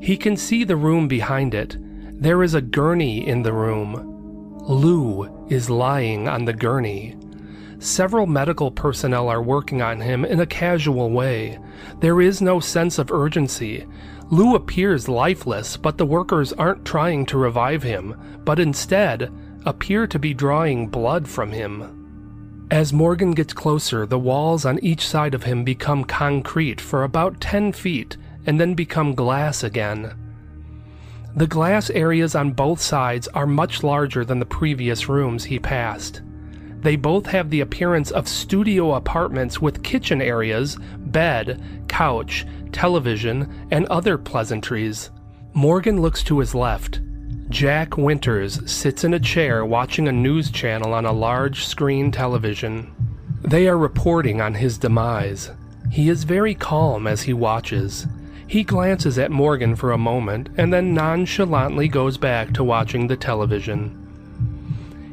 He 0.00 0.16
can 0.16 0.36
see 0.36 0.64
the 0.64 0.76
room 0.76 1.08
behind 1.08 1.54
it. 1.54 1.76
There 2.20 2.42
is 2.42 2.54
a 2.54 2.62
gurney 2.62 3.26
in 3.26 3.42
the 3.42 3.52
room. 3.52 4.08
Lou 4.62 5.46
is 5.48 5.68
lying 5.68 6.28
on 6.28 6.44
the 6.44 6.52
gurney. 6.52 7.16
Several 7.82 8.26
medical 8.28 8.70
personnel 8.70 9.28
are 9.28 9.42
working 9.42 9.82
on 9.82 10.00
him 10.00 10.24
in 10.24 10.38
a 10.38 10.46
casual 10.46 11.10
way. 11.10 11.58
There 11.98 12.20
is 12.20 12.40
no 12.40 12.60
sense 12.60 12.96
of 12.96 13.10
urgency. 13.10 13.84
Lou 14.30 14.54
appears 14.54 15.08
lifeless, 15.08 15.76
but 15.76 15.98
the 15.98 16.06
workers 16.06 16.52
aren't 16.52 16.84
trying 16.84 17.26
to 17.26 17.38
revive 17.38 17.82
him, 17.82 18.14
but 18.44 18.60
instead 18.60 19.32
appear 19.66 20.06
to 20.06 20.18
be 20.20 20.32
drawing 20.32 20.86
blood 20.86 21.26
from 21.26 21.50
him. 21.50 22.68
As 22.70 22.92
Morgan 22.92 23.32
gets 23.32 23.52
closer, 23.52 24.06
the 24.06 24.16
walls 24.16 24.64
on 24.64 24.78
each 24.78 25.04
side 25.04 25.34
of 25.34 25.42
him 25.42 25.64
become 25.64 26.04
concrete 26.04 26.80
for 26.80 27.02
about 27.02 27.40
10 27.40 27.72
feet 27.72 28.16
and 28.46 28.60
then 28.60 28.74
become 28.74 29.12
glass 29.12 29.64
again. 29.64 30.14
The 31.34 31.48
glass 31.48 31.90
areas 31.90 32.36
on 32.36 32.52
both 32.52 32.80
sides 32.80 33.26
are 33.26 33.46
much 33.46 33.82
larger 33.82 34.24
than 34.24 34.38
the 34.38 34.46
previous 34.46 35.08
rooms 35.08 35.42
he 35.42 35.58
passed. 35.58 36.22
They 36.82 36.96
both 36.96 37.26
have 37.26 37.48
the 37.48 37.60
appearance 37.60 38.10
of 38.10 38.26
studio 38.26 38.94
apartments 38.94 39.60
with 39.60 39.84
kitchen 39.84 40.20
areas, 40.20 40.76
bed, 40.98 41.62
couch, 41.88 42.44
television, 42.72 43.68
and 43.70 43.86
other 43.86 44.18
pleasantries. 44.18 45.10
Morgan 45.54 46.00
looks 46.00 46.24
to 46.24 46.40
his 46.40 46.56
left. 46.56 47.00
Jack 47.50 47.96
Winters 47.96 48.68
sits 48.70 49.04
in 49.04 49.14
a 49.14 49.20
chair 49.20 49.64
watching 49.64 50.08
a 50.08 50.12
news 50.12 50.50
channel 50.50 50.92
on 50.92 51.06
a 51.06 51.12
large 51.12 51.66
screen 51.66 52.10
television. 52.10 52.92
They 53.42 53.68
are 53.68 53.78
reporting 53.78 54.40
on 54.40 54.54
his 54.54 54.78
demise. 54.78 55.50
He 55.90 56.08
is 56.08 56.24
very 56.24 56.54
calm 56.54 57.06
as 57.06 57.22
he 57.22 57.32
watches. 57.32 58.06
He 58.48 58.64
glances 58.64 59.18
at 59.18 59.30
Morgan 59.30 59.76
for 59.76 59.92
a 59.92 59.98
moment 59.98 60.48
and 60.56 60.72
then 60.72 60.94
nonchalantly 60.94 61.86
goes 61.86 62.18
back 62.18 62.52
to 62.54 62.64
watching 62.64 63.06
the 63.06 63.16
television. 63.16 64.01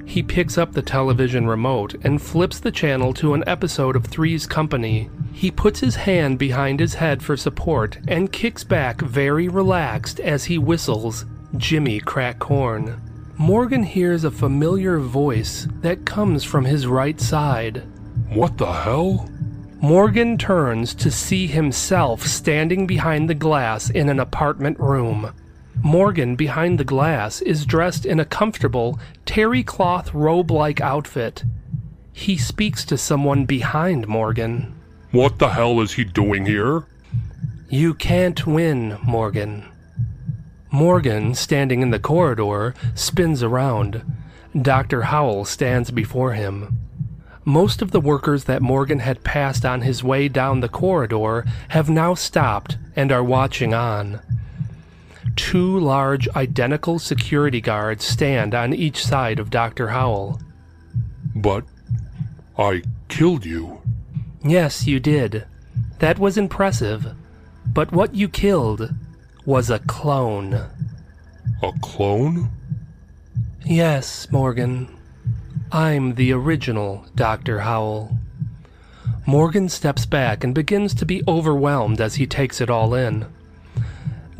He 0.09 0.23
picks 0.23 0.57
up 0.57 0.71
the 0.71 0.81
television 0.81 1.45
remote 1.45 1.93
and 2.03 2.19
flips 2.19 2.59
the 2.59 2.71
channel 2.71 3.13
to 3.13 3.35
an 3.35 3.43
episode 3.45 3.95
of 3.95 4.05
Three's 4.05 4.47
Company. 4.47 5.07
He 5.31 5.51
puts 5.51 5.81
his 5.81 5.97
hand 5.97 6.39
behind 6.39 6.79
his 6.79 6.95
head 6.95 7.21
for 7.21 7.37
support 7.37 7.99
and 8.07 8.31
kicks 8.31 8.63
back 8.63 9.01
very 9.01 9.47
relaxed 9.47 10.19
as 10.19 10.45
he 10.45 10.57
whistles 10.57 11.25
Jimmy 11.57 11.99
Crack 11.99 12.39
Corn. 12.39 12.99
Morgan 13.37 13.83
hears 13.83 14.23
a 14.23 14.31
familiar 14.31 14.97
voice 14.97 15.67
that 15.81 16.07
comes 16.07 16.43
from 16.43 16.65
his 16.65 16.87
right 16.87 17.21
side. 17.21 17.83
What 18.29 18.57
the 18.57 18.71
hell? 18.71 19.29
Morgan 19.79 20.39
turns 20.39 20.95
to 20.95 21.11
see 21.11 21.45
himself 21.45 22.25
standing 22.25 22.87
behind 22.87 23.29
the 23.29 23.35
glass 23.35 23.91
in 23.91 24.09
an 24.09 24.19
apartment 24.19 24.79
room. 24.79 25.31
Morgan, 25.83 26.35
behind 26.35 26.79
the 26.79 26.83
glass, 26.83 27.41
is 27.41 27.65
dressed 27.65 28.05
in 28.05 28.19
a 28.19 28.25
comfortable, 28.25 28.99
terry 29.25 29.63
cloth 29.63 30.13
robe 30.13 30.51
like 30.51 30.81
outfit. 30.81 31.43
He 32.11 32.37
speaks 32.37 32.83
to 32.85 32.97
someone 32.97 33.45
behind 33.45 34.07
Morgan. 34.07 34.75
What 35.11 35.39
the 35.39 35.49
hell 35.49 35.79
is 35.79 35.93
he 35.93 36.03
doing 36.03 36.45
here? 36.45 36.85
You 37.69 37.93
can't 37.93 38.45
win, 38.45 38.97
Morgan. 39.03 39.65
Morgan, 40.71 41.33
standing 41.33 41.81
in 41.81 41.91
the 41.91 41.99
corridor, 41.99 42.75
spins 42.93 43.41
around. 43.41 44.03
Dr. 44.59 45.03
Howell 45.03 45.45
stands 45.45 45.91
before 45.91 46.33
him. 46.33 46.79
Most 47.45 47.81
of 47.81 47.91
the 47.91 48.01
workers 48.01 48.43
that 48.43 48.61
Morgan 48.61 48.99
had 48.99 49.23
passed 49.23 49.65
on 49.65 49.81
his 49.81 50.03
way 50.03 50.27
down 50.27 50.59
the 50.59 50.69
corridor 50.69 51.45
have 51.69 51.89
now 51.89 52.13
stopped 52.13 52.77
and 52.95 53.11
are 53.11 53.23
watching 53.23 53.73
on. 53.73 54.19
Two 55.39 55.79
large, 55.79 56.27
identical 56.35 56.99
security 56.99 57.61
guards 57.61 58.03
stand 58.03 58.53
on 58.53 58.73
each 58.73 59.03
side 59.03 59.39
of 59.39 59.49
Dr. 59.49 59.87
Howell. 59.87 60.41
But 61.33 61.63
I 62.57 62.83
killed 63.07 63.45
you. 63.45 63.81
Yes, 64.43 64.85
you 64.85 64.99
did. 64.99 65.45
That 65.99 66.19
was 66.19 66.37
impressive. 66.37 67.15
But 67.65 67.93
what 67.93 68.13
you 68.13 68.27
killed 68.27 68.93
was 69.45 69.69
a 69.69 69.79
clone. 69.79 70.53
A 71.63 71.71
clone? 71.81 72.49
Yes, 73.65 74.29
Morgan. 74.31 74.93
I'm 75.71 76.15
the 76.15 76.33
original 76.33 77.05
Dr. 77.15 77.59
Howell. 77.61 78.19
Morgan 79.25 79.69
steps 79.69 80.05
back 80.05 80.43
and 80.43 80.53
begins 80.53 80.93
to 80.95 81.05
be 81.05 81.23
overwhelmed 81.29 82.01
as 82.01 82.15
he 82.15 82.27
takes 82.27 82.59
it 82.59 82.69
all 82.69 82.93
in. 82.93 83.25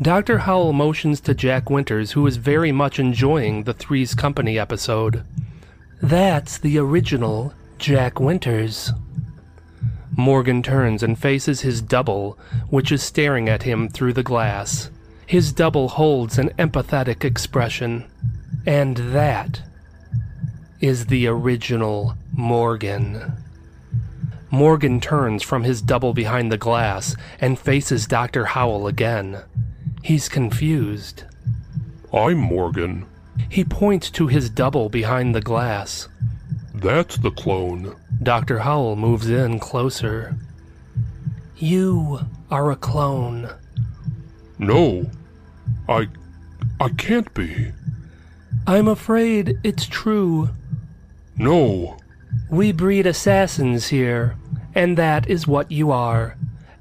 Dr. 0.02 0.38
Howell 0.38 0.72
motions 0.72 1.20
to 1.20 1.34
Jack 1.34 1.68
Winters, 1.68 2.12
who 2.12 2.26
is 2.26 2.38
very 2.38 2.72
much 2.72 2.98
enjoying 2.98 3.64
the 3.64 3.74
Three's 3.74 4.14
Company 4.14 4.58
episode. 4.58 5.24
That's 6.00 6.56
the 6.56 6.78
original 6.78 7.52
Jack 7.76 8.18
Winters. 8.18 8.92
Morgan 10.16 10.62
turns 10.62 11.02
and 11.02 11.18
faces 11.18 11.60
his 11.60 11.82
double, 11.82 12.38
which 12.70 12.90
is 12.90 13.02
staring 13.02 13.50
at 13.50 13.64
him 13.64 13.90
through 13.90 14.14
the 14.14 14.22
glass. 14.22 14.90
His 15.26 15.52
double 15.52 15.90
holds 15.90 16.38
an 16.38 16.48
empathetic 16.58 17.22
expression. 17.22 18.10
And 18.66 18.96
that 18.96 19.60
is 20.80 21.06
the 21.06 21.26
original 21.26 22.14
Morgan. 22.32 23.34
Morgan 24.50 24.98
turns 24.98 25.42
from 25.42 25.62
his 25.64 25.82
double 25.82 26.14
behind 26.14 26.50
the 26.50 26.58
glass 26.58 27.14
and 27.38 27.58
faces 27.58 28.06
Dr. 28.06 28.46
Howell 28.46 28.86
again. 28.86 29.42
He's 30.02 30.28
confused. 30.28 31.24
I'm 32.12 32.38
Morgan. 32.38 33.06
He 33.48 33.64
points 33.64 34.10
to 34.12 34.26
his 34.26 34.50
double 34.50 34.88
behind 34.88 35.34
the 35.34 35.40
glass. 35.40 36.08
That's 36.74 37.16
the 37.18 37.30
clone. 37.30 37.96
Dr. 38.22 38.60
Howell 38.60 38.96
moves 38.96 39.28
in 39.28 39.58
closer. 39.58 40.36
You 41.56 42.20
are 42.50 42.70
a 42.70 42.76
clone. 42.76 43.50
No. 44.58 45.10
I. 45.88 46.08
I 46.80 46.88
can't 46.90 47.32
be. 47.34 47.72
I'm 48.66 48.88
afraid 48.88 49.58
it's 49.62 49.86
true. 49.86 50.50
No. 51.36 51.98
We 52.50 52.72
breed 52.72 53.06
assassins 53.06 53.88
here, 53.88 54.36
and 54.74 54.96
that 54.96 55.28
is 55.28 55.46
what 55.46 55.70
you 55.70 55.90
are. 55.90 56.36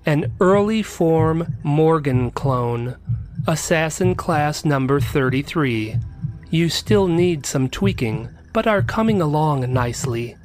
An 0.06 0.32
early 0.39 0.82
form 0.82 1.56
Morgan 1.64 2.32
clone. 2.32 2.95
Assassin 3.47 4.16
class 4.16 4.66
number 4.66 5.00
33. 5.00 5.97
You 6.50 6.70
still 6.70 7.08
need 7.08 7.45
some 7.45 7.70
tweaking, 7.70 8.30
but 8.54 8.68
are 8.68 8.82
coming 8.82 9.22
along 9.22 9.72
nicely. 9.72 10.36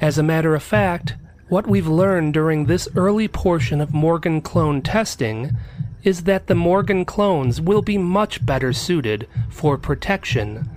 As 0.00 0.18
a 0.18 0.22
matter 0.22 0.54
of 0.54 0.62
fact, 0.62 1.16
what 1.48 1.66
we've 1.66 1.88
learned 1.88 2.34
during 2.34 2.66
this 2.66 2.88
early 2.96 3.28
portion 3.28 3.80
of 3.80 3.92
Morgan 3.92 4.40
clone 4.40 4.82
testing 4.82 5.56
is 6.02 6.22
that 6.24 6.46
the 6.46 6.54
Morgan 6.54 7.04
clones 7.04 7.60
will 7.60 7.82
be 7.82 7.98
much 7.98 8.44
better 8.44 8.72
suited 8.72 9.28
for 9.50 9.76
protection 9.76 10.70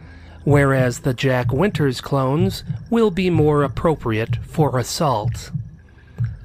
whereas 0.43 0.99
the 0.99 1.13
Jack 1.13 1.51
Winters 1.51 2.01
clones 2.01 2.63
will 2.89 3.11
be 3.11 3.29
more 3.29 3.63
appropriate 3.63 4.37
for 4.43 4.77
assault. 4.77 5.51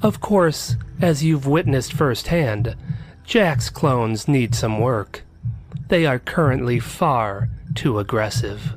Of 0.02 0.20
course, 0.20 0.76
as 1.00 1.24
you've 1.24 1.46
witnessed 1.46 1.92
firsthand, 1.92 2.76
Jack's 3.24 3.68
clones 3.68 4.28
need 4.28 4.54
some 4.54 4.78
work. 4.78 5.24
They 5.88 6.06
are 6.06 6.18
currently 6.18 6.78
far 6.78 7.48
too 7.74 7.98
aggressive. 7.98 8.74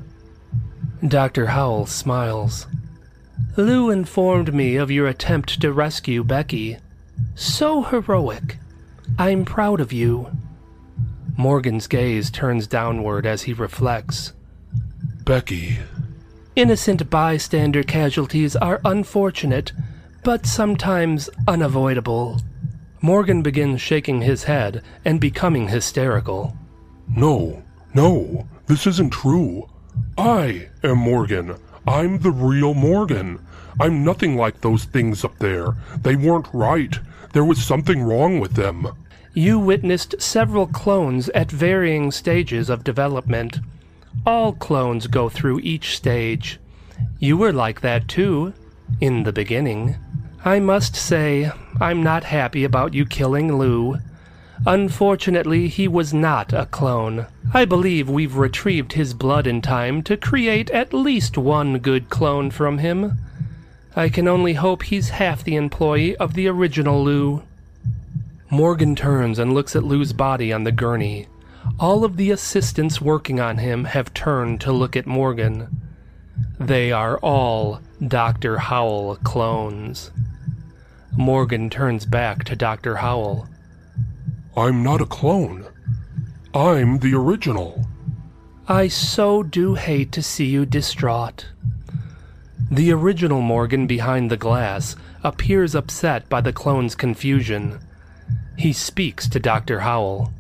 Dr. 1.07 1.47
Howell 1.47 1.85
smiles. 1.85 2.67
Lou 3.57 3.89
informed 3.89 4.53
me 4.53 4.75
of 4.75 4.91
your 4.91 5.07
attempt 5.07 5.61
to 5.61 5.71
rescue 5.71 6.23
Becky. 6.23 6.77
So 7.35 7.81
heroic. 7.83 8.57
I'm 9.17 9.45
proud 9.45 9.79
of 9.79 9.91
you. 9.91 10.31
Morgan's 11.37 11.87
gaze 11.87 12.29
turns 12.29 12.67
downward 12.67 13.25
as 13.25 13.43
he 13.43 13.53
reflects. 13.53 14.33
Becky. 15.23 15.79
Innocent 16.55 17.09
bystander 17.09 17.83
casualties 17.83 18.55
are 18.55 18.81
unfortunate, 18.83 19.71
but 20.23 20.45
sometimes 20.45 21.29
unavoidable. 21.47 22.39
Morgan 23.01 23.41
begins 23.41 23.81
shaking 23.81 24.21
his 24.21 24.43
head 24.43 24.83
and 25.03 25.19
becoming 25.19 25.67
hysterical. 25.67 26.55
No, 27.15 27.63
no, 27.93 28.47
this 28.67 28.85
isn't 28.85 29.11
true. 29.11 29.67
I 30.17 30.69
am 30.83 30.99
Morgan. 30.99 31.55
I'm 31.87 32.19
the 32.19 32.31
real 32.31 32.73
Morgan. 32.73 33.45
I'm 33.79 34.03
nothing 34.03 34.37
like 34.37 34.61
those 34.61 34.83
things 34.83 35.25
up 35.25 35.37
there. 35.39 35.75
They 36.01 36.15
weren't 36.15 36.47
right. 36.53 36.97
There 37.33 37.45
was 37.45 37.63
something 37.63 38.03
wrong 38.03 38.39
with 38.39 38.53
them. 38.53 38.87
You 39.33 39.57
witnessed 39.57 40.21
several 40.21 40.67
clones 40.67 41.29
at 41.29 41.49
varying 41.49 42.11
stages 42.11 42.69
of 42.69 42.83
development. 42.83 43.59
All 44.25 44.53
clones 44.53 45.07
go 45.07 45.29
through 45.29 45.61
each 45.61 45.95
stage. 45.95 46.59
You 47.17 47.37
were 47.37 47.53
like 47.53 47.81
that 47.81 48.07
too, 48.07 48.53
in 48.99 49.23
the 49.23 49.31
beginning. 49.31 49.95
I 50.43 50.59
must 50.59 50.95
say, 50.95 51.51
I'm 51.79 52.01
not 52.01 52.23
happy 52.23 52.63
about 52.63 52.95
you 52.95 53.05
killing 53.05 53.57
Lou. 53.57 53.99
Unfortunately, 54.65 55.67
he 55.67 55.87
was 55.87 56.15
not 56.15 56.51
a 56.51 56.65
clone. 56.65 57.27
I 57.53 57.65
believe 57.65 58.09
we've 58.09 58.35
retrieved 58.35 58.93
his 58.93 59.13
blood 59.13 59.45
in 59.45 59.61
time 59.61 60.01
to 60.03 60.17
create 60.17 60.71
at 60.71 60.93
least 60.93 61.37
one 61.37 61.77
good 61.77 62.09
clone 62.09 62.49
from 62.49 62.79
him. 62.79 63.19
I 63.95 64.09
can 64.09 64.27
only 64.27 64.53
hope 64.53 64.83
he's 64.83 65.09
half 65.09 65.43
the 65.43 65.55
employee 65.55 66.15
of 66.15 66.33
the 66.33 66.47
original 66.47 67.03
Lou. 67.03 67.43
Morgan 68.49 68.95
turns 68.95 69.37
and 69.37 69.53
looks 69.53 69.75
at 69.75 69.83
Lou's 69.83 70.13
body 70.13 70.51
on 70.51 70.63
the 70.63 70.71
gurney. 70.71 71.27
All 71.79 72.03
of 72.03 72.17
the 72.17 72.31
assistants 72.31 72.99
working 72.99 73.39
on 73.39 73.59
him 73.59 73.83
have 73.85 74.11
turned 74.13 74.59
to 74.61 74.71
look 74.71 74.95
at 74.95 75.05
Morgan. 75.05 75.81
They 76.59 76.91
are 76.91 77.17
all 77.19 77.79
Dr. 78.07 78.57
Howell 78.57 79.17
clones. 79.17 80.11
Morgan 81.15 81.69
turns 81.69 82.05
back 82.05 82.43
to 82.45 82.55
Dr. 82.55 82.95
Howell. 82.95 83.47
I'm 84.57 84.81
not 84.81 85.01
a 85.01 85.05
clone. 85.05 85.65
I'm 86.53 86.97
the 86.97 87.13
original. 87.13 87.85
I 88.67 88.87
so 88.87 89.43
do 89.43 89.75
hate 89.75 90.11
to 90.13 90.23
see 90.23 90.45
you 90.45 90.65
distraught. 90.65 91.45
The 92.71 92.91
original 92.91 93.41
Morgan 93.41 93.85
behind 93.85 94.31
the 94.31 94.37
glass 94.37 94.95
appears 95.23 95.75
upset 95.75 96.27
by 96.27 96.41
the 96.41 96.53
clone's 96.53 96.95
confusion. 96.95 97.79
He 98.57 98.73
speaks 98.73 99.27
to 99.29 99.39
Dr. 99.39 99.81
Howell. 99.81 100.33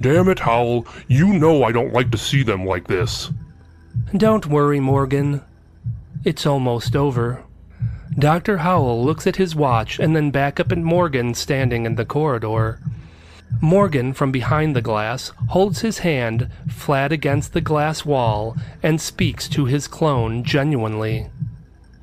Damn 0.00 0.28
it, 0.28 0.40
Howell. 0.40 0.86
You 1.08 1.32
know 1.32 1.64
I 1.64 1.72
don't 1.72 1.92
like 1.92 2.10
to 2.12 2.18
see 2.18 2.42
them 2.42 2.64
like 2.64 2.86
this. 2.86 3.30
Don't 4.16 4.46
worry, 4.46 4.80
Morgan. 4.80 5.42
It's 6.24 6.46
almost 6.46 6.94
over. 6.94 7.44
Dr. 8.18 8.58
Howell 8.58 9.04
looks 9.04 9.26
at 9.26 9.36
his 9.36 9.56
watch 9.56 9.98
and 9.98 10.14
then 10.14 10.30
back 10.30 10.60
up 10.60 10.70
at 10.70 10.78
Morgan 10.78 11.34
standing 11.34 11.86
in 11.86 11.96
the 11.96 12.04
corridor. 12.04 12.78
Morgan, 13.60 14.12
from 14.12 14.32
behind 14.32 14.76
the 14.76 14.82
glass, 14.82 15.32
holds 15.48 15.80
his 15.80 15.98
hand 15.98 16.48
flat 16.68 17.12
against 17.12 17.52
the 17.52 17.60
glass 17.60 18.04
wall 18.04 18.56
and 18.82 19.00
speaks 19.00 19.48
to 19.48 19.64
his 19.64 19.88
clone 19.88 20.44
genuinely. 20.44 21.28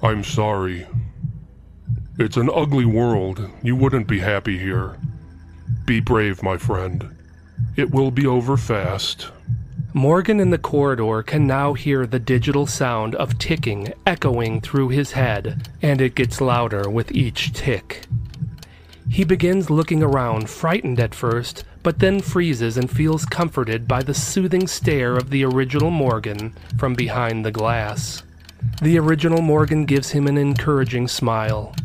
I'm 0.02 0.24
sorry. 0.24 0.88
It's 2.18 2.38
an 2.38 2.50
ugly 2.54 2.86
world. 2.86 3.50
You 3.64 3.76
wouldn't 3.76 4.08
be 4.08 4.20
happy 4.20 4.58
here. 4.58 4.98
Be 5.86 6.00
brave, 6.00 6.44
my 6.44 6.58
friend. 6.58 7.16
It 7.76 7.92
will 7.92 8.12
be 8.12 8.28
over 8.28 8.58
fast. 8.58 9.32
Morgan 9.94 10.40
in 10.40 10.52
the 10.52 10.60
corridor 10.60 11.24
can 11.24 11.48
now 11.48 11.74
hear 11.74 12.06
the 12.06 12.20
digital 12.20 12.68
sound 12.68 13.16
of 13.16 13.40
ticking 13.40 13.92
echoing 14.06 14.62
through 14.62 14.90
his 14.90 15.14
head, 15.14 15.68
and 15.82 16.00
it 16.00 16.14
gets 16.14 16.40
louder 16.40 16.88
with 16.88 17.12
each 17.12 17.54
tick. 17.54 18.06
He 19.10 19.24
begins 19.24 19.72
looking 19.72 20.04
around, 20.04 20.48
frightened 20.48 21.00
at 21.00 21.16
first, 21.16 21.64
but 21.82 21.98
then 21.98 22.22
freezes 22.22 22.78
and 22.78 22.90
feels 22.90 23.26
comforted 23.26 23.88
by 23.88 24.04
the 24.04 24.14
soothing 24.14 24.68
stare 24.68 25.18
of 25.18 25.32
the 25.32 25.44
original 25.44 25.90
Morgan 25.90 26.54
from 26.78 26.94
behind 26.94 27.44
the 27.44 27.52
glass. 27.52 28.22
The 28.84 29.00
original 29.00 29.42
Morgan 29.42 29.86
gives 29.86 30.12
him 30.12 30.28
an 30.28 30.38
encouraging 30.38 31.08
smile. 31.08 31.76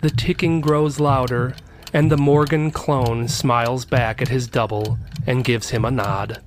The 0.00 0.08
ticking 0.08 0.62
grows 0.62 0.98
louder, 0.98 1.54
and 1.92 2.10
the 2.10 2.16
Morgan 2.16 2.70
clone 2.70 3.28
smiles 3.28 3.84
back 3.84 4.22
at 4.22 4.28
his 4.28 4.48
double 4.48 4.96
and 5.26 5.44
gives 5.44 5.68
him 5.68 5.84
a 5.84 5.90
nod. 5.90 6.40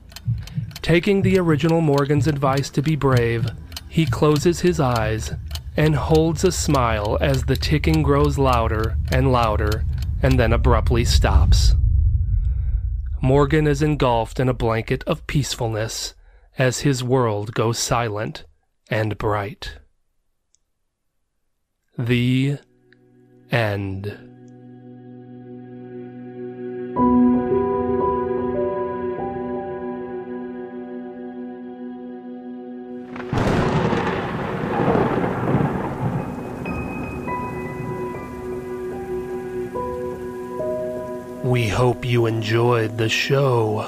Taking 0.84 1.22
the 1.22 1.40
original 1.40 1.80
Morgan's 1.80 2.28
advice 2.28 2.70
to 2.72 2.82
be 2.82 2.98
brave, 2.98 3.48
he 3.88 4.06
closes 4.06 4.60
his 4.60 4.82
eyes 4.82 5.32
and 5.78 5.96
holds 5.96 6.44
a 6.44 6.52
smile 6.52 7.18
as 7.22 7.46
the 7.46 7.56
ticking 7.56 8.04
grows 8.04 8.38
louder 8.38 8.98
and 9.10 9.32
louder 9.32 9.86
and 10.22 10.38
then 10.38 10.52
abruptly 10.52 11.06
stops. 11.06 11.76
Morgan 13.22 13.66
is 13.66 13.82
engulfed 13.82 14.42
in 14.42 14.50
a 14.50 14.54
blanket 14.54 15.06
of 15.06 15.26
peacefulness 15.26 16.16
as 16.58 16.82
his 16.82 17.02
world 17.02 17.54
goes 17.54 17.80
silent 17.80 18.44
and 18.90 19.18
bright. 19.18 19.78
The 21.98 22.58
end. 23.50 24.23
We 41.54 41.68
hope 41.68 42.04
you 42.04 42.26
enjoyed 42.26 42.98
the 42.98 43.10
show. 43.10 43.86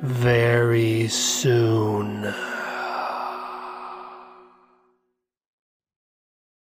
Very 0.00 1.08
soon. 1.08 2.34